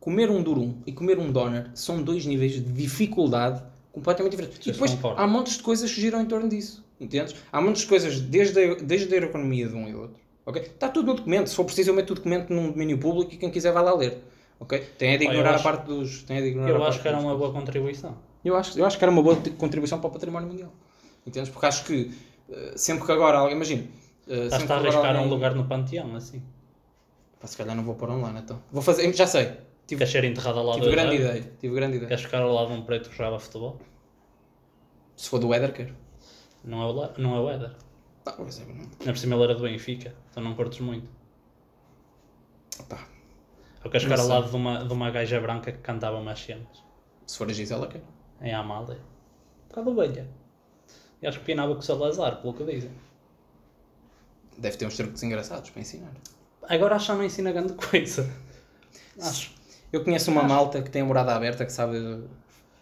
Comer 0.00 0.30
um 0.30 0.42
durum 0.42 0.80
e 0.86 0.92
comer 0.92 1.18
um 1.18 1.30
doner 1.30 1.70
são 1.74 2.02
dois 2.02 2.24
níveis 2.24 2.52
de 2.52 2.60
dificuldade 2.60 3.62
completamente 3.96 4.32
diferentes. 4.32 4.62
Sim, 4.62 4.70
e 4.70 4.72
depois 4.72 4.96
há 5.16 5.26
montes 5.26 5.56
de 5.56 5.62
coisas 5.62 5.90
que 5.92 6.00
giram 6.00 6.20
em 6.20 6.26
torno 6.26 6.48
disso. 6.48 6.84
Entendes? 7.00 7.34
Há 7.52 7.60
montes 7.60 7.82
de 7.82 7.88
coisas 7.88 8.20
desde 8.20 8.60
a, 8.62 8.74
desde 8.76 9.14
a 9.14 9.18
economia 9.18 9.66
de 9.68 9.74
um 9.74 9.88
e 9.88 9.94
outro. 9.94 10.20
ok? 10.44 10.62
Está 10.62 10.88
tudo 10.88 11.06
no 11.08 11.14
documento. 11.14 11.48
Se 11.48 11.56
for 11.56 11.64
preciso, 11.64 11.90
eu 11.90 11.94
meto 11.94 12.10
o 12.10 12.14
documento 12.14 12.52
num 12.52 12.70
domínio 12.70 12.98
público 12.98 13.34
e 13.34 13.36
quem 13.36 13.50
quiser 13.50 13.72
vai 13.72 13.82
lá 13.82 13.94
ler. 13.94 14.18
ok? 14.60 14.78
Tem 14.98 15.14
é 15.14 15.16
de 15.18 15.24
ignorar 15.24 15.50
a 15.50 15.54
acho- 15.56 15.64
parte 15.64 15.84
dos. 15.86 16.22
Tem 16.22 16.38
é 16.38 16.40
de 16.42 16.46
ignorar 16.48 16.70
eu 16.70 16.84
a 16.84 16.88
acho 16.88 17.00
que 17.02 17.08
era 17.08 17.18
uma 17.18 17.34
boa 17.36 17.52
contribuição. 17.52 18.16
eu 18.44 18.56
acho, 18.56 18.78
eu 18.78 18.84
acho 18.86 18.96
que 18.98 19.04
era 19.04 19.10
uma 19.12 19.22
boa 19.22 19.36
contribuição 19.58 19.98
para 19.98 20.08
o 20.08 20.12
património 20.12 20.48
mundial. 20.48 20.72
Entendes? 21.26 21.50
Porque 21.50 21.66
acho 21.66 21.84
que 21.84 22.12
eh, 22.50 22.72
sempre 22.76 23.04
que 23.04 23.12
agora 23.12 23.38
alguém. 23.38 23.56
Imagina. 23.56 23.84
eh, 24.28 24.44
Estás 24.44 24.70
a 24.70 24.74
arriscar 24.76 25.04
um 25.04 25.08
alguém- 25.18 25.28
lugar 25.30 25.54
no 25.54 25.64
panteão, 25.64 26.14
assim. 26.16 26.40
Pá, 27.40 27.46
se 27.46 27.56
calhar 27.56 27.74
não 27.76 27.82
vou 27.84 27.94
pôr 27.94 28.08
online 28.10 28.40
então. 28.42 28.58
Vou 28.72 28.80
fazer. 28.82 29.12
Já 29.14 29.26
sei. 29.26 29.52
Tive, 29.86 29.98
Queres 30.00 30.12
ser 30.12 30.24
enterrado 30.24 30.58
ao 30.58 30.64
lado 30.66 30.78
tive 30.80 30.86
do 30.86 30.92
grande 30.92 31.14
ideia. 31.16 31.52
Tive 31.60 31.74
grande 31.74 31.96
ideia. 31.96 32.08
Queres 32.08 32.24
ficar 32.24 32.42
ao 32.42 32.52
lado 32.52 32.68
de 32.68 32.72
um 32.74 32.82
preto 32.82 33.08
que 33.08 33.16
jogava 33.16 33.38
futebol? 33.38 33.78
Se 35.16 35.28
for 35.28 35.38
do 35.38 35.52
Éder, 35.54 35.72
quero. 35.72 35.94
Não 36.64 36.82
é 36.82 36.86
o, 36.86 36.92
La- 36.92 37.14
não 37.18 37.36
é 37.36 37.40
o 37.40 37.50
Éder. 37.50 37.76
Pá, 38.24 38.32
por 38.32 38.46
exemplo, 38.48 38.74
não. 38.74 38.82
Na 38.84 39.12
por 39.12 39.16
cima 39.18 39.36
ele 39.36 39.44
era 39.44 39.54
do 39.54 39.62
Benfica, 39.62 40.14
então 40.30 40.42
não 40.42 40.54
curtes 40.54 40.80
muito. 40.80 41.08
Pá, 42.88 43.06
Ou 43.84 43.90
queres 43.90 44.02
ficar 44.06 44.18
ao 44.20 44.26
lado 44.28 44.50
de 44.50 44.56
uma, 44.56 44.84
de 44.84 44.92
uma 44.92 45.10
gaja 45.10 45.40
branca 45.40 45.70
que 45.72 45.78
cantava 45.78 46.18
umas 46.18 46.38
cenas? 46.40 46.84
se 47.26 47.38
for 47.38 47.48
a 47.48 47.52
Gisela, 47.52 47.86
quero. 47.88 48.04
Em 48.40 48.52
Amália. 48.54 48.96
Um 49.64 49.68
bocado 49.68 49.90
ovelha. 49.90 50.28
E 51.22 51.26
acho 51.26 51.38
que 51.40 51.44
pinava 51.46 51.72
com 51.74 51.80
o 51.80 51.82
Salazar, 51.82 52.40
pelo 52.40 52.52
que 52.54 52.64
dizem. 52.64 52.90
Deve 54.58 54.76
ter 54.76 54.86
uns 54.86 54.96
truques 54.96 55.22
engraçados 55.22 55.70
para 55.70 55.80
ensinar. 55.80 56.12
Agora 56.68 56.96
acho 56.96 57.06
que 57.12 57.18
não 57.18 57.24
ensina 57.24 57.52
grande 57.52 57.72
coisa. 57.74 58.28
Acho. 59.20 59.54
Eu 59.92 60.02
conheço 60.02 60.30
uma 60.30 60.42
malta 60.42 60.82
que 60.82 60.90
tem 60.90 61.02
a 61.02 61.04
morada 61.04 61.34
aberta 61.34 61.64
que 61.64 61.72
sabe, 61.72 62.20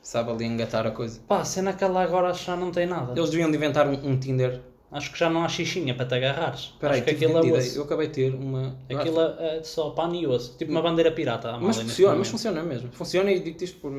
sabe 0.03 0.31
ali 0.31 0.45
engatar 0.45 0.87
a 0.87 0.91
coisa. 0.91 1.21
Pá, 1.29 1.41
a 1.41 1.45
cena 1.45 1.73
que 1.73 1.85
ela 1.85 2.03
agora 2.03 2.31
acho 2.31 2.41
que 2.41 2.47
já 2.47 2.57
não 2.57 2.71
tem 2.71 2.87
nada. 2.87 3.13
Eles 3.17 3.31
deviam 3.31 3.51
de 3.51 3.57
inventar 3.57 3.87
um, 3.87 3.93
um 3.93 4.19
Tinder. 4.19 4.61
Acho 4.91 5.11
que 5.13 5.19
já 5.19 5.29
não 5.29 5.43
há 5.45 5.49
xixinha 5.49 5.95
para 5.95 6.07
te 6.07 6.15
agarrares. 6.15 6.61
Espera 6.73 6.95
aí, 6.95 7.01
acho 7.01 7.09
que 7.09 7.15
tive 7.17 7.27
aquilo 7.27 7.57
é 7.57 7.59
osso. 7.59 7.79
Eu 7.79 7.83
acabei 7.83 8.07
de 8.07 8.13
ter 8.13 8.35
uma. 8.35 8.77
eu 8.89 8.99
Aquilo 8.99 9.21
é 9.21 9.61
só 9.65 9.91
pano 9.91 10.15
e 10.15 10.25
osso. 10.25 10.57
Tipo 10.57 10.71
uma 10.71 10.81
bandeira 10.81 11.11
pirata. 11.11 11.51
a 11.51 11.59
Mas 11.59 11.79
funciona, 11.79 12.15
mas 12.15 12.29
funciona 12.29 12.63
mesmo. 12.63 12.91
Funciona 12.93 13.33
e 13.33 13.41
digo-te 13.41 13.65
isto 13.65 13.81
por. 13.81 13.93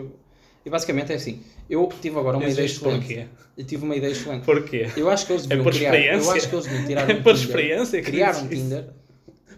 E 0.65 0.69
basicamente 0.69 1.11
é 1.11 1.15
assim. 1.15 1.43
Eu 1.69 1.87
tive 2.01 2.17
agora 2.17 2.37
uma 2.37 2.45
Diz 2.45 2.53
ideia 2.53 2.65
excelente. 2.65 2.99
porquê? 3.05 3.25
Eu 3.57 3.65
tive 3.65 3.83
uma 3.83 3.95
ideia 3.95 4.11
excelente. 4.11 4.45
Porquê? 4.45 4.89
Eu 4.95 5.09
acho 5.09 5.25
que 5.25 5.33
eles 5.33 5.45
deviam 5.45 5.63
por 5.65 5.73
criar. 5.73 5.95
Eu 5.95 6.31
acho 6.31 6.49
que 6.49 6.55
eles 6.55 6.65
deviam 6.65 6.85
tirar 6.87 7.09
É 7.09 7.13
um 7.13 7.21
por 7.21 7.33
Tinder, 7.33 7.49
experiência 7.49 8.01
criar 8.01 8.35
um. 8.37 8.47
Tinder 8.47 8.89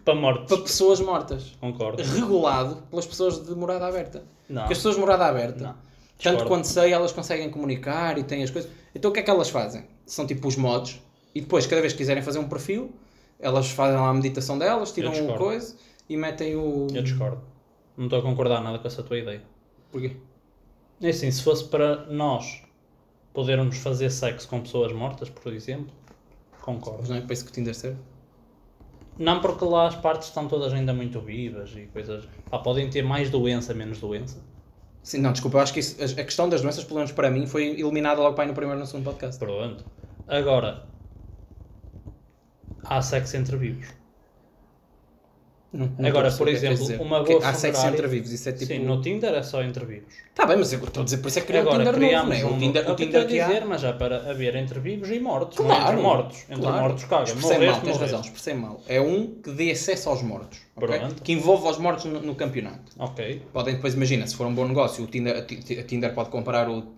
Para 0.08 0.16
mortos. 0.16 0.48
para 0.48 0.64
pessoas 0.64 1.00
mortas. 1.02 1.52
Concordo. 1.60 2.02
Regulado 2.02 2.78
pelas 2.90 3.06
pessoas 3.06 3.46
de 3.46 3.54
morada 3.54 3.86
aberta. 3.86 4.24
Não. 4.48 4.62
Porque 4.62 4.72
as 4.74 4.80
pessoas 4.80 4.96
de 4.96 5.02
morada 5.02 5.26
aberta, 5.26 5.64
Não. 5.64 5.76
tanto 6.24 6.46
quanto 6.46 6.66
sei, 6.66 6.94
elas 6.94 7.12
conseguem 7.12 7.50
comunicar 7.50 8.18
e 8.18 8.24
têm 8.24 8.42
as 8.42 8.50
coisas. 8.50 8.72
Então 8.96 9.12
o 9.12 9.14
que 9.14 9.20
é 9.20 9.24
que 9.24 9.30
elas 9.30 9.50
fazem? 9.50 9.84
São 10.06 10.26
tipo 10.26 10.48
os 10.48 10.56
mods. 10.56 11.02
E 11.36 11.42
depois, 11.42 11.68
cada 11.68 11.82
vez 11.82 11.92
que 11.92 11.98
quiserem 12.00 12.24
fazer 12.24 12.40
um 12.40 12.48
perfil, 12.48 12.90
elas 13.38 13.70
fazem 13.70 14.00
lá 14.00 14.08
a 14.08 14.14
meditação 14.14 14.58
delas, 14.58 14.94
tiram 14.94 15.10
uma 15.10 15.18
discordo. 15.18 15.44
coisa 15.44 15.76
e 16.08 16.16
metem 16.16 16.56
o. 16.56 16.88
Eu 16.94 17.04
discordo. 17.04 17.42
Não 17.98 18.06
estou 18.06 18.20
a 18.20 18.22
concordar 18.22 18.64
nada 18.64 18.80
com 18.80 18.88
essa 18.88 19.04
tua 19.04 19.18
ideia. 19.18 19.42
Porquê? 19.92 20.16
É 21.02 21.10
assim, 21.10 21.30
se 21.30 21.44
fosse 21.44 21.66
para 21.66 22.06
nós 22.06 22.62
podermos 23.34 23.78
fazer 23.80 24.10
sexo 24.10 24.48
com 24.48 24.62
pessoas 24.62 24.94
mortas, 24.94 25.30
por 25.30 25.54
exemplo, 25.54 25.94
Mas 26.54 26.62
concordo. 26.62 27.10
não 27.10 27.18
é 27.18 27.22
para 27.22 27.34
isso 27.34 27.44
que 27.44 27.52
o 27.52 27.54
Tinder 27.54 27.76
serve? 27.76 27.98
Não 29.20 29.42
porque 29.42 29.66
lá 29.66 29.88
as 29.88 29.96
partes 29.96 30.28
estão 30.28 30.48
todas 30.48 30.72
ainda 30.74 30.94
muito 30.94 31.20
vivas 31.20 31.72
e 31.76 31.88
coisas. 31.88 32.24
Pá, 32.50 32.60
podem 32.60 32.90
ter 32.90 33.02
mais 33.04 33.30
doença, 33.30 33.74
menos 33.74 34.00
doença. 34.00 34.40
Sim, 35.02 35.20
não, 35.22 35.32
desculpa, 35.32 35.58
eu 35.58 35.62
acho 35.62 35.74
que 35.74 35.80
isso- 35.80 36.02
a 36.04 36.24
questão 36.24 36.48
das 36.50 36.62
doenças, 36.62 36.84
pelo 36.84 36.98
menos 36.98 37.12
para 37.12 37.32
mim, 37.32 37.48
foi 37.48 37.66
eliminada 37.80 38.22
logo 38.22 38.36
para 38.36 38.44
aí 38.44 38.48
no 38.50 38.54
primeiro 38.54 38.80
e 38.80 38.82
no 38.82 38.86
segundo 38.86 39.06
podcast. 39.06 39.40
Pronto. 39.40 39.84
Agora, 40.28 40.84
há 42.84 43.02
sexo 43.02 43.38
entre 43.38 43.56
vivos. 43.58 43.88
Não- 45.74 45.92
não 46.00 46.08
Agora, 46.10 46.32
por 46.32 46.48
o 46.48 46.50
exemplo, 46.50 46.86
uma 47.02 47.24
boa 47.24 47.46
Há 47.46 47.54
sexo 47.54 47.86
entre 47.88 48.08
vivos, 48.08 48.32
isso 48.32 48.48
é 48.48 48.54
tipo. 48.54 48.66
Sim, 48.68 48.80
no 48.80 49.02
Tinder 49.02 49.34
é 49.34 49.44
só 49.44 49.62
entre 49.62 49.86
vivos. 49.86 50.14
Tá 50.34 50.46
bem, 50.46 50.56
mas 50.58 50.72
eu 50.72 50.80
estou 50.82 51.02
a 51.02 51.04
dizer, 51.04 51.18
por 51.18 51.28
isso 51.28 51.40
é 51.40 51.42
que 51.42 51.48
criou 51.48 51.66
o 51.66 51.68
Agora, 51.68 51.84
Tinder 51.84 51.94
novo, 51.94 52.06
criámos 52.08 52.30
não 52.42 52.48
é? 52.48 52.52
O 52.52 52.56
um... 52.56 52.60
Tinder, 52.60 52.84
é 52.86 52.90
o 52.90 52.94
o 52.94 52.96
Tinder 52.96 53.28
que 53.28 53.40
há. 53.42 53.48
dizer, 53.48 53.66
mas 53.66 53.82
já 53.82 53.92
para 53.94 54.32
haver 54.32 54.56
entre 54.56 54.80
vivos 54.80 55.10
e 55.12 55.20
mortos. 55.20 55.58
não 55.58 55.66
é 55.66 55.68
Claro, 55.76 55.92
entre 55.92 56.02
mortos. 56.02 56.38
Entre 56.50 56.62
claro. 56.62 56.82
mortos, 56.82 57.04
caga. 57.04 57.24
Expressei 57.26 57.68
mal, 57.68 57.82
tens 57.82 57.98
razão, 57.98 58.22
expressei 58.22 58.54
mal. 58.54 58.82
É 58.88 59.02
um 59.02 59.28
que 59.42 59.52
dê 59.52 59.72
acesso 59.72 60.10
aos 60.10 60.22
mortos, 60.22 60.60
ok? 60.76 61.00
Pronto. 61.00 61.22
que 61.22 61.34
envolve 61.34 61.68
os 61.68 61.78
mortos 61.78 62.06
no, 62.06 62.22
no 62.22 62.34
campeonato. 62.36 62.94
Ok. 62.98 63.42
Podem 63.52 63.76
depois, 63.76 63.94
imagina, 63.94 64.26
se 64.26 64.36
for 64.38 64.48
um 64.48 64.56
bom 64.56 64.66
negócio, 64.66 65.04
o 65.04 65.08
Tinder, 65.08 65.36
a, 65.38 65.42
Ti- 65.42 65.80
a 65.80 65.84
Tinder 65.84 66.14
pode 66.14 66.30
comprar 66.30 66.70
o 66.70 66.94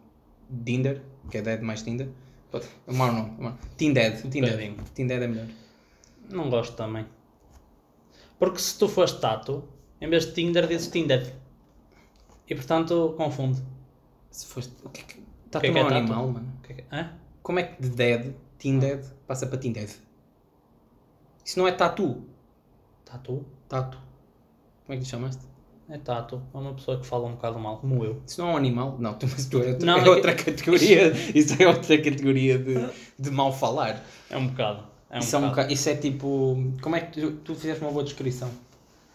Tinder, 0.63 1.01
que 1.31 1.39
é 1.39 1.41
Dead 1.41 1.61
mais 1.61 1.81
Tinder. 1.81 2.07
Pode- 2.51 2.65
É 2.87 2.91
um 2.91 2.95
mau 2.95 3.11
nome. 3.11 3.31
é. 3.47 4.11
Tadinho. 4.11 4.75
Tinded 4.95 5.23
é 5.23 5.27
melhor. 5.27 5.45
Não 6.29 6.49
gosto 6.51 6.75
também. 6.75 7.05
Porque 8.39 8.57
se 8.59 8.77
tu 8.79 8.87
fores 8.87 9.11
tato, 9.13 9.63
em 9.99 10.09
vez 10.09 10.25
de 10.25 10.31
Tinder, 10.33 10.65
dizes 10.67 10.87
Tinder. 10.87 11.35
E 12.47 12.55
portanto, 12.55 13.13
confunde. 13.17 13.61
Se 14.31 14.47
foste. 14.47 14.73
O 14.83 14.89
que 14.89 15.01
é 15.01 15.03
que. 15.03 15.23
Está 15.45 15.59
O 15.59 15.61
que 15.61 15.67
é 15.67 15.71
tu 15.71 15.73
que 15.73 15.79
é 15.79 15.83
um 15.83 15.87
tato? 15.89 15.97
animal, 15.97 16.27
mano. 16.29 16.53
Que 16.63 16.71
é 16.71 16.75
que- 16.75 16.85
Hã? 16.91 17.11
Como 17.43 17.59
é 17.59 17.63
que 17.63 17.81
de 17.81 17.89
Dead, 17.89 18.33
Tinded, 18.57 19.03
passa 19.27 19.45
para 19.47 19.57
Tinded? 19.57 19.91
Isso 21.43 21.57
não 21.59 21.67
é 21.67 21.71
tatu. 21.71 22.23
Tatu? 23.05 23.45
Tatu. 23.67 23.97
Como 24.85 24.93
é 24.93 24.97
que 24.97 25.03
lhe 25.03 25.05
chamaste? 25.09 25.43
É 25.89 25.97
tato. 25.97 26.41
É 26.53 26.57
uma 26.57 26.73
pessoa 26.75 26.99
que 26.99 27.05
fala 27.05 27.25
um 27.27 27.31
bocado 27.31 27.57
mal, 27.57 27.77
como 27.79 28.05
eu. 28.05 28.21
Isso 28.27 28.39
não 28.41 28.49
é 28.49 28.53
um 28.53 28.57
animal? 28.57 28.95
Não, 28.99 29.15
tu, 29.15 29.27
mas 29.27 29.45
tu 29.47 29.59
é, 29.61 29.77
Não, 29.79 29.97
é 29.97 29.99
é 29.99 30.03
que- 30.03 30.09
outra 30.09 30.35
categoria. 30.35 31.11
Isso 31.35 31.61
é 31.61 31.67
outra 31.67 31.97
categoria 31.97 32.59
de, 32.59 32.75
de 33.17 33.31
mal 33.31 33.51
falar. 33.51 34.03
É 34.29 34.37
um 34.37 34.47
bocado. 34.47 34.83
É 35.09 35.17
um 35.17 35.19
isso, 35.19 35.35
é 35.35 35.39
um 35.39 35.49
boca- 35.49 35.71
isso 35.71 35.89
é 35.89 35.95
tipo. 35.95 36.73
Como 36.81 36.95
é 36.95 37.01
que 37.01 37.19
tu, 37.21 37.31
tu 37.37 37.55
fizeste 37.55 37.81
uma 37.83 37.91
boa 37.91 38.03
descrição 38.03 38.49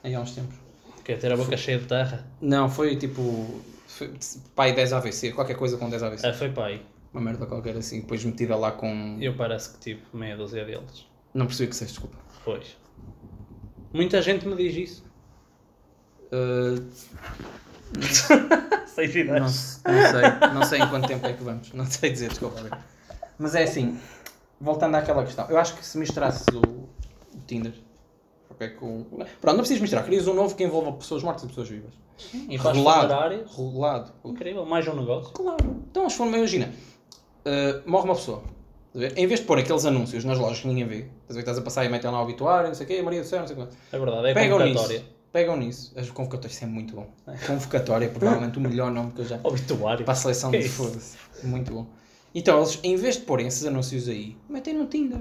aí 0.02 0.14
há 0.14 0.20
uns 0.20 0.32
tempos? 0.32 0.56
Quer 1.04 1.18
ter 1.18 1.30
a 1.32 1.36
boca 1.36 1.56
cheia 1.56 1.78
de 1.78 1.86
terra? 1.86 2.26
Não, 2.40 2.68
foi 2.68 2.96
tipo. 2.96 3.60
Foi, 3.86 4.12
pai 4.54 4.72
10 4.72 4.92
AVC, 4.92 5.32
qualquer 5.32 5.54
coisa 5.56 5.76
com 5.76 5.88
10 5.88 6.02
AVC. 6.02 6.26
É, 6.26 6.32
foi 6.32 6.52
aí. 6.64 6.82
Uma 7.12 7.22
merda 7.22 7.46
qualquer 7.46 7.76
assim, 7.76 8.00
depois 8.00 8.24
metida 8.24 8.56
lá 8.56 8.72
com. 8.72 9.18
Eu 9.20 9.34
parece 9.36 9.70
que 9.72 9.78
tive 9.78 10.00
meia 10.12 10.36
dúzia 10.36 10.64
deles. 10.64 11.06
Não 11.32 11.46
percebi 11.46 11.68
que 11.70 11.76
seja, 11.76 11.90
desculpa. 11.92 12.16
Pois. 12.44 12.76
Muita 13.92 14.20
gente 14.20 14.48
me 14.48 14.56
diz 14.56 14.74
isso. 14.74 15.04
Uh, 16.32 16.84
Sei 18.94 19.24
não, 19.24 19.40
não 19.40 19.48
sei, 19.48 20.22
não 20.54 20.62
sei 20.64 20.78
em 20.80 20.88
quanto 20.88 21.08
tempo 21.08 21.26
é 21.26 21.32
que 21.32 21.42
vamos, 21.42 21.72
não 21.72 21.84
sei 21.84 22.10
dizer, 22.10 22.28
desculpa. 22.28 22.60
Mas 23.38 23.54
é 23.56 23.64
assim, 23.64 23.98
voltando 24.64 24.94
àquela 24.96 25.22
questão, 25.24 25.46
eu 25.48 25.58
acho 25.58 25.76
que 25.76 25.84
se 25.84 25.98
misturasses 25.98 26.46
o, 26.48 26.60
o 26.60 27.40
Tinder 27.46 27.74
ok, 28.54 28.70
com. 28.70 29.04
Pronto, 29.04 29.26
não 29.46 29.58
precisas 29.58 29.80
misturar, 29.80 30.04
querias 30.04 30.26
um 30.26 30.34
novo 30.34 30.54
que 30.54 30.64
envolva 30.64 30.92
pessoas 30.92 31.22
mortas 31.22 31.44
e 31.44 31.46
pessoas 31.48 31.68
vivas. 31.68 31.92
E 32.48 32.56
faz 32.58 32.76
Regulado. 32.76 33.44
Regulado. 33.56 34.12
Incrível, 34.24 34.64
mais 34.64 34.86
um 34.86 34.94
negócio. 34.94 35.32
Claro. 35.32 35.82
Então, 35.90 36.08
se 36.08 36.16
for, 36.16 36.26
imagina, 36.26 36.70
uh, 37.44 37.90
morre 37.90 38.04
uma 38.04 38.14
pessoa. 38.14 38.42
Em 39.16 39.26
vez 39.26 39.40
de 39.40 39.46
pôr 39.46 39.58
aqueles 39.58 39.84
anúncios 39.84 40.24
nas 40.24 40.38
lojas 40.38 40.60
que 40.60 40.68
ninguém 40.68 40.86
vê, 40.86 41.06
estás 41.22 41.36
a 41.36 41.40
estás 41.40 41.58
a 41.58 41.62
passar 41.62 41.84
e 41.84 41.88
metem 41.88 42.08
lá 42.08 42.20
o 42.20 42.22
obituário, 42.22 42.68
não 42.68 42.74
sei 42.76 42.84
o 42.84 42.88
quê, 42.88 43.02
Maria 43.02 43.22
do 43.22 43.26
Céu, 43.26 43.40
não 43.40 43.48
sei 43.48 43.56
o 43.56 43.66
quê. 43.66 43.76
É 43.90 43.98
verdade, 43.98 44.28
é 44.28 44.34
Pegam 44.34 44.58
convocatória. 44.58 44.98
nisso. 44.98 45.14
Pegam 45.32 45.56
nisso. 45.56 45.92
As 45.96 46.10
convocatórias, 46.10 46.54
isso 46.54 46.64
é 46.64 46.68
muito 46.68 46.94
bom. 46.94 47.10
Convocatória 47.44 48.04
é 48.04 48.08
provavelmente 48.08 48.56
o 48.56 48.60
melhor 48.60 48.92
nome 48.92 49.10
que 49.10 49.22
eu 49.22 49.24
já. 49.24 49.40
Obituário. 49.42 50.04
Para 50.04 50.12
a 50.12 50.16
seleção 50.16 50.52
Que 50.52 50.58
de 50.58 50.66
é 50.66 50.68
foda-se. 50.68 51.16
Muito 51.42 51.72
bom. 51.72 51.86
Então, 52.34 52.58
eles, 52.58 52.78
em 52.82 52.96
vez 52.96 53.16
de 53.16 53.22
porem 53.22 53.46
esses 53.46 53.64
anúncios 53.64 54.08
aí, 54.08 54.36
metem 54.48 54.74
no 54.74 54.86
Tinder. 54.86 55.20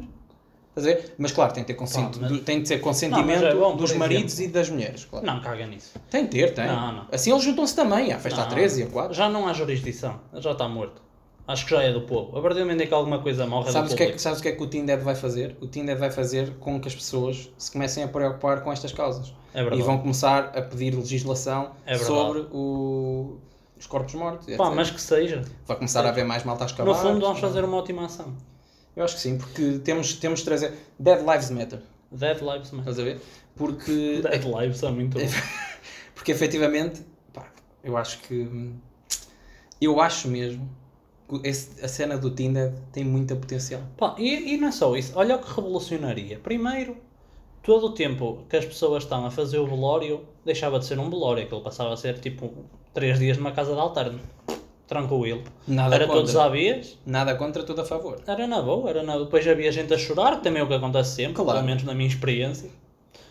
Estás 0.76 0.88
a 0.88 0.90
ver? 1.02 1.14
Mas 1.20 1.32
claro, 1.32 1.54
tem 1.54 1.62
de 1.64 1.68
ter, 1.68 1.76
consent... 1.76 2.16
mas- 2.20 2.32
do- 2.32 2.40
tem 2.40 2.62
de 2.64 2.68
ter 2.68 2.80
consentimento 2.80 3.46
é 3.46 3.54
bom, 3.54 3.76
dos 3.76 3.92
exemplo. 3.92 4.00
maridos 4.00 4.40
e 4.40 4.48
das 4.48 4.70
mulheres. 4.70 5.06
Claro. 5.06 5.24
Não, 5.26 5.40
caga 5.40 5.68
nisso. 5.68 5.92
Tem 6.10 6.24
de 6.24 6.30
ter, 6.32 6.54
tem. 6.56 6.66
Não, 6.66 6.92
não. 6.92 7.08
Assim 7.12 7.30
eles 7.32 7.44
juntam-se 7.44 7.76
também. 7.76 8.12
À 8.12 8.18
festa 8.18 8.40
Não. 8.42 8.48
a 8.48 8.50
13 8.50 8.82
e 8.82 8.84
a 8.86 8.88
4. 8.88 9.14
Já 9.14 9.30
não 9.30 9.48
há 9.48 9.54
jurisdição. 9.54 10.20
Já 10.34 10.52
está 10.54 10.68
morto. 10.68 11.00
Acho 11.48 11.66
que 11.66 11.72
já 11.72 11.84
é 11.84 11.92
do 11.92 12.02
povo. 12.02 12.36
A 12.38 12.42
partir 12.42 12.60
do 12.60 12.66
momento 12.66 12.82
em 12.82 12.88
que 12.88 12.94
alguma 12.94 13.20
coisa 13.20 13.46
morre 13.46 13.70
é 13.70 13.72
Sabes 13.74 13.92
do 13.92 13.94
o, 13.94 13.98
que 13.98 14.04
é, 14.04 14.18
sabes 14.18 14.40
o 14.40 14.42
que 14.42 14.48
é 14.48 14.52
que 14.54 14.64
o 14.64 14.66
Tinder 14.68 15.00
vai 15.00 15.14
fazer? 15.14 15.56
O 15.62 15.68
Tinder 15.68 15.96
vai 15.98 16.10
fazer 16.10 16.52
com 16.60 16.80
que 16.80 16.88
as 16.88 16.96
pessoas 16.96 17.52
se 17.58 17.70
comecem 17.72 18.02
a 18.04 18.08
preocupar 18.08 18.62
com 18.64 18.72
estas 18.72 18.92
causas. 18.94 19.32
É 19.54 19.60
verdade. 19.62 19.80
E 19.82 19.86
vão 19.86 20.00
começar 20.00 20.54
a 20.58 20.62
pedir 20.64 20.96
legislação 20.96 21.72
É 21.86 21.98
sobre 22.00 22.48
o- 22.52 23.38
os 23.84 23.88
corpos 23.88 24.14
mortos. 24.16 24.56
Pá, 24.56 24.70
mas 24.72 24.90
que 24.90 25.02
seja. 25.02 25.44
Vai 25.68 25.76
começar 25.78 26.06
a 26.06 26.10
haver 26.10 26.24
mais 26.26 26.44
malta 26.44 26.64
às 26.66 26.72
No 26.72 26.78
cavadas. 26.78 27.02
fundo 27.02 27.20
vamos 27.26 27.40
fazer 27.40 27.64
uma 27.66 27.78
ótima 27.78 28.06
ação. 28.06 28.34
Eu 28.96 29.04
acho 29.04 29.16
que 29.16 29.22
sim, 29.22 29.38
porque 29.38 29.80
temos, 29.80 30.14
temos 30.14 30.40
de 30.40 30.46
trazer. 30.46 30.74
Dead 30.98 31.20
Lives 31.20 31.50
Matter. 31.50 31.82
Dead 32.12 32.38
Lives 32.42 32.72
Matter. 32.72 32.80
Estás 32.92 33.00
a 33.00 33.04
ver? 33.04 33.22
Porque, 33.56 34.22
Dead 34.24 34.44
Lives 34.46 34.82
é 34.84 34.90
muito 34.92 35.20
bom. 35.20 35.26
porque 36.16 36.32
efetivamente, 36.32 37.02
pá, 37.34 37.46
eu 37.84 37.98
acho 37.98 38.20
que. 38.20 38.72
Eu 39.82 40.00
acho 40.00 40.28
mesmo 40.30 40.70
que 41.28 41.48
esse- 41.48 41.84
a 41.84 41.88
cena 41.90 42.18
do 42.18 42.30
Tinder 42.32 42.72
tem 42.92 43.04
muita 43.04 43.36
potencial. 43.36 43.82
Pá, 43.98 44.16
e, 44.18 44.54
e 44.54 44.58
não 44.58 44.70
é 44.70 44.72
só 44.72 44.96
isso. 44.96 45.12
Olha 45.16 45.36
o 45.36 45.40
que 45.40 45.50
revolucionaria. 45.50 46.40
Primeiro, 46.40 46.96
todo 47.62 47.88
o 47.88 47.92
tempo 47.94 48.46
que 48.50 48.56
as 48.56 48.64
pessoas 48.66 49.04
estão 49.04 49.26
a 49.26 49.32
fazer 49.32 49.58
o 49.60 49.68
velório, 49.68 50.26
deixava 50.46 50.80
de 50.80 50.86
ser 50.86 51.00
um 51.00 51.10
velório. 51.10 51.44
Aquilo 51.44 51.62
passava 51.62 51.94
a 51.94 51.98
ser 51.98 52.20
tipo 52.20 52.54
3 52.94 53.20
dias 53.20 53.38
numa 53.38 53.52
casa 53.52 53.74
de 53.74 53.80
alterno. 53.80 54.20
Tranquilo. 54.88 55.42
Nada 55.68 55.96
Era 55.96 56.06
contra. 56.06 56.22
todos 56.22 56.36
à 56.36 56.50
vez. 56.50 57.00
Nada 57.06 57.36
contra, 57.36 57.64
tudo 57.64 57.82
a 57.82 57.86
favor. 57.86 58.22
Era 58.28 58.46
na 58.46 58.62
boa, 58.62 58.90
era 58.90 59.02
na 59.02 59.18
Depois 59.18 59.48
havia 59.48 59.72
gente 59.72 59.94
a 59.94 59.98
chorar, 59.98 60.38
que 60.38 60.44
também 60.44 60.62
é 60.62 60.64
o 60.64 60.68
que 60.68 60.74
acontece 60.74 61.16
sempre, 61.16 61.34
Claro. 61.36 61.54
pelo 61.54 61.66
menos 61.66 61.84
na 61.84 61.94
minha 61.94 62.08
experiência. 62.08 62.70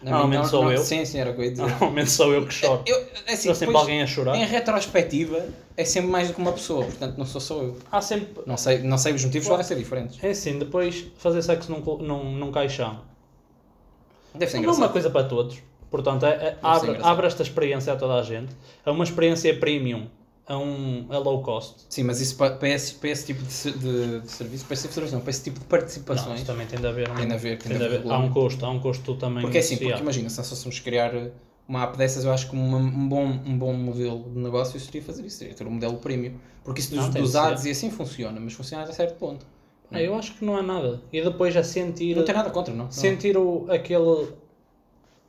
Na 0.03 0.11
Normalmente 0.13 0.49
sou 0.49 0.73
eu. 0.73 0.79
Sim, 0.79 1.05
sim, 1.05 1.19
era 1.19 1.31
o 1.31 1.35
que 1.35 1.41
eu 1.41 1.45
ia 1.45 1.51
dizer. 1.53 1.63
Normalmente 1.69 2.11
sou 2.11 2.33
eu 2.33 2.45
que 2.45 2.53
choro. 2.53 2.83
Eu, 2.87 2.97
é 2.97 3.35
assim, 3.35 3.51
Estou 3.51 3.55
sempre 3.55 3.77
alguém 3.77 4.03
a 4.03 4.07
chorar. 4.07 4.35
Em 4.35 4.45
retrospectiva, 4.45 5.47
é 5.77 5.85
sempre 5.85 6.11
mais 6.11 6.27
do 6.29 6.35
que 6.35 6.41
uma 6.41 6.51
pessoa, 6.53 6.85
portanto 6.87 7.17
não 7.17 7.25
sou 7.27 7.41
só 7.41 7.63
eu. 7.63 7.77
Há 7.93 8.01
sempre. 8.01 8.43
Não 8.45 8.57
sei, 8.57 8.79
não 8.79 8.99
sei 8.99 9.13
os 9.13 9.25
motivos, 9.25 9.47
podem 9.47 9.65
ser 9.65 9.77
diferentes. 9.77 10.19
É 10.25 10.31
assim, 10.31 10.59
depois 10.59 11.07
fazer 11.19 11.41
sexo 11.43 11.71
num, 11.71 11.81
num, 11.99 12.33
num 12.35 12.51
caixão. 12.51 13.01
Deve 14.35 14.51
ser 14.51 14.57
Não 14.57 14.65
é 14.65 14.67
uma 14.67 14.73
engraçado. 14.75 14.93
coisa 14.93 15.11
para 15.11 15.25
todos. 15.29 15.59
Portanto, 15.93 16.27
é- 16.27 16.31
é- 16.31 16.59
abre, 16.63 16.97
abre 17.03 17.27
esta 17.29 17.43
experiência 17.45 17.93
a 17.93 17.97
toda 17.97 18.15
a 18.15 18.23
gente. 18.23 18.53
É 18.85 18.91
uma 18.91 19.05
experiência 19.05 19.55
premium, 19.57 20.07
a 20.47 20.59
um 20.59 21.07
a 21.11 21.19
low 21.19 21.41
cost. 21.43 21.85
Sim, 21.89 22.03
mas 22.05 22.21
isso 22.21 22.35
para, 22.37 22.57
para, 22.57 22.69
esse, 22.71 22.95
para 22.95 23.11
esse 23.11 23.27
tipo 23.27 23.43
de, 23.43 23.73
de, 23.79 24.21
de 24.23 24.31
serviço, 24.31 24.65
para 24.65 24.75
esse 24.75 24.83
tipo 24.83 24.89
de 24.89 24.95
serviço, 24.95 25.15
não, 25.15 25.21
para 25.21 25.31
esse 25.31 25.45
tipo 25.45 25.59
de 25.61 25.65
Não, 25.65 25.69
participações. 25.69 26.37
isso 26.39 26.47
também 26.47 26.67
tem 26.67 26.81
de 26.81 26.87
haver 26.87 27.09
um. 27.09 27.15
Tem 27.15 27.29
de 27.29 27.35
haver, 27.35 27.59
tem 27.59 27.79
de 27.79 27.85
haver- 27.85 28.03
há 28.11 28.19
um 28.19 28.33
custo, 28.33 28.65
há 28.67 28.71
um 28.71 28.81
custo 28.81 29.15
também. 29.17 29.43
Porque 29.43 29.59
é 29.59 29.61
assim, 29.61 29.77
porque 29.77 30.01
imagina, 30.01 30.29
se 30.29 30.39
nós 30.39 30.49
fôssemos 30.49 30.81
criar 30.81 31.13
uma 31.69 31.85
app 31.85 31.97
dessas, 31.97 32.25
eu 32.25 32.33
acho 32.33 32.49
que 32.51 32.57
uma- 32.57 32.79
um, 32.79 33.09
bom, 33.09 33.25
um 33.25 33.57
bom 33.57 33.73
modelo 33.75 34.25
de 34.31 34.39
negócio 34.41 34.81
seria 34.81 35.03
fazer 35.03 35.25
isso, 35.27 35.37
seria 35.37 35.55
ter 35.55 35.67
um 35.67 35.71
modelo 35.71 35.99
premium. 35.99 36.35
Porque 36.65 36.81
isso 36.81 36.95
Não, 36.95 37.05
dos, 37.05 37.13
tem 37.13 37.23
de 37.23 37.29
dos 37.29 37.37
ads 37.37 37.65
e 37.67 37.71
assim 37.71 37.91
funciona, 37.91 38.41
mas 38.41 38.53
funciona 38.55 38.83
até 38.85 38.93
certo 38.93 39.17
ponto. 39.19 39.45
Ah, 39.95 40.01
eu 40.01 40.15
acho 40.15 40.35
que 40.35 40.45
não 40.45 40.57
há 40.57 40.63
nada. 40.63 41.03
E 41.13 41.21
depois 41.21 41.55
a 41.55 41.63
sentir. 41.63 42.17
Não 42.17 42.25
tem 42.25 42.35
nada 42.35 42.49
contra, 42.51 42.73
não. 42.73 42.85
não. 42.87 42.91
sentir 42.91 43.37
o, 43.37 43.67
aquele. 43.71 44.29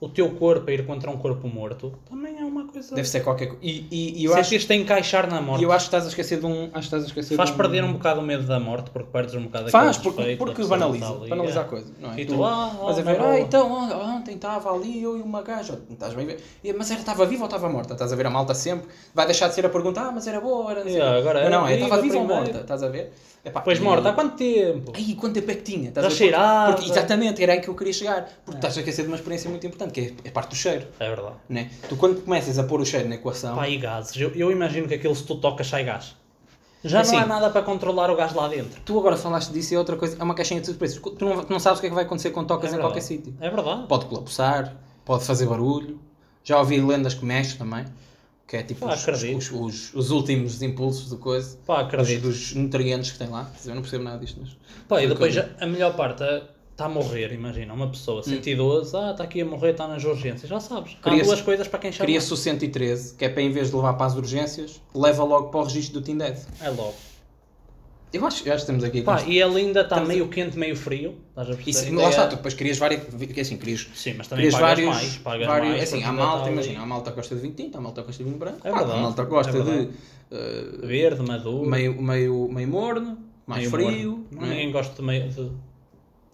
O 0.03 0.09
teu 0.09 0.29
corpo 0.31 0.69
a 0.69 0.73
ir 0.73 0.85
contra 0.85 1.09
um 1.09 1.17
corpo 1.17 1.47
morto 1.47 1.93
também 2.09 2.37
é 2.37 2.43
uma 2.43 2.65
coisa. 2.65 2.93
Deve 2.93 3.07
ser 3.07 3.21
qualquer 3.21 3.47
coisa. 3.47 3.61
E, 3.61 3.87
e, 3.89 4.21
e 4.21 4.25
eu 4.25 4.33
acho, 4.33 4.49
Sentir-te 4.49 4.73
a 4.73 4.75
encaixar 4.75 5.29
na 5.29 5.41
morte. 5.41 5.61
e 5.61 5.63
eu 5.63 5.71
acho 5.71 5.85
que 5.85 5.87
estás 5.87 6.05
a 6.05 6.09
esquecer 6.09 6.39
de 6.39 6.45
um. 6.45 6.65
Acho 6.65 6.71
que 6.73 6.79
estás 6.79 7.03
a 7.03 7.07
esquecer 7.07 7.35
Faz 7.37 7.51
de 7.51 7.55
perder 7.55 7.85
um 7.85 7.93
bocado 7.93 8.19
o 8.19 8.23
medo 8.23 8.43
da 8.43 8.59
morte, 8.59 8.89
porque 8.91 9.09
perdes 9.09 9.33
um 9.35 9.43
bocado 9.43 9.69
Faz, 9.69 9.97
porque, 9.97 10.21
respeito 10.21 10.39
da 10.39 10.45
porque 10.45 10.63
banaliza. 10.65 11.07
ali, 11.07 11.29
Banaliza 11.29 11.59
é. 11.59 11.61
a 11.61 11.65
coisa. 11.65 11.93
Não 12.01 12.11
é? 12.11 12.19
E 12.19 12.25
tu, 12.25 12.43
ah, 12.43 12.49
a 12.49 12.89
ah, 12.89 12.93
ver, 12.93 13.21
ah, 13.21 13.39
então 13.39 13.71
ó, 13.71 14.05
ontem 14.17 14.35
estava 14.35 14.73
ali 14.73 15.01
eu 15.01 15.17
e 15.17 15.21
uma 15.21 15.41
gaja, 15.41 15.79
não 15.87 15.93
estás 15.93 16.13
bem 16.13 16.25
a 16.25 16.27
ver? 16.27 16.75
Mas 16.77 16.91
era, 16.91 16.99
estava 16.99 17.25
viva 17.25 17.43
ou 17.43 17.47
estava 17.47 17.69
morta? 17.69 17.93
Estás 17.93 18.11
a 18.11 18.15
ver 18.17 18.25
a 18.25 18.29
malta 18.29 18.53
sempre? 18.53 18.89
Vai 19.13 19.25
deixar 19.25 19.47
de 19.47 19.55
ser 19.55 19.65
a 19.65 19.69
pergunta, 19.69 20.01
ah, 20.01 20.11
mas 20.11 20.27
era 20.27 20.41
boa, 20.41 20.71
era 20.71 20.83
não 20.83 20.91
sei 20.91 20.97
Yeah, 20.97 21.17
agora 21.17 21.39
Mas 21.39 21.47
era 21.47 21.57
não, 21.57 21.67
é, 21.67 21.75
estava 21.75 22.01
viva 22.01 22.17
ou 22.17 22.27
morta? 22.27 22.59
Estás 22.59 22.83
a 22.83 22.89
ver? 22.89 23.13
Epá, 23.45 23.59
Depois 23.59 23.77
e- 23.77 23.81
morta, 23.81 24.09
há 24.09 24.13
quanto 24.13 24.37
tempo? 24.37 24.93
Ai, 24.95 25.15
quanto 25.19 25.33
tempo 25.33 25.51
é 25.51 25.55
que 25.55 25.63
tinha? 25.63 25.89
Estás. 25.89 26.07
Porque, 26.07 26.89
exatamente, 26.89 27.43
era 27.43 27.53
aí 27.53 27.61
que 27.61 27.67
eu 27.67 27.75
queria 27.75 27.91
chegar. 27.91 28.29
Porque 28.45 28.57
estás 28.57 28.77
a 28.77 28.79
esquecer 28.79 29.01
de 29.01 29.09
uma 29.09 29.17
experiência 29.17 29.49
muito 29.49 29.67
importante, 29.67 29.92
que 29.93 30.13
é 30.25 30.29
a 30.29 30.32
parte 30.32 30.49
do 30.49 30.56
cheiro. 30.56 30.86
É 30.99 31.08
verdade. 31.08 31.36
Né? 31.47 31.69
Tu 31.88 31.95
quando 31.95 32.21
começas 32.21 32.60
a 32.60 32.63
pôr 32.63 32.82
o 32.82 32.86
cheiro 32.86 33.08
na 33.08 33.15
equação, 33.15 33.56
Pá, 33.56 33.69
e 33.69 33.77
gases. 33.77 34.19
Eu, 34.19 34.32
eu 34.36 34.51
imagino 34.51 34.88
que 34.88 34.93
aquilo 34.95 35.15
se 35.15 35.23
tu 35.23 35.36
tocas 35.36 35.67
sai 35.67 35.84
gás. 35.86 36.15
Já 36.86 36.99
Assim, 36.99 37.15
não 37.15 37.23
há 37.23 37.25
nada 37.25 37.49
para 37.49 37.62
controlar 37.62 38.12
o 38.12 38.15
gás 38.17 38.34
lá 38.34 38.49
dentro. 38.49 38.82
tu 38.84 38.99
agora 38.99 39.15
falaste 39.15 39.51
disso 39.53 39.73
e 39.73 39.75
é 39.75 39.79
outra 39.79 39.95
coisa, 39.95 40.17
é 40.19 40.23
uma 40.23 40.36
caixinha 40.36 40.60
de 40.60 40.65
surpresas. 40.67 40.99
Tu 40.99 41.23
não, 41.23 41.41
tu 41.45 41.49
não 41.53 41.60
sabes 41.60 41.77
o 41.79 41.82
que 41.82 41.88
é 41.88 41.89
que 41.89 41.95
vai 41.95 42.03
acontecer 42.03 42.32
quando 42.32 42.47
tocas 42.47 42.73
É 42.73 42.75
em 42.75 42.79
qualquer 42.79 42.99
sítio. 43.01 43.34
É 43.39 43.49
verdade. 43.49 43.88
Pode 43.88 44.06
colapsar, 44.08 44.75
pode 45.06 45.23
fazer 45.23 45.45
barulho. 45.45 46.01
Já 46.43 46.60
ouvi 46.60 46.82
lendas 46.82 47.13
que 47.13 47.23
mexe 47.23 47.56
também. 47.58 47.86
Que 48.45 48.58
é 48.58 48.63
tipo 48.63 48.86
Pá, 48.86 48.93
os, 48.95 49.08
os, 49.08 49.51
os- 49.51 49.93
os 49.93 50.12
últimos 50.12 50.62
impulsos 50.62 51.10
do 51.10 51.17
coisa. 51.17 51.58
Pá, 51.65 51.84
Dos, 51.84 51.93
acredito. 51.93 52.21
dos 52.23 52.53
nutrientes 52.53 53.12
que 53.13 53.17
tem 53.17 53.29
lá. 53.29 53.49
Eu 53.65 53.75
não 53.75 53.82
percebo 53.82 54.03
nada 54.03 54.17
disto, 54.17 54.38
mas. 54.41 54.49
Pá, 54.86 55.01
e 55.01 55.08
depois 55.08 55.36
a, 55.38 55.47
a 55.62 55.65
melhor 55.65 55.95
parte 55.95 56.21
é- 56.21 56.43
está 56.73 56.86
a 56.86 56.89
morrer, 56.89 57.31
imagina. 57.33 57.73
Uma 57.73 57.88
pessoa, 57.88 58.21
112, 58.23 58.95
ah, 58.97 59.12
está 59.12 59.23
aqui 59.23 59.41
a 59.41 59.45
morrer, 59.45 59.71
está 59.71 59.88
nas 59.88 60.03
urgências. 60.03 60.49
Já 60.49 60.59
sabes. 60.59 60.97
Há 61.01 61.09
duas 61.15 61.41
coisas 61.41 61.67
para 61.67 61.79
quem 61.79 61.91
chama. 61.91 62.05
Cria-se 62.05 62.33
o 62.33 62.38
113, 62.38 63.15
que 63.15 63.25
é 63.25 63.29
para 63.29 63.41
em 63.41 63.51
vez 63.51 63.69
de 63.69 63.75
levar 63.75 63.93
para 63.93 64.07
as 64.07 64.15
urgências, 64.15 64.81
leva 64.93 65.23
logo 65.23 65.49
para 65.49 65.59
o 65.62 65.63
registro 65.63 65.99
do 65.99 66.05
Tinded. 66.05 66.38
É 66.62 66.69
logo. 66.69 66.95
Eu 68.12 68.23
acho, 68.27 68.47
eu 68.47 68.53
acho 68.53 68.63
que 68.65 68.71
estamos 68.71 68.83
aqui. 68.83 69.01
Pá, 69.01 69.23
e 69.23 69.39
ele 69.41 69.59
ainda 69.59 69.81
está 69.81 69.95
Estamos 69.95 70.03
a- 70.03 70.13
meio 70.13 70.27
quente, 70.27 70.55
meio 70.57 70.75
frio. 70.75 71.15
Estás 71.29 71.49
a 71.49 71.53
perceber? 71.55 71.69
Isso, 71.88 71.95
lá 71.95 72.03
é- 72.03 72.09
está, 72.09 72.27
tu 72.27 72.36
depois 72.36 72.53
crias 72.53 72.77
várias. 72.77 73.01
que 73.03 73.41
Assim, 73.41 73.57
crias, 73.57 73.88
Sim, 73.95 74.13
mas 74.15 74.27
também 74.27 74.51
pagas 74.51 74.62
vários. 74.62 74.89
mais. 74.95 75.17
Pagas 75.17 75.47
vários 75.47 75.69
mais. 75.71 75.83
assim, 75.83 75.91
porque 75.97 76.05
há 76.09 76.12
malta, 76.12 76.49
imagina, 76.51 76.79
há 76.81 76.86
malta 76.86 77.09
que 77.09 77.15
gosta 77.15 77.33
de 77.36 77.41
vinho 77.41 77.53
tinto, 77.55 77.75
há 77.75 77.81
malta 77.81 78.01
que 78.01 78.07
gosta 78.07 78.23
de 78.23 78.29
vinho 78.29 78.39
branco, 78.39 78.59
É 78.67 78.69
pá, 78.71 78.81
há 78.81 78.86
malta 78.97 79.23
gosta 79.23 79.57
é 79.57 79.62
de 79.63 79.89
eh, 80.29 80.86
Verde, 80.86 81.23
maduro. 81.27 81.67
meio, 81.67 81.99
meio, 81.99 82.47
meio 82.49 82.67
morno, 82.67 83.17
mais 83.47 83.62
meio 83.62 83.71
frio. 83.71 84.12
morno. 84.31 84.45
é? 84.45 84.49
Ninguém 84.49 84.71
gosta 84.71 84.93
de, 84.95 85.01
meio, 85.01 85.29
de, 85.29 85.51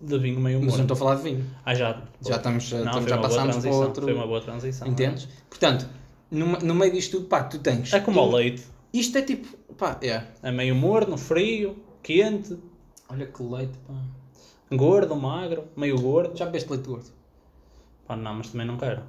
de 0.01 0.17
vinho 0.17 0.39
meio 0.39 0.59
Mas 0.59 0.73
eu 0.73 0.77
não 0.77 0.77
morno. 0.77 0.81
estou 0.81 0.95
a 0.95 0.97
falar 0.97 1.15
de 1.15 1.23
vinho. 1.23 1.45
Ah, 1.65 1.73
já. 1.75 2.01
Já 2.25 2.35
estamos, 2.37 2.71
Não, 2.71 2.79
estamos, 2.85 3.09
já 3.09 3.17
passámos 3.17 3.57
para 3.57 3.71
outro. 3.71 4.03
Foi 4.03 4.13
uma 4.13 4.27
boa 4.27 4.41
transição. 4.41 4.87
Entendes? 4.87 5.27
Portanto, 5.49 5.87
no, 6.31 6.45
no 6.59 6.75
meio 6.75 6.91
disto 6.93 7.17
tudo, 7.17 7.27
pá, 7.27 7.43
tu 7.43 7.59
tens. 7.59 7.91
É 7.93 7.99
como 7.99 8.19
tu- 8.19 8.27
o 8.27 8.35
leite. 8.35 8.63
Isto 8.93 9.17
é 9.17 9.21
tipo. 9.21 9.57
Pá, 9.75 9.97
é. 10.01 10.23
É 10.43 10.51
meio 10.51 10.75
morno, 10.75 11.17
frio, 11.17 11.77
quente, 12.03 12.57
Olha 13.09 13.25
que 13.25 13.41
leite, 13.43 13.73
pá. 13.87 13.93
gordo, 14.75 15.15
magro, 15.15 15.63
meio 15.75 15.99
gordo. 15.99 16.37
Já 16.37 16.45
bebeste 16.45 16.69
leite 16.71 16.87
gordo? 16.87 17.09
Pá, 18.07 18.15
não, 18.15 18.35
mas 18.35 18.49
também 18.49 18.65
não 18.67 18.77
quero. 18.77 19.01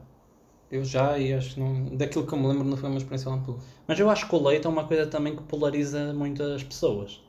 Eu 0.70 0.84
já 0.84 1.18
e 1.18 1.32
acho 1.34 1.54
que 1.54 1.60
não. 1.60 1.84
Daquilo 1.96 2.26
que 2.26 2.32
eu 2.32 2.38
me 2.38 2.46
lembro 2.46 2.64
não 2.64 2.76
foi 2.76 2.88
uma 2.88 2.98
experiência 2.98 3.28
lá. 3.30 3.42
Mas 3.88 3.98
eu 3.98 4.08
acho 4.08 4.28
que 4.28 4.34
o 4.34 4.42
leite 4.46 4.66
é 4.66 4.70
uma 4.70 4.84
coisa 4.84 5.06
também 5.06 5.34
que 5.34 5.42
polariza 5.42 6.12
muitas 6.14 6.62
pessoas. 6.62 7.20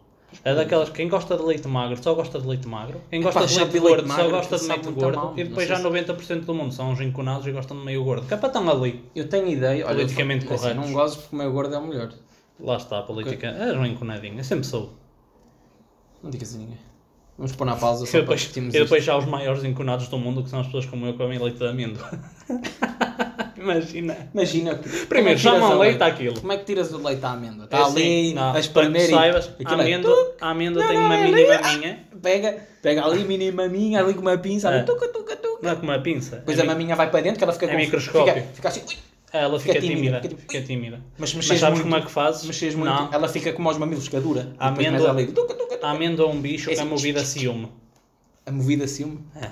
É 0.44 0.56
daquelas 0.56 0.90
quem 0.90 1.08
gosta 1.10 1.36
de 1.38 1.44
leite 1.44 1.68
magro 1.68 2.02
só 2.02 2.14
gosta 2.14 2.40
de 2.40 2.48
leite 2.48 2.68
magro, 2.68 3.02
quem 3.10 3.22
gosta 3.22 3.42
Epá, 3.42 3.48
de 3.48 3.58
leite 3.58 3.74
leite 3.74 3.88
gordo 3.88 4.08
só 4.08 4.30
gosta 4.30 4.58
de 4.58 4.68
leite 4.68 4.92
gordo 4.92 5.16
mal, 5.18 5.34
e 5.38 5.44
depois 5.44 5.68
já 5.68 5.80
90% 5.80 6.46
do 6.46 6.54
mundo 6.54 6.74
são 6.74 6.92
uns 6.92 7.02
enconados 7.02 7.46
e 7.46 7.52
gostam 7.52 7.78
de 7.78 7.86
meio 7.86 8.04
gordo. 8.04 8.26
Que 8.28 8.34
é 8.34 8.38
para 8.38 8.48
estão 8.48 8.70
ali. 8.70 9.04
Eu 9.16 9.28
tenho 9.28 9.48
ideia. 9.48 9.86
Olha, 9.86 9.96
Politicamente 9.96 10.46
eu, 10.46 10.54
assim, 10.54 10.64
corretos. 10.64 10.86
não 10.86 10.94
gosto 10.94 11.20
porque 11.22 11.36
o 11.36 11.38
meu 11.40 11.52
gordo 11.52 11.76
é 11.76 11.78
o 11.78 11.88
melhor. 11.88 12.14
Lá 12.60 12.78
está 12.78 13.00
a 13.00 13.04
política. 13.04 13.48
És 13.48 13.76
um 13.76 13.86
enconadinho, 13.86 14.38
eu 14.40 14.44
sempre 14.44 14.66
sou. 14.66 14.94
Não 16.24 16.30
digas 16.30 16.56
a 16.56 16.58
ninguém. 16.58 16.91
Vamos 17.38 17.56
pôr 17.56 17.66
na 17.66 17.76
pausa 17.76 18.04
E 18.04 18.08
só 18.08 18.12
para 18.12 18.22
depois, 18.22 18.40
e 18.40 18.44
discutirmos 18.44 18.74
depois 18.74 19.04
já 19.04 19.18
os 19.18 19.26
maiores 19.26 19.64
enconados 19.64 20.08
do 20.08 20.18
mundo, 20.18 20.44
que 20.44 20.50
são 20.50 20.60
as 20.60 20.66
pessoas 20.68 20.86
como 20.86 21.06
eu 21.06 21.14
que 21.14 21.18
comem 21.18 21.40
leite 21.40 21.58
de 21.58 21.66
amêndoa. 21.68 22.08
Imagina. 23.58 24.18
Imagina 24.34 24.72
é 24.72 25.06
Primeiro, 25.06 25.40
tiras 25.40 25.42
chamam 25.60 25.78
leite 25.78 26.02
àquilo. 26.02 26.40
Como 26.40 26.52
é 26.52 26.58
que 26.58 26.66
tiras 26.66 26.92
o 26.92 26.98
leite 26.98 27.24
à 27.24 27.32
amêndoa? 27.32 27.64
É 27.64 27.66
Está 27.66 27.86
assim, 27.86 28.00
ali, 28.00 28.34
não, 28.34 28.42
a 28.50 28.52
para 28.52 28.60
espremer 28.60 29.02
que 29.02 29.08
e... 29.08 29.16
saibas, 29.16 29.52
a 29.66 29.72
é 29.72 29.74
amêndoa, 29.74 30.36
a 30.42 30.50
amêndoa 30.50 30.88
tem 30.88 30.98
Não, 30.98 31.06
uma 31.06 31.18
não, 31.18 31.24
mini 31.24 31.48
maminha. 31.48 32.00
Pega, 32.22 32.58
pega 32.82 33.06
ali 33.06 33.24
mini 33.24 33.52
maminha, 33.52 34.00
ali 34.00 34.14
com 34.14 34.22
uma 34.22 34.38
pinça, 34.38 34.68
ali 34.70 34.80
É. 34.80 34.84
tuca, 34.84 35.08
tuca, 35.10 35.36
tuca. 35.36 35.60
Não 35.62 35.72
é 35.72 35.76
com 35.76 35.84
uma 35.84 36.00
pinça. 36.00 36.38
Depois 36.38 36.58
é 36.58 36.62
a 36.62 36.64
mi- 36.66 36.72
maminha 36.72 36.96
vai 36.96 37.10
para 37.10 37.22
dentro, 37.22 37.38
que 37.38 37.44
ela 37.44 37.54
fica 37.54 37.68
é 37.68 37.70
com... 37.70 37.78
microscópio. 37.78 38.34
Fica, 38.34 38.48
fica 38.56 38.68
assim... 38.68 38.82
ui, 38.88 38.98
Ela 39.34 39.60
fica 39.60 39.74
fica 39.76 39.86
tímida, 39.86 39.98
tímida. 40.02 40.22
fica 40.22 40.30
tipo- 40.36 40.42
Fica 40.42 40.62
tímida. 40.66 41.02
Mas 41.18 41.34
Mas 41.34 41.46
sabes 41.48 41.62
muito, 41.80 41.84
como 41.84 41.96
é 41.96 42.02
que 42.02 42.12
fazes? 42.12 42.46
mexes 42.46 42.76
muito, 42.76 42.90
Não. 42.94 43.14
ela 43.14 43.28
fica 43.30 43.54
como 43.54 43.70
aos 43.70 43.78
mamilos, 43.78 44.06
fica 44.06 44.20
dura. 44.20 44.54
A 44.60 44.68
amêndoa- 44.70 45.00
começa 45.00 45.12
ali, 45.12 45.28
tuca, 45.32 45.54
tuca, 45.54 45.76
tuca. 45.76 45.88
A 45.88 45.92
amêndoa 45.92 46.26
é 46.30 46.30
um 46.34 46.42
bicho 46.42 46.70
que 46.70 46.76
é 46.80 46.84
movido 46.84 47.20
a 47.20 47.24
ciúme. 47.26 47.70
A 48.46 48.52
movida 48.52 48.84
assim, 48.86 49.24
É. 49.36 49.52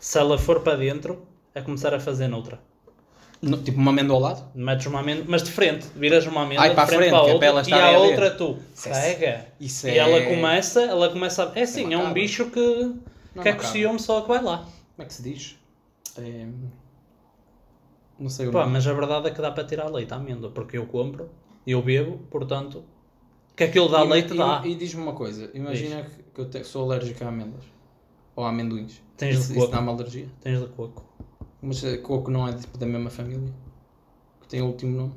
Se 0.00 0.18
ela 0.18 0.38
for 0.38 0.60
para 0.60 0.76
dentro, 0.76 1.22
é 1.54 1.60
começar 1.60 1.92
a 1.94 2.00
fazer 2.00 2.28
noutra. 2.28 2.58
no- 3.42 3.58
tipo 3.58 3.78
uma 3.78 3.90
amêndoa 3.90 4.16
ao 4.16 4.22
lado. 4.22 4.44
Metes 4.54 4.86
uma 4.86 5.00
amêndoa, 5.00 5.24
mas 5.28 5.42
de 5.42 5.50
frente, 5.52 5.86
viras 5.94 6.26
uma 6.26 6.42
amêndoa 6.42 6.62
Ai, 6.64 6.68
de 6.70 6.74
para 6.74 6.84
a 6.84 6.86
frente 6.86 6.98
frente, 7.00 7.10
para 7.10 7.18
a 7.20 7.24
que 7.24 7.30
é 7.30 7.32
outra 7.34 7.38
para 7.38 7.46
ela 7.48 7.68
e 7.68 7.72
a 7.72 7.96
a 7.96 7.98
outra 8.00 8.30
tu 8.30 8.58
Isso 9.60 9.86
é- 9.86 9.94
E 9.94 9.98
é... 9.98 9.98
ela 9.98 10.22
começa, 10.22 10.80
ela 10.82 11.08
começa 11.10 11.44
a... 11.44 11.58
É 11.58 11.62
assim, 11.62 11.82
é, 11.84 11.96
um 11.96 12.00
macabro. 12.00 12.14
bicho 12.14 12.46
que 12.50 12.60
Não 12.60 13.42
é 13.42 13.42
que 13.44 13.48
o 13.50 13.52
macabro. 13.52 13.66
ciúme 13.66 13.98
só 14.00 14.22
que 14.22 14.28
vai 14.28 14.42
lá. 14.42 14.58
Como 14.58 14.70
é 15.00 15.04
que 15.04 15.12
se 15.14 15.22
diz? 15.22 15.56
É... 16.18 16.46
Não 18.18 18.28
sei 18.30 18.48
o 18.48 18.52
Pá, 18.52 18.60
nome. 18.60 18.72
mas 18.72 18.86
a 18.86 18.92
verdade 18.92 19.28
é 19.28 19.30
que 19.30 19.40
dá 19.40 19.50
para 19.50 19.64
tirar 19.64 19.88
leite 19.90 20.12
à 20.12 20.16
amêndoa, 20.16 20.50
porque 20.50 20.78
eu 20.78 20.86
compro, 20.86 21.28
eu 21.66 21.82
bebo, 21.82 22.18
portanto, 22.30 22.84
que 23.54 23.64
aquilo 23.64 23.88
dá 23.88 24.04
E- 24.04 24.08
leite 24.08 24.34
e, 24.34 24.36
dá. 24.38 24.62
E, 24.64 24.74
diz-me 24.74 25.02
uma 25.02 25.12
coisa, 25.14 25.50
imagina 25.54 26.02
que, 26.02 26.22
que 26.22 26.40
eu 26.40 26.48
te- 26.48 26.64
sou 26.64 26.84
alérgico 26.90 27.22
a 27.24 27.28
amêndoas. 27.28 27.64
Ou 28.34 28.44
a 28.44 28.48
amendoins. 28.50 29.02
Tens 29.16 29.34
de 29.36 29.40
isso, 29.40 29.52
isso 29.52 29.60
coco. 29.60 29.72
dá-me 29.72 29.88
alergia. 29.88 30.28
Tens 30.42 30.60
de 30.60 30.66
coco. 30.68 31.04
Mas 31.62 31.82
eh, 31.84 31.96
coco 31.98 32.30
não 32.30 32.46
é 32.46 32.52
tipo, 32.52 32.76
da 32.76 32.84
mesma 32.86 33.08
família? 33.10 33.50
Que 34.42 34.48
tem 34.48 34.60
o 34.62 34.66
último 34.66 34.94
nome? 34.96 35.12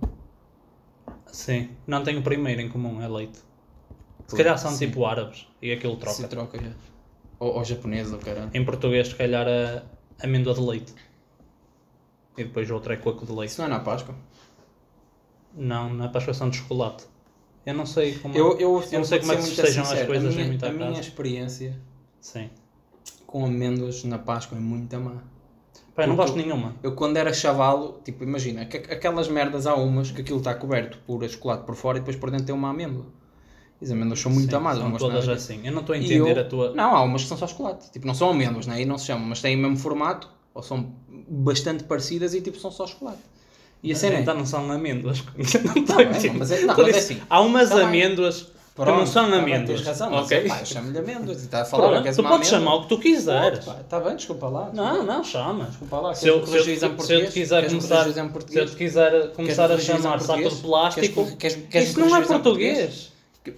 Sim, 1.28 1.70
não 1.86 2.04
tem 2.04 2.18
o 2.18 2.22
primeiro 2.24 2.62
em 2.62 2.70
comum, 2.70 3.02
é 3.02 3.08
leite. 3.08 3.40
Se 4.28 4.36
calhar 4.36 4.58
são 4.58 4.72
Sim. 4.72 4.88
tipo 4.88 5.06
árabes 5.06 5.48
e 5.62 5.72
aquilo 5.72 5.96
troca. 5.98 6.16
Se 6.16 6.28
troca, 6.28 6.58
é. 6.58 6.72
Ou, 7.40 7.56
ou 7.58 7.64
japonês, 7.64 8.12
ou 8.12 8.20
caralho. 8.20 8.50
Em 8.54 8.64
português, 8.64 9.10
se 9.10 9.16
calhar, 9.16 9.48
é 9.48 9.84
amêndoa 10.24 10.54
de 10.54 10.62
leite. 10.62 10.94
E 12.40 12.46
depois 12.46 12.70
outra 12.72 12.94
é 12.94 12.98
coco 12.98 13.26
de 13.26 13.32
leite. 13.34 13.52
Isso 13.52 13.60
não 13.62 13.68
é 13.68 13.70
na 13.72 13.80
Páscoa? 13.80 14.16
Não, 15.54 15.94
na 15.94 16.08
Páscoa 16.08 16.34
são 16.34 16.50
de 16.50 16.58
chocolate. 16.58 17.06
Eu 17.66 17.74
não 17.74 17.86
sei 17.86 18.16
como. 18.18 18.36
Eu, 18.36 18.58
eu, 18.58 18.84
eu 18.92 19.00
não 19.00 19.04
sei 19.04 19.20
como 19.20 19.34
é 19.34 19.36
que 19.36 19.42
ser 19.42 19.48
se 19.48 19.48
muito 19.48 19.56
festejam 19.62 19.84
as 19.84 19.90
sincero, 19.90 20.08
coisas 20.08 20.30
a 20.30 20.32
em 20.32 20.36
minha, 20.36 20.48
muita 20.48 20.68
A 20.68 20.72
minha 20.72 21.00
experiência 21.00 21.80
Sim. 22.22 22.50
com 23.28 23.46
amêndoas 23.46 24.04
na 24.04 24.18
Páscoa 24.18 24.58
é 24.58 24.62
muito 24.62 24.98
má. 25.00 25.22
Pá, 25.96 26.04
eu 26.04 26.08
não 26.08 26.16
gosto 26.16 26.36
de 26.38 26.44
nenhuma. 26.44 26.76
Eu 26.82 26.96
quando 26.96 27.18
era 27.18 27.34
chavalo, 27.34 28.00
tipo, 28.06 28.24
imagina, 28.24 28.66
que- 28.66 28.78
aquelas 28.78 29.28
merdas 29.28 29.68
há 29.68 29.76
umas 29.76 30.12
que 30.12 30.22
aquilo 30.22 30.38
está 30.40 30.54
coberto 30.56 30.98
por 31.06 31.28
chocolate 31.28 31.66
por 31.66 31.76
fora 31.76 31.98
e 31.98 32.02
depois 32.02 32.16
por 32.16 32.32
dentro 32.32 32.46
tem 32.46 32.56
uma 32.56 32.70
amêndoa. 32.70 33.06
E 33.82 33.86
as 33.86 33.92
amêndoas 33.92 34.20
são 34.20 34.32
muito 34.32 34.50
Sim, 34.50 34.56
amadas, 34.56 34.80
não 34.80 34.86
São 34.86 34.92
gosto 34.92 35.06
todas 35.08 35.26
nada 35.28 35.38
assim. 35.38 35.60
Eu 35.66 35.74
não 35.74 35.82
estou 35.82 35.94
a 35.94 35.98
E 35.98 36.06
entender 36.06 36.38
eu- 36.38 36.42
a 36.42 36.46
tua. 36.46 36.74
Não, 36.74 36.96
há 36.96 37.02
umas 37.02 37.24
que 37.24 37.28
são 37.28 37.38
só 37.38 37.48
chocolate. 37.48 37.92
Tipo, 37.92 38.08
não 38.08 38.14
são 38.14 38.30
amêndoas, 38.30 38.66
né? 38.68 38.76
aí 38.76 38.86
não 38.86 38.98
se 38.98 39.08
chamam, 39.08 39.26
mas 39.28 39.42
têm 39.42 39.56
o 39.56 39.60
mesmo 39.60 39.78
formato, 39.78 40.30
ou 40.54 40.64
são 40.64 40.94
bastante 41.28 41.84
parecidas 41.84 42.34
e 42.34 42.42
tipo 42.42 42.58
são 42.60 42.72
só 42.72 42.86
chocolate. 42.88 43.20
E 43.82 43.92
a 43.92 43.96
cena 43.96 44.18
é... 44.18 44.22
Então 44.22 44.36
não 44.38 44.46
são 44.46 44.70
amêndoas. 44.72 45.24
não 45.88 45.98
a 45.98 46.02
é, 46.02 46.06
mas 46.34 46.52
é- 46.52 46.62
não, 46.66 46.76
mas 46.78 46.88
é 46.96 46.98
assim. 46.98 47.22
Há 47.30 47.42
umas 47.42 47.70
Tá 47.70 47.76
bem. 47.76 47.86
amêndoas 47.86 48.42
que 48.44 48.50
Pronto, 48.86 49.00
não 49.00 49.06
são 49.06 49.30
tá 49.30 49.38
amêndoas. 49.38 49.80
Tens 49.80 49.88
razão, 49.88 50.10
mas 50.10 50.26
ok? 50.26 50.48
pá, 50.48 50.60
eu 50.62 50.66
chamo-lhe 50.66 50.98
amêndoas. 51.00 51.42
Está 51.44 51.62
a 51.64 51.66
falar 51.66 51.88
Pronto, 51.90 52.02
que 52.04 52.08
és 52.08 52.16
tu 52.16 52.24
podes 52.24 52.48
amêndoa. 52.54 52.60
chamar 52.60 52.76
o 52.76 52.82
que 52.84 52.90
tu 52.90 53.00
quiseres. 53.00 53.60
Está 53.68 54.00
bem, 54.00 54.16
desculpa 54.16 54.48
lá. 54.48 54.70
Não, 54.74 55.04
não, 55.04 55.22
chama. 55.24 55.66
Desculpa 55.66 55.98
lá, 56.00 56.14
Se 56.16 56.28
eu, 56.30 56.46
se, 56.48 56.56
eu, 56.56 56.64
se 56.64 57.14
eu 57.14 57.26
te 57.26 57.32
quiser 57.34 57.68
começar, 57.68 58.06
se 58.06 58.58
eu 58.58 58.66
te 58.66 58.76
quiser 58.78 59.32
começar 59.34 59.70
a 59.72 59.78
chamar 59.78 60.20
saco 60.22 60.50
de 60.50 60.56
plástico, 60.56 61.36
Queres- 61.38 61.58
queres- 61.70 61.90
isso 61.90 62.00
não 62.00 62.16
é 62.16 62.22
português? 62.26 63.12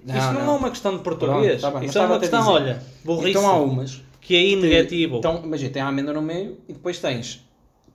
Não, 0.05 0.17
isso 0.17 0.25
não, 0.27 0.45
não. 0.45 0.53
é 0.53 0.57
uma 0.57 0.69
questão 0.71 0.97
de 0.97 1.03
português. 1.03 1.61
Pronto, 1.61 1.73
tá 1.79 1.85
isso 1.85 1.97
é 1.99 2.01
uma 2.05 2.19
questão, 2.19 2.47
olha, 2.47 2.81
burrice, 3.03 3.29
Então 3.31 3.47
há 3.49 3.57
umas. 3.57 4.01
que 4.21 4.35
é 4.35 4.55
negativo. 4.55 5.17
Então, 5.17 5.41
imagina, 5.43 5.69
tem 5.71 5.81
a 5.81 5.87
amêndoa 5.87 6.13
no 6.15 6.21
meio 6.21 6.57
e 6.67 6.73
depois 6.73 6.97
tens 6.99 7.43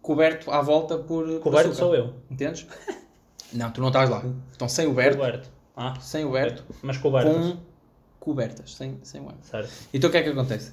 coberto 0.06 0.52
à 0.52 0.62
volta 0.62 0.96
por. 0.96 1.40
Coberto 1.40 1.70
açúcar. 1.70 1.84
sou 1.84 1.94
eu. 1.96 2.14
Entendes? 2.30 2.64
Não, 3.52 3.70
tu 3.70 3.80
não 3.80 3.88
estás 3.88 4.10
lá. 4.10 4.24
Então 4.54 4.68
sem 4.68 4.86
o 4.88 4.92
Berto, 4.92 5.18
Coberto. 5.18 5.48
Ah, 5.76 5.94
sem 6.00 6.24
o 6.24 6.32
Berto, 6.32 6.64
mas 6.82 6.98
cobertas. 6.98 7.32
com 7.32 7.56
cobertas, 8.18 8.74
sem, 8.74 8.98
sem 9.04 9.20
o 9.20 9.24
Berto. 9.24 9.46
Certo. 9.46 9.72
Então 9.94 10.08
o 10.08 10.10
que 10.10 10.16
é 10.18 10.22
que 10.22 10.30
acontece? 10.30 10.72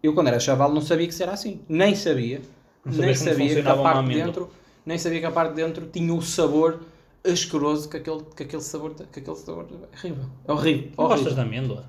Eu 0.00 0.14
quando 0.14 0.28
era 0.28 0.38
chaval 0.38 0.72
não 0.72 0.80
sabia 0.80 1.06
que 1.08 1.12
isso 1.12 1.22
era 1.22 1.32
assim. 1.32 1.60
Nem 1.68 1.96
sabia. 1.96 2.40
Não 2.84 2.92
nem 2.98 3.14
sabia 3.14 3.62
que 3.62 3.68
a 3.68 3.76
parte 3.76 4.08
de 4.08 4.14
dentro, 4.14 4.50
nem 4.86 4.96
sabia 4.96 5.20
que 5.20 5.26
a 5.26 5.32
parte 5.32 5.50
de 5.50 5.56
dentro 5.56 5.86
tinha 5.88 6.14
o 6.14 6.22
sabor 6.22 6.80
asqueroso 7.24 7.88
que 7.88 7.96
aquele, 7.96 8.22
que 8.36 8.44
aquele 8.44 8.62
sabor, 8.62 8.94
que 8.94 9.18
aquele 9.18 9.36
sabor 9.36 9.66
é 9.70 9.96
horrível. 9.96 10.24
É 10.46 10.52
horrível. 10.52 10.92
Não 10.96 11.04
horrível. 11.04 11.16
gostas 11.16 11.34
de 11.34 11.40
amêndoa? 11.40 11.84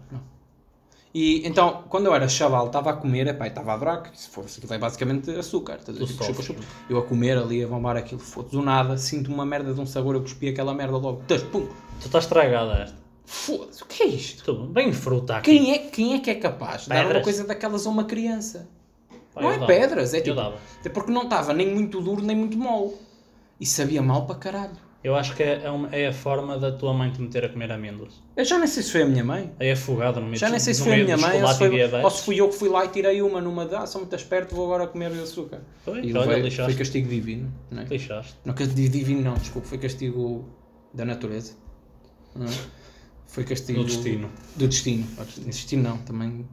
E 1.14 1.46
então, 1.48 1.84
quando 1.90 2.06
eu 2.06 2.14
era 2.14 2.28
chaval, 2.30 2.68
estava 2.68 2.92
a 2.92 2.94
comer, 2.94 3.26
epá, 3.28 3.48
estava 3.48 3.72
a 3.72 3.74
adorar, 3.74 4.04
que 4.04 4.20
se 4.20 4.30
fosse 4.30 4.60
aquilo 4.60 4.74
é 4.76 4.78
basicamente 4.78 5.32
açúcar, 5.32 5.78
estás 5.80 5.98
a 5.98 6.00
ver? 6.00 6.06
Tu 6.06 6.12
Tipo, 6.14 6.24
chupa, 6.26 6.42
chupa. 6.44 6.62
Eu 6.88 7.00
a 7.00 7.02
comer 7.04 7.36
ali, 7.38 7.64
a 7.64 7.68
bombar 7.68 7.98
aquilo, 7.98 8.22
foda 8.22 8.50
do 8.50 8.62
nada, 8.62 8.96
sinto 8.98 9.32
uma 9.34 9.44
merda 9.46 9.74
de 9.74 9.82
um 9.82 9.88
sabor, 9.88 10.14
eu 10.16 10.22
cuspi 10.22 10.50
aquela 10.50 10.74
merda 10.74 10.98
logo, 10.98 11.24
Tás, 11.28 11.42
pum, 11.42 11.68
Tu 12.00 12.06
estás 12.06 12.26
estragada 12.26 12.74
esta. 12.84 12.98
foda-se, 13.26 13.82
o 13.82 13.86
que 13.88 14.04
é 14.04 14.08
isto? 14.08 14.54
Bem 14.68 14.94
fruta 14.94 15.38
aqui. 15.38 15.50
Quem 15.52 15.72
é, 15.74 15.78
quem 15.80 16.14
é 16.14 16.20
que 16.20 16.30
é 16.30 16.36
capaz 16.36 16.84
de 16.84 16.90
dar 16.90 17.06
uma 17.08 17.22
coisa 17.22 17.44
daquelas 17.44 17.88
a 17.88 17.90
uma 17.90 18.04
criança? 18.04 18.70
Pá, 19.34 19.42
não 19.42 19.50
é 19.50 19.54
dava. 19.56 19.66
pedras, 19.66 20.14
é 20.14 20.22
tipo, 20.22 20.40
até 20.40 20.90
porque 20.90 21.12
não 21.12 21.24
estava 21.24 21.54
nem 21.54 21.74
muito 21.74 22.00
duro, 22.02 22.22
nem 22.22 22.36
muito 22.36 22.58
mole. 22.58 22.94
E 23.60 23.66
sabia 23.66 24.02
mal 24.02 24.26
para 24.28 24.36
caralho. 24.36 24.89
Eu 25.02 25.16
acho 25.16 25.34
que 25.34 25.42
é, 25.42 25.62
é 25.64 25.70
uma- 25.70 25.88
é 25.96 26.08
a 26.08 26.14
forma 26.14 26.58
da 26.60 26.74
tua 26.74 26.94
mãe 26.94 27.10
te 27.10 27.22
meter 27.22 27.46
a 27.46 27.50
comer 27.50 27.72
amêndoas. 27.72 28.22
Eu 28.36 28.44
já 28.44 28.58
nem 28.58 28.68
sei 28.68 28.84
se 28.84 28.92
foi 28.92 29.04
a 29.04 29.06
minha 29.06 29.24
mãe. 29.24 29.54
É 29.58 29.72
afogado 29.72 30.20
no 30.20 30.26
meio 30.26 30.38
Já 30.38 30.50
nem 30.50 30.60
sei 30.60 30.74
se 30.74 30.84
foi 30.84 31.00
a 31.00 31.04
minha 31.06 31.16
do 31.16 31.22
mãe 31.22 31.42
ou 31.42 31.48
se, 31.48 31.58
foi, 31.58 32.04
ou 32.04 32.10
se 32.10 32.24
fui 32.26 32.36
eu 32.42 32.50
que 32.50 32.56
fui 32.56 32.68
lá 32.68 32.84
e 32.84 32.90
tirei 32.90 33.22
uma 33.22 33.40
numa 33.40 33.66
de, 33.66 33.76
ah, 33.76 33.86
sou 33.86 34.02
muito 34.02 34.14
esperto, 34.16 34.54
vou 34.54 34.66
agora 34.66 34.88
comer 34.88 35.12
açúcar. 35.14 35.62
Foi, 35.86 36.02
E 36.02 36.14
olha, 36.14 36.38
lixaste. 36.40 36.74
foi 36.74 36.78
castigo 36.78 37.08
divino. 37.08 37.50
Não, 37.72 37.82
é? 37.84 37.86
Lixaste. 37.86 38.36
não 38.44 38.54
divino 38.54 39.22
não, 39.22 39.36
desculpa, 39.36 39.68
foi 39.70 39.78
castigo 39.78 40.50
da 40.94 41.06
natureza. 41.06 41.54
Não 42.36 42.46
é? 42.46 42.50
Foi 43.28 43.46
castigo 43.46 43.80
Do 43.80 43.86
destino. 43.86 44.30
Do 44.58 44.68
destino. 44.68 45.08
Destino 45.46 45.84
não, 45.84 45.98
também. 46.00 46.46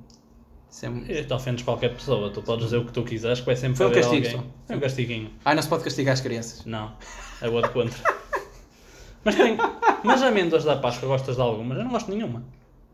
Isso 0.71 0.87
é... 0.87 1.23
tu 1.25 1.35
ofendes 1.35 1.65
qualquer 1.65 1.95
pessoa, 1.95 2.31
tu 2.31 2.43
podes 2.43 2.67
dizer 2.67 2.77
o 2.77 2.85
que 2.85 2.93
tu 2.93 3.03
quiseres, 3.03 3.41
que 3.41 3.47
vai 3.47 3.57
sempre 3.57 3.79
Foi 3.79 3.87
um 3.87 3.93
castigo 3.93 4.15
alguém. 4.17 4.31
só. 4.31 4.45
Foi 4.67 4.77
um 4.77 4.81
castiguinho. 4.81 5.31
Ah, 5.45 5.55
não 5.55 5.63
se 5.63 5.69
pode 5.69 5.83
castigar 5.83 6.13
as 6.13 6.21
crianças. 6.21 6.65
Não, 6.67 6.93
é 7.41 7.49
o 7.49 7.61
de 7.63 7.69
contra. 7.71 8.16
mas 9.27 9.35
tem. 9.35 9.57
Mas 10.05 10.23
amêndoas 10.23 10.65
da 10.65 10.77
Páscoa 10.77 11.09
gostas 11.09 11.37
de 11.37 11.43
algumas? 11.43 11.77
Eu 11.79 11.85
não 11.85 11.91
gosto 11.91 12.07
de 12.11 12.17
nenhuma. 12.17 12.43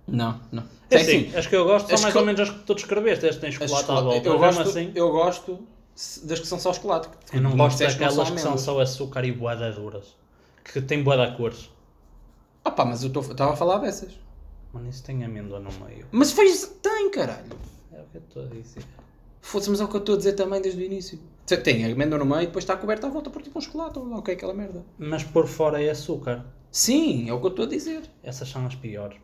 Não, 0.09 0.41
não. 0.51 0.65
É 0.91 0.97
assim, 0.97 1.31
sim. 1.31 1.37
as 1.37 1.47
que 1.47 1.55
eu 1.55 1.65
gosto 1.65 1.87
são 1.87 1.95
As 1.95 2.01
mais 2.03 2.13
que- 2.13 2.19
ou 2.19 2.27
menos 2.27 2.41
as 2.41 2.51
que 2.51 2.59
tu 2.65 2.75
descreveste. 2.75 3.25
Este 3.27 3.41
tem 3.41 3.49
As 3.51 3.55
chocolate 3.55 3.91
à 3.91 3.95
volta. 4.01 4.29
eu, 4.29 4.39
gosto, 4.39 4.61
assim, 4.63 4.93
eu 4.95 5.11
gosto 5.13 5.59
das 6.25 6.41
que 6.41 6.47
são 6.47 6.59
só 6.59 6.73
chocolate. 6.73 7.09
eu 7.33 7.41
não 7.41 7.57
gosto 7.57 7.79
que 7.79 7.85
não 7.85 7.91
daquelas 7.93 8.31
que 8.31 8.41
são 8.41 8.59
só 8.59 8.81
açúcar 8.81 9.25
e 9.25 9.33
boada 9.33 9.71
duras. 9.73 10.17
Que 10.65 10.81
tem 10.81 11.03
boada 11.03 11.31
cores. 11.37 11.71
Ah 12.65 12.71
pá, 12.71 12.85
mas 12.85 13.03
eu 13.05 13.11
estava 13.11 13.53
a 13.53 13.57
falar 13.57 13.79
dessas. 13.79 14.13
Mano, 14.73 14.89
isso 14.89 15.03
tem 15.05 15.23
amêndoa 15.25 15.61
no 15.61 15.71
meio. 15.85 16.07
Mas 16.11 16.33
fez. 16.33 16.77
Tem, 16.83 17.11
caralho. 17.11 17.53
É 17.93 18.01
o 18.01 18.05
que 18.07 18.17
eu 18.19 18.23
estou 18.23 18.43
a 18.45 18.47
dizer. 18.47 18.83
Foda-se, 19.41 19.71
mas 19.71 19.81
é 19.81 19.85
o 19.85 19.89
que 19.89 19.97
eu 19.97 20.01
estou 20.01 20.15
a 20.15 20.19
dizer 20.19 20.33
também 20.35 20.61
desde 20.63 20.81
o 20.81 20.85
início. 20.85 21.19
Te- 21.47 21.57
Tem 21.57 21.85
a 21.85 21.93
amêndoa 21.93 22.19
no 22.19 22.25
meio 22.25 22.43
e 22.43 22.47
depois 22.47 22.65
está 22.65 22.77
coberta 22.77 23.07
à 23.07 23.11
volta 23.11 23.31
por 23.31 23.43
tipo 23.43 23.59
um 23.59 23.63
chocolate 23.63 23.99
ou 23.99 24.07
o 24.17 24.23
que 24.23 24.31
é 24.31 24.35
aquela 24.35 24.55
merda. 24.55 24.85
Mas 24.99 25.25
por 25.25 25.47
fora 25.47 25.83
é 25.83 25.91
açúcar. 25.91 26.45
Sim, 26.71 27.29
é 27.29 27.33
o 27.33 27.41
que 27.41 27.47
eu 27.47 27.51
estou 27.51 27.65
a 27.65 27.69
dizer. 27.69 28.03
Essas 28.23 28.49
são 28.49 28.65
as 28.67 28.75
piores. 28.75 29.19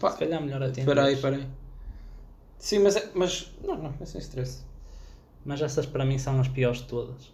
Pá, 0.00 0.10
Se 0.10 0.18
calhar 0.18 0.40
melhor 0.42 0.62
atender. 0.62 0.84
Peraí, 0.86 1.16
peraí. 1.16 1.46
Sim, 2.58 2.78
mas, 2.80 2.96
é- 2.96 3.10
mas 3.14 3.52
não, 3.62 3.76
não, 3.76 3.94
é 4.00 4.04
sem 4.06 4.20
stress. 4.20 4.62
Mas 5.44 5.60
essas 5.60 5.84
para 5.86 6.04
mim 6.04 6.18
são 6.18 6.40
as 6.40 6.48
piores 6.48 6.78
de 6.78 6.84
todas. 6.84 7.32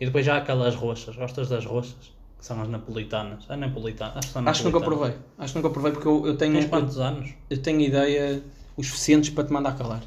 E 0.00 0.04
depois 0.04 0.26
já 0.26 0.34
há 0.34 0.38
aquelas 0.38 0.74
roxas. 0.74 1.14
Gostas 1.14 1.48
das 1.48 1.64
roxas? 1.64 2.12
Que 2.38 2.44
são 2.44 2.60
as 2.60 2.68
napolitanas. 2.68 3.48
A 3.48 3.56
napolitana. 3.56 4.14
Acho 4.16 4.26
que, 4.28 4.32
são 4.32 4.48
Acho 4.48 4.64
nunca 4.64 4.80
provei. 4.80 5.14
Acho 5.38 5.52
que 5.54 5.58
nunca 5.60 5.70
provei 5.70 5.92
porque 5.92 6.08
eu, 6.08 6.26
eu 6.26 6.36
tenho, 6.36 6.54
Tens 6.54 6.64
eu, 6.64 6.70
quantos 6.70 6.98
anos? 6.98 7.30
eu 7.48 7.62
tenho 7.62 7.80
ideia 7.80 8.42
os 8.76 8.88
suficientes 8.88 9.30
para 9.30 9.44
te 9.44 9.52
mandar 9.52 9.78
calar. 9.78 10.02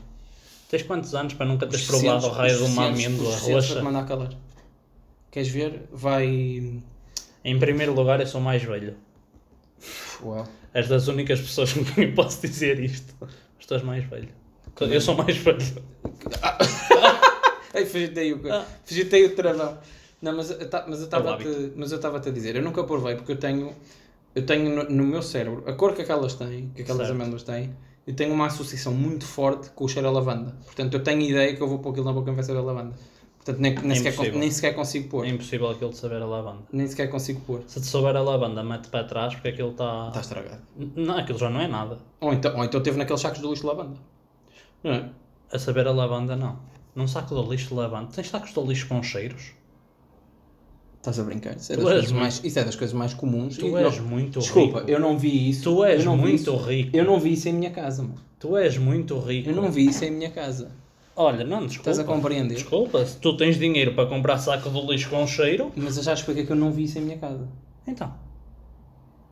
Tens 0.76 0.84
quantos 0.86 1.16
anos 1.16 1.34
para 1.34 1.46
nunca 1.46 1.66
teres 1.68 1.88
provado 1.88 2.28
o 2.28 2.32
raio 2.32 2.58
de 2.58 2.64
uma 2.64 2.88
amêndoa 2.88 3.34
roxa? 3.38 3.82
mandar 3.82 4.06
calar. 4.06 4.34
Queres 5.32 5.48
ver? 5.48 5.84
Vai. 5.90 6.82
Em 7.46 7.58
primeiro 7.60 7.94
lugar, 7.94 8.20
eu 8.20 8.28
sou 8.28 8.42
mais 8.42 8.62
velho. 8.62 8.98
Uau. 10.22 10.46
És 10.74 10.90
das 10.90 11.08
únicas 11.08 11.40
pessoas 11.40 11.72
com 11.72 11.86
quem 11.86 12.14
posso 12.14 12.42
dizer 12.46 12.78
isto. 12.82 13.14
Mas 13.22 13.66
tu 13.66 13.74
és 13.74 13.84
mais 13.84 14.04
velho. 14.04 14.28
Eu 14.82 15.00
sou 15.00 15.16
mais 15.16 15.38
velho. 15.38 15.60
Ei, 17.74 17.86
fugitei 17.86 18.34
o, 18.34 18.42
Ah. 18.52 18.66
fugitei 18.84 19.26
o 19.26 19.34
travão. 19.34 19.78
Não, 20.22 20.36
mas, 20.36 20.50
mas 20.50 20.58
eu 20.58 20.58
É 20.58 20.90
o 20.90 20.94
estava 21.06 21.38
mas 21.78 21.92
eu 21.94 21.96
estava 21.96 22.18
a 22.18 22.32
dizer, 22.32 22.58
eu 22.58 22.62
nunca 22.62 22.84
provei 22.84 23.16
porque 23.16 23.32
eu 23.32 23.38
tenho, 23.38 23.74
eu 24.36 24.46
tenho 24.46 24.76
no, 24.76 24.84
no 24.90 25.04
meu 25.06 25.22
cérebro 25.22 25.64
a 25.68 25.72
cor 25.74 25.94
que 25.94 26.02
aquelas 26.02 26.34
têm, 26.36 26.70
que 26.76 26.82
aquelas 26.82 27.08
Certo. 27.08 27.22
amêndoas 27.22 27.44
têm, 27.44 27.74
eu 28.08 28.16
tenho 28.16 28.34
uma 28.34 28.48
associação 28.48 28.94
muito 28.94 29.26
forte 29.26 29.70
com 29.72 29.86
o 29.86 29.88
cheiro 29.88 30.08
a 30.08 30.12
lavanda. 30.12 30.56
Portanto, 30.64 30.94
eu 30.94 31.04
tenho 31.04 31.22
ideia 31.22 31.56
que 31.56 31.62
eu 31.62 31.68
vou 31.68 31.80
pôr 31.80 31.90
aquilo 31.90 32.06
na 32.06 32.14
boca 32.14 32.32
e 32.32 32.36
vai 32.36 32.44
saber 32.44 32.60
a 32.60 32.64
lavanda. 32.64 32.96
Portanto, 33.38 33.60
nem, 33.60 33.76
nem, 33.76 33.92
É 33.92 34.12
sequer, 34.12 34.34
nem 34.34 34.52
sequer 34.52 34.74
consigo 34.74 35.08
pôr. 35.08 35.26
É 35.26 35.30
impossível 35.30 35.70
aquilo 35.70 35.92
de 35.92 35.98
saber 35.98 36.22
a 36.22 36.26
lavanda. 36.26 36.64
Nem 36.72 36.88
sequer 36.88 37.10
consigo 37.10 37.42
pôr. 37.42 37.64
Se 37.68 37.80
te 37.80 37.86
souber 37.86 38.16
a 38.16 38.22
lavanda, 38.22 38.64
mete 38.64 38.90
para 38.90 39.04
trás 39.04 39.36
porque 39.36 39.50
aquilo 39.50 39.72
está. 39.72 40.08
Está 40.08 40.22
estragado. 40.22 40.62
Não, 40.96 41.18
aquilo 41.18 41.38
já 41.38 41.50
não 41.50 41.62
é 41.62 41.68
nada. 41.68 42.00
Ou 42.20 42.34
então, 42.34 42.56
ou 42.58 42.64
então 42.64 42.82
teve 42.82 42.98
naqueles 42.98 43.22
sacos 43.22 43.40
de 43.40 43.48
lixo 43.48 43.62
de 43.62 43.68
lavanda. 43.68 43.98
Não 44.84 44.92
é? 44.92 45.10
A 45.52 45.60
saber 45.60 45.88
a 45.88 45.92
lavanda, 45.92 46.36
não. 46.36 46.58
Num 46.96 47.08
saco 47.08 47.36
de 47.36 47.50
lixo 47.50 47.70
de 47.70 47.74
lavanda. 47.76 48.10
Tens 48.12 48.30
sacos 48.30 48.52
de 48.52 48.60
lixo 48.62 48.88
com 48.88 49.04
cheiros? 49.04 49.52
Estás 51.06 51.20
a 51.20 51.24
brincar? 51.24 51.56
Isso 51.56 51.72
é, 51.72 51.76
das 51.76 51.86
coisas 51.86 52.04
muito- 52.12 52.20
mais, 52.20 52.42
isso 52.44 52.60
é 52.60 52.64
das 52.64 52.76
coisas 52.76 52.94
mais 52.96 53.14
comuns. 53.14 53.58
Tu 53.58 53.68
E 53.68 53.76
és 53.76 53.98
não- 54.00 54.06
muito 54.08 54.40
Desculpa, 54.40 54.80
rico. 54.80 54.90
eu 54.92 55.00
não 55.00 55.16
vi 55.20 55.50
isso. 55.52 55.64
Tu 55.64 55.84
és 55.86 56.04
muito 56.06 56.36
isso- 56.36 56.56
rico. 56.56 56.98
Eu 56.98 57.06
não 57.06 57.20
vi 57.20 57.34
isso 57.34 57.48
em 57.48 57.54
minha 57.54 57.70
casa, 57.70 58.02
mano. 58.02 58.16
Tu 58.40 58.58
és 58.58 58.76
muito 58.80 59.20
rico. 59.20 59.50
Eu 59.52 59.56
não 59.56 59.72
vi 59.72 59.86
isso 59.88 60.04
em 60.04 60.10
minha 60.10 60.32
casa. 60.32 60.72
Olha, 61.16 61.44
não, 61.46 61.60
desculpa. 61.68 61.92
Estás 61.92 62.00
a 62.00 62.04
compreender? 62.04 62.56
Desculpa, 62.56 63.06
se 63.06 63.18
tu 63.18 63.38
tens 63.38 63.58
dinheiro 63.60 63.94
para 63.94 64.10
comprar 64.10 64.40
saco 64.40 64.68
de 64.70 64.82
lixo 64.82 65.10
com 65.12 65.28
cheiro, 65.28 65.72
Mas 65.76 65.96
eu 65.96 66.02
já 66.04 66.14
expliquei 66.14 66.44
que 66.44 66.52
eu 66.52 66.56
não 66.56 66.72
vi 66.72 66.86
isso 66.86 66.98
em 66.98 67.02
minha 67.02 67.18
casa. 67.20 67.48
então. 67.88 68.12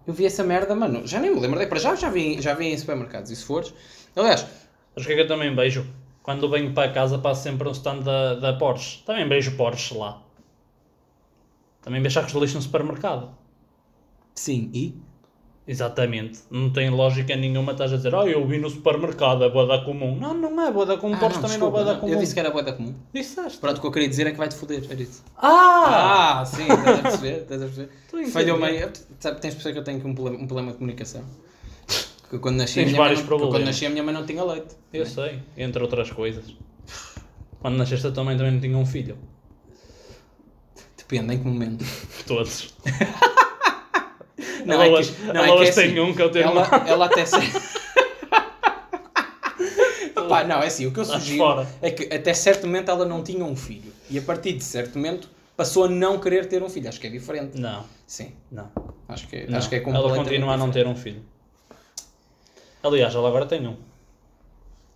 Eu 0.06 0.14
vi 0.14 0.26
essa 0.26 0.44
merda, 0.44 0.76
mano. 0.76 1.08
Já 1.08 1.20
nem 1.20 1.34
me 1.34 1.40
lembro. 1.40 1.66
Para 1.68 1.80
já, 1.80 1.96
já 1.96 2.10
vi, 2.10 2.40
já 2.42 2.54
vi 2.54 2.68
em 2.68 2.78
supermercados. 2.78 3.32
E 3.32 3.36
se 3.36 3.44
fores. 3.46 3.74
Aliás, 4.16 4.42
Sabes 4.42 5.06
o 5.06 5.08
que 5.08 5.14
é 5.14 5.16
que 5.16 5.22
eu 5.22 5.28
também 5.28 5.56
beijo? 5.56 5.88
Quando 6.22 6.48
venho 6.50 6.72
para 6.72 6.92
casa 6.92 7.18
passo 7.18 7.42
sempre 7.42 7.68
um 7.68 7.72
stand 7.72 8.02
da, 8.02 8.36
da 8.36 8.54
Porsche. 8.54 9.02
Também 9.06 9.28
beijo 9.28 9.56
Porsche 9.58 9.98
lá. 9.98 10.22
Também 11.84 12.10
sacos 12.10 12.32
de 12.34 12.40
lixo 12.40 12.56
no 12.56 12.62
supermercado. 12.62 13.30
sim, 14.34 14.72
e? 14.74 14.96
Exatamente. 15.66 16.40
Não 16.52 16.70
tem 16.70 16.90
lógica 16.90 17.38
nenhuma 17.38 17.72
estás 17.72 17.94
a 17.94 17.96
dizer, 17.96 18.14
ah, 18.14 18.26
eu 18.26 18.46
vi 18.46 18.58
no 18.58 18.70
supermercado, 18.70 19.46
é 19.46 19.50
boa 19.50 19.84
comum. 19.86 20.18
Não, 20.20 20.34
não 20.34 20.62
é 20.62 20.70
boa 20.72 20.98
comum, 20.98 21.14
Ah, 21.16 21.20
não, 21.22 21.30
também 21.30 21.42
não 21.42 21.46
é 21.46 21.50
desculpa, 21.52 21.72
boa 21.84 21.94
não. 21.94 22.00
comum. 22.02 22.14
Eu 22.14 22.20
disse 22.20 22.34
que 22.34 22.40
era 22.42 22.52
boa 22.52 22.64
da 22.64 22.74
comum. 22.74 22.94
Disseste. 23.14 23.60
Pronto, 23.60 23.78
o 23.78 23.82
que 23.82 23.88
eu 23.88 23.92
queria 23.92 24.10
dizer 24.10 24.28
é 24.28 24.32
que 24.32 24.38
vai-te 24.38 24.56
foder. 24.56 24.84
Era 24.90 25.02
isso. 25.02 25.24
Ah! 25.38 26.40
Ah, 26.42 26.46
sim, 26.46 26.64
estás 26.64 27.00
a 27.00 27.02
perceber? 27.02 27.38
Estás 27.44 27.62
a 27.62 27.66
perceber? 27.66 28.28
Falhou 28.32 28.58
meio. 28.60 28.92
Sabe, 29.20 29.40
tens 29.40 29.52
de 29.52 29.56
perceber 29.56 29.74
que 29.74 29.80
eu 29.80 29.84
tenho 29.86 29.98
aqui 30.00 30.08
um 30.08 30.14
problema, 30.14 30.44
um 30.44 30.48
problema 30.48 30.72
de 30.74 30.78
comunicação. 30.78 31.24
Que 32.30 32.40
quando 32.40 32.58
nasci, 32.58 32.76
Tens 32.76 32.92
mãe 32.92 32.96
vários 33.00 33.20
não, 33.20 33.26
que 33.26 33.30
quando 33.34 33.40
problemas. 33.42 33.68
nasci 33.68 33.86
a 33.86 33.90
minha 33.90 34.04
mãe 34.04 34.14
não 34.14 34.26
tinha 34.26 34.44
leite. 34.44 34.76
Eu 34.92 35.06
sei, 35.06 35.40
entre 35.56 35.82
outras 35.82 36.12
coisas. 36.12 36.44
Quando 37.62 37.78
nasceste 37.78 38.06
a 38.08 38.12
tua 38.12 38.24
mãe 38.26 38.36
também 38.36 38.52
não 38.52 38.60
tinha 38.60 38.78
um 38.78 38.86
filho. 38.86 39.18
Depende 41.08 41.36
em 41.36 41.40
que 41.40 41.46
momento. 41.48 41.86
Todos. 42.26 42.74
Não, 44.66 44.82
é 44.82 44.88
elas 44.88 45.10
que- 45.10 45.24
não, 45.24 45.44
é 45.44 45.50
elas 45.50 45.62
que 45.62 45.68
é 45.68 45.72
têm 45.84 45.92
assim, 45.92 46.00
um 46.00 46.14
que 46.16 46.22
eu 46.22 46.32
tenho 46.32 46.46
ela, 46.46 46.66
ela 46.88 47.06
até. 47.06 47.26
Pá, 50.30 50.44
não, 50.46 50.62
é 50.64 50.68
assim, 50.68 50.86
o 50.88 50.92
que 50.94 51.00
eu 51.00 51.06
sugiro 51.06 51.44
é 51.82 51.92
que 51.92 52.14
até 52.14 52.34
certo 52.34 52.66
momento 52.66 52.90
ela 52.90 53.06
não 53.06 53.24
tinha 53.24 53.44
um 53.44 53.56
filho. 53.56 53.92
E 54.10 54.18
a 54.18 54.22
partir 54.22 54.54
de 54.54 54.64
certo 54.64 54.96
momento 54.98 55.30
passou 55.56 55.86
a 55.86 55.90
não 55.90 56.20
querer 56.20 56.48
ter 56.48 56.64
um 56.64 56.70
filho. 56.70 56.88
Acho 56.88 57.00
que 57.00 57.08
é 57.08 57.10
diferente. 57.10 57.60
Não, 57.60 57.86
Sim, 58.08 58.34
não. 58.52 58.72
acho 59.08 59.28
que, 59.28 59.46
não. 59.48 59.58
acho 59.58 59.70
que 59.70 59.76
é 59.76 59.80
ela 59.80 59.86
completamente 59.86 60.26
continua 60.26 60.54
a 60.54 60.58
não 60.58 60.72
ter 60.72 60.88
um 60.88 60.96
filho. 60.96 61.24
Aliás, 62.82 63.14
ela 63.14 63.28
agora 63.28 63.46
tem 63.46 63.68
um. 63.68 63.78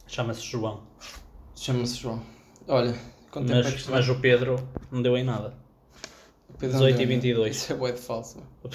Chama-se 0.08 0.42
João. 0.42 0.82
Chama-se 1.56 1.98
João. 1.98 2.22
Olha, 2.68 2.94
tempo 3.32 3.52
é 3.52 3.64
Mas, 3.64 3.88
mas 3.88 4.10
o 4.10 4.20
Pedro 4.20 4.56
não 4.92 5.02
deu 5.02 5.18
em 5.18 5.24
nada. 5.24 5.54
Pedro 6.60 6.78
18 6.78 6.90
e 6.90 6.94
André, 7.04 7.06
22. 7.16 7.56
Isso 7.56 7.74
é 7.74 7.76
bué 7.76 7.92
de 7.92 8.00
falso. 8.00 8.38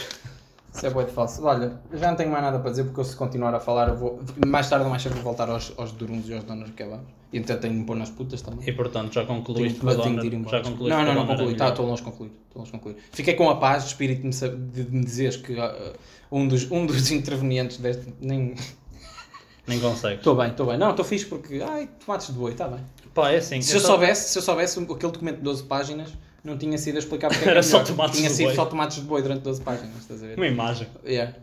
Isso 0.74 0.86
é 0.86 0.90
bué 0.90 1.04
de 1.04 1.12
falso. 1.12 1.44
Olha, 1.44 1.78
já 1.92 2.08
não 2.08 2.16
tenho 2.16 2.30
mais 2.30 2.42
nada 2.42 2.58
para 2.58 2.70
dizer 2.70 2.84
porque 2.84 3.00
eu 3.00 3.04
se 3.04 3.14
continuar 3.14 3.54
a 3.54 3.60
falar 3.60 3.88
eu 3.88 3.96
vou... 3.96 4.20
Mais 4.46 4.68
tarde 4.70 4.84
ou 4.84 4.90
mais 4.90 5.02
cedo 5.02 5.14
vou 5.14 5.22
voltar 5.22 5.50
aos, 5.50 5.70
aos 5.76 5.92
durundos 5.92 6.28
e 6.30 6.34
aos 6.34 6.44
donos 6.44 6.70
que 6.70 6.82
acabamos. 6.82 7.06
E 7.32 7.38
então 7.38 7.58
tenho 7.58 7.74
de 7.74 7.80
me 7.80 7.84
pôr 7.86 7.96
nas 7.96 8.08
putas 8.10 8.40
também. 8.42 8.66
E 8.68 8.72
portanto, 8.72 9.12
já 9.12 9.24
concluíste 9.24 9.80
Tenho- 9.80 9.92
a 9.92 10.02
tenho 10.02 10.16
dona. 10.16 10.30
de. 10.44 10.50
Já 10.50 10.60
concluíste 10.62 10.88
Não, 10.98 11.04
não, 11.04 11.14
não 11.14 11.26
concluí. 11.26 11.56
Tá, 11.56 11.68
estou 11.70 11.86
longe 11.86 12.02
de 12.02 12.10
concluir. 12.10 12.30
Estou 12.48 12.60
longe 12.60 12.72
de 12.72 12.78
concluir. 12.78 12.96
Fiquei 13.10 13.34
com 13.34 13.48
a 13.50 13.56
paz 13.56 13.82
de 13.84 13.88
espírito 13.90 14.20
de 14.22 14.26
me, 14.28 14.56
de 14.70 15.00
dizeres 15.04 15.36
que 15.36 15.58
ah, 15.58 15.92
um, 16.30 16.46
dos, 16.46 16.70
um 16.70 16.84
dos 16.86 17.10
intervenientes 17.12 17.78
deste. 17.78 18.12
Nem. 18.20 18.54
Nem 19.66 19.78
consegues. 19.78 20.18
Estou 20.18 20.34
bem, 20.34 20.50
estou 20.50 20.66
bem. 20.66 20.76
Não, 20.76 20.90
estou 20.90 21.04
fixe 21.04 21.24
porque. 21.26 21.62
Ai, 21.62 21.88
tomates 22.04 22.26
de 22.26 22.32
boi, 22.34 22.52
está 22.52 22.66
bem. 22.68 22.80
Pá, 23.14 23.30
é 23.30 23.36
assim. 23.36 23.62
Se 23.62 23.76
eu, 23.76 23.80
só- 23.80 23.88
soubesse, 23.88 24.28
se 24.30 24.38
eu 24.38 24.42
soubesse 24.42 24.78
aquele 24.78 25.12
documento 25.12 25.36
de 25.36 25.42
12 25.42 25.62
páginas, 25.64 26.10
não 26.44 26.58
tinha 26.58 26.76
sido 26.76 26.96
a 26.96 26.98
explicar 26.98 27.28
porque 27.28 27.44
é 27.44 27.50
Era 27.50 27.60
é 27.60 27.62
só 27.62 27.82
tomates 27.84 28.18
Tinha 28.18 28.30
sido 28.30 28.46
boi. 28.46 28.54
só 28.54 28.64
tomates 28.66 28.96
de 28.96 29.02
boi 29.02 29.22
durante 29.22 29.42
12 29.42 29.60
páginas, 29.62 29.96
estás 29.98 30.22
a 30.22 30.26
ver? 30.26 30.36
Uma 30.36 30.46
imagem. 30.46 30.88
Yeah. 31.04 31.36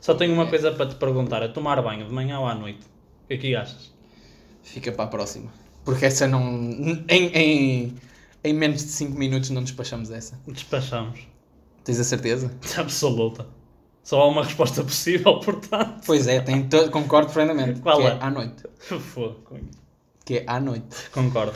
Só 0.00 0.14
tenho 0.14 0.34
uma 0.34 0.46
coisa 0.46 0.72
para 0.72 0.86
te 0.86 0.96
perguntar: 0.96 1.42
a 1.42 1.48
tomar 1.48 1.80
banho 1.82 2.06
de 2.06 2.12
manhã 2.12 2.38
ou 2.40 2.46
à 2.46 2.54
noite? 2.54 2.84
O 3.24 3.28
que 3.28 3.34
é 3.34 3.38
que 3.38 3.56
achas? 3.56 3.92
Fica 4.62 4.92
para 4.92 5.04
a 5.04 5.08
próxima. 5.08 5.52
Porque 5.84 6.06
essa 6.06 6.26
não. 6.26 6.42
Em, 7.08 7.26
em, 7.34 7.94
em 8.42 8.52
menos 8.52 8.82
de 8.82 8.90
5 8.90 9.16
minutos 9.16 9.50
não 9.50 9.62
despachamos 9.62 10.10
essa. 10.10 10.38
Despachamos. 10.48 11.20
Tens 11.84 12.00
a 12.00 12.04
certeza? 12.04 12.50
Absoluta. 12.76 13.46
Só 14.02 14.20
há 14.20 14.28
uma 14.28 14.44
resposta 14.44 14.82
possível, 14.82 15.38
portanto. 15.40 16.02
Pois 16.04 16.26
é, 16.26 16.40
tem 16.40 16.68
to... 16.68 16.90
concordo 16.90 17.32
plenamente. 17.32 17.80
Qual 17.80 17.98
que 17.98 18.06
é? 18.06 18.18
à 18.20 18.30
noite. 18.30 18.64
Que 20.24 20.38
é 20.38 20.44
à 20.46 20.58
noite. 20.58 21.10
Concordo. 21.12 21.52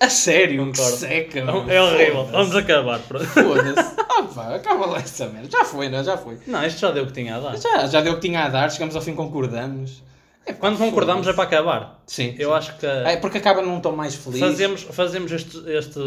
A 0.00 0.08
sério? 0.08 0.58
Concordo. 0.64 0.92
Que 0.92 0.98
seca, 0.98 1.38
É 1.40 1.44
mano. 1.44 1.58
horrível. 1.60 2.14
Foda-se. 2.16 2.32
Vamos 2.32 2.56
acabar. 2.56 2.98
pronto. 3.00 3.26
Foda-se. 3.26 3.94
Ah 4.08 4.22
pá, 4.34 4.54
acaba 4.54 4.86
lá 4.86 4.98
essa 4.98 5.26
merda. 5.28 5.48
Já 5.50 5.64
foi, 5.64 5.88
não? 5.88 6.02
Já 6.02 6.16
foi. 6.16 6.38
Não, 6.46 6.64
isto 6.66 6.80
já 6.80 6.90
deu 6.90 7.04
o 7.04 7.06
que 7.06 7.12
tinha 7.12 7.36
a 7.36 7.40
dar. 7.40 7.56
Já, 7.58 7.86
já 7.86 8.00
deu 8.00 8.12
o 8.12 8.16
que 8.16 8.22
tinha 8.22 8.44
a 8.44 8.48
dar, 8.48 8.70
chegamos 8.70 8.96
ao 8.96 9.02
fim, 9.02 9.14
concordamos. 9.14 10.02
É, 10.46 10.52
Quando 10.54 10.78
concordamos 10.78 11.26
é 11.28 11.32
para 11.34 11.44
acabar. 11.44 12.02
Sim. 12.06 12.34
Eu 12.38 12.54
acho 12.54 12.76
que 12.78 12.86
É 12.86 13.16
porque 13.18 13.38
acaba 13.38 13.60
num 13.62 13.78
tom 13.80 13.92
mais 13.92 14.14
feliz. 14.14 14.40
fazemos, 14.40 14.82
fazemos 14.82 15.30
este, 15.32 15.58
este. 15.70 15.98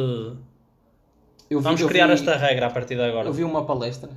Vi- 1.49 1.55
Vamos 1.57 1.83
criar 1.83 2.07
vi- 2.07 2.13
esta 2.13 2.35
regra 2.35 2.67
a 2.67 2.69
partir 2.71 2.95
de 2.95 3.03
agora. 3.03 3.27
Eu 3.29 3.33
vi 3.33 3.43
uma 3.43 3.63
palestra 3.63 4.09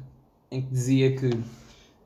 em 0.51 0.63
que 0.63 0.69
dizia 0.71 1.15
que 1.15 1.31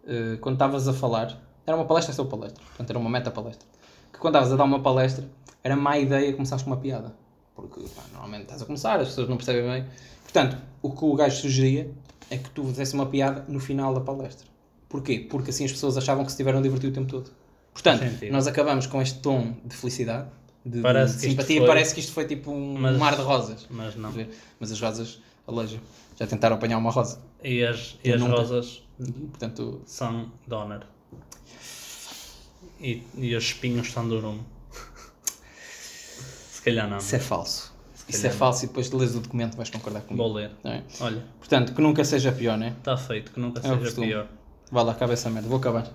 eh, 0.09 0.37
quando 0.41 0.55
estavas 0.57 0.89
a 0.89 0.93
falar, 0.93 1.39
era 1.67 1.77
uma 1.77 1.85
palestra 1.85 2.13
sobre 2.13 2.31
palestra, 2.37 2.63
portanto 2.65 2.91
era 2.91 2.99
uma 2.99 3.09
meta 3.11 3.31
palestra, 3.31 3.67
que 4.13 4.19
quando 4.19 4.35
estavas 4.35 4.53
a 4.53 4.57
dar 4.57 4.65
uma 4.65 4.81
palestra 4.81 5.25
era 5.63 5.77
má 5.77 5.97
ideia 5.99 6.33
começares 6.33 6.65
com 6.65 6.71
uma 6.71 6.79
piada, 6.79 7.13
porque 7.61 7.81
pá, 7.95 8.03
normalmente 8.13 8.43
estás 8.43 8.63
a 8.63 8.65
começar, 8.65 9.01
as 9.01 9.09
pessoas 9.09 9.29
não 9.29 9.37
percebem 9.37 9.63
bem. 9.71 9.85
Portanto, 10.23 10.57
o 10.83 10.91
que 10.91 11.05
o 11.05 11.15
gajo 11.15 11.41
sugeria 11.43 11.91
é 12.31 12.37
que 12.39 12.49
tu 12.51 12.65
fizesse 12.65 12.95
uma 12.95 13.07
piada 13.07 13.45
no 13.49 13.59
final 13.61 13.93
da 13.95 14.01
palestra. 14.01 14.47
Porquê? 14.89 15.27
Porque 15.31 15.51
assim 15.51 15.65
as 15.65 15.73
pessoas 15.73 15.97
achavam 15.97 16.25
que 16.25 16.31
se 16.31 16.37
tiveram 16.37 16.59
a 16.59 16.63
divertir 16.63 16.91
o 16.91 16.93
tempo 16.93 17.09
todo. 17.11 17.31
Portanto, 17.73 18.01
sentido. 18.03 18.33
nós 18.33 18.47
acabamos 18.47 18.87
com 18.87 19.01
este 19.01 19.19
tom 19.21 19.55
de 19.65 19.77
felicidade, 19.77 20.29
de, 20.65 20.73
de 20.79 20.81
Parece 20.83 21.15
isto 21.17 21.29
simpatia, 21.31 21.59
foi- 21.59 21.67
parece 21.69 21.95
que 21.95 22.01
isto 22.01 22.13
foi 22.13 22.27
tipo 22.27 22.51
um 22.51 22.75
Mas- 22.79 22.97
mar 22.99 23.17
de 23.17 23.23
rosas. 23.23 23.67
Mas 23.71 23.95
não. 23.97 24.13
Mas 24.59 24.73
as 24.73 24.81
rosas 24.81 25.21
alejam. 25.47 25.81
Já 26.19 26.27
tentaram 26.27 26.57
apanhar 26.57 26.79
uma 26.79 26.91
rosa. 26.91 27.19
E 27.43 27.65
as, 27.65 27.97
e 28.05 28.13
as 28.13 28.21
nunca. 28.21 28.37
rosas 28.37 28.83
Portanto, 29.31 29.81
são 29.87 30.31
donor. 30.47 30.85
E, 32.81 33.03
e 33.17 33.35
os 33.35 33.45
espinhos 33.45 33.91
são 33.93 34.07
do 34.09 34.21
rumo. 34.21 34.45
Se 36.61 36.65
calhar 36.67 36.87
não. 36.89 36.99
isso 36.99 37.17
é 37.17 37.19
falso. 37.19 37.73
Isso 38.07 38.27
é 38.27 38.31
falso 38.31 38.65
e 38.65 38.69
depois 38.69 38.91
de 38.91 38.97
lês 38.97 39.17
o 39.17 39.21
documento 39.21 39.57
vais 39.57 39.71
concordar 39.71 40.03
comigo. 40.03 40.23
Vou 40.23 40.35
ler. 40.35 40.51
É? 40.63 40.83
Olha, 41.01 41.25
Portanto, 41.39 41.73
que 41.73 41.81
nunca 41.81 42.05
seja 42.05 42.31
pior, 42.31 42.59
né? 42.59 42.75
está 42.79 42.97
feito, 42.97 43.33
que 43.33 43.41
nunca 43.41 43.61
É 43.61 43.63
seja 43.63 43.93
pior. 43.99 44.27
Vá 44.71 44.83
lá, 44.83 44.93
acaba 44.93 45.15
essa 45.15 45.31
merda. 45.31 45.49
Vou 45.49 45.57
acabar. 45.57 45.87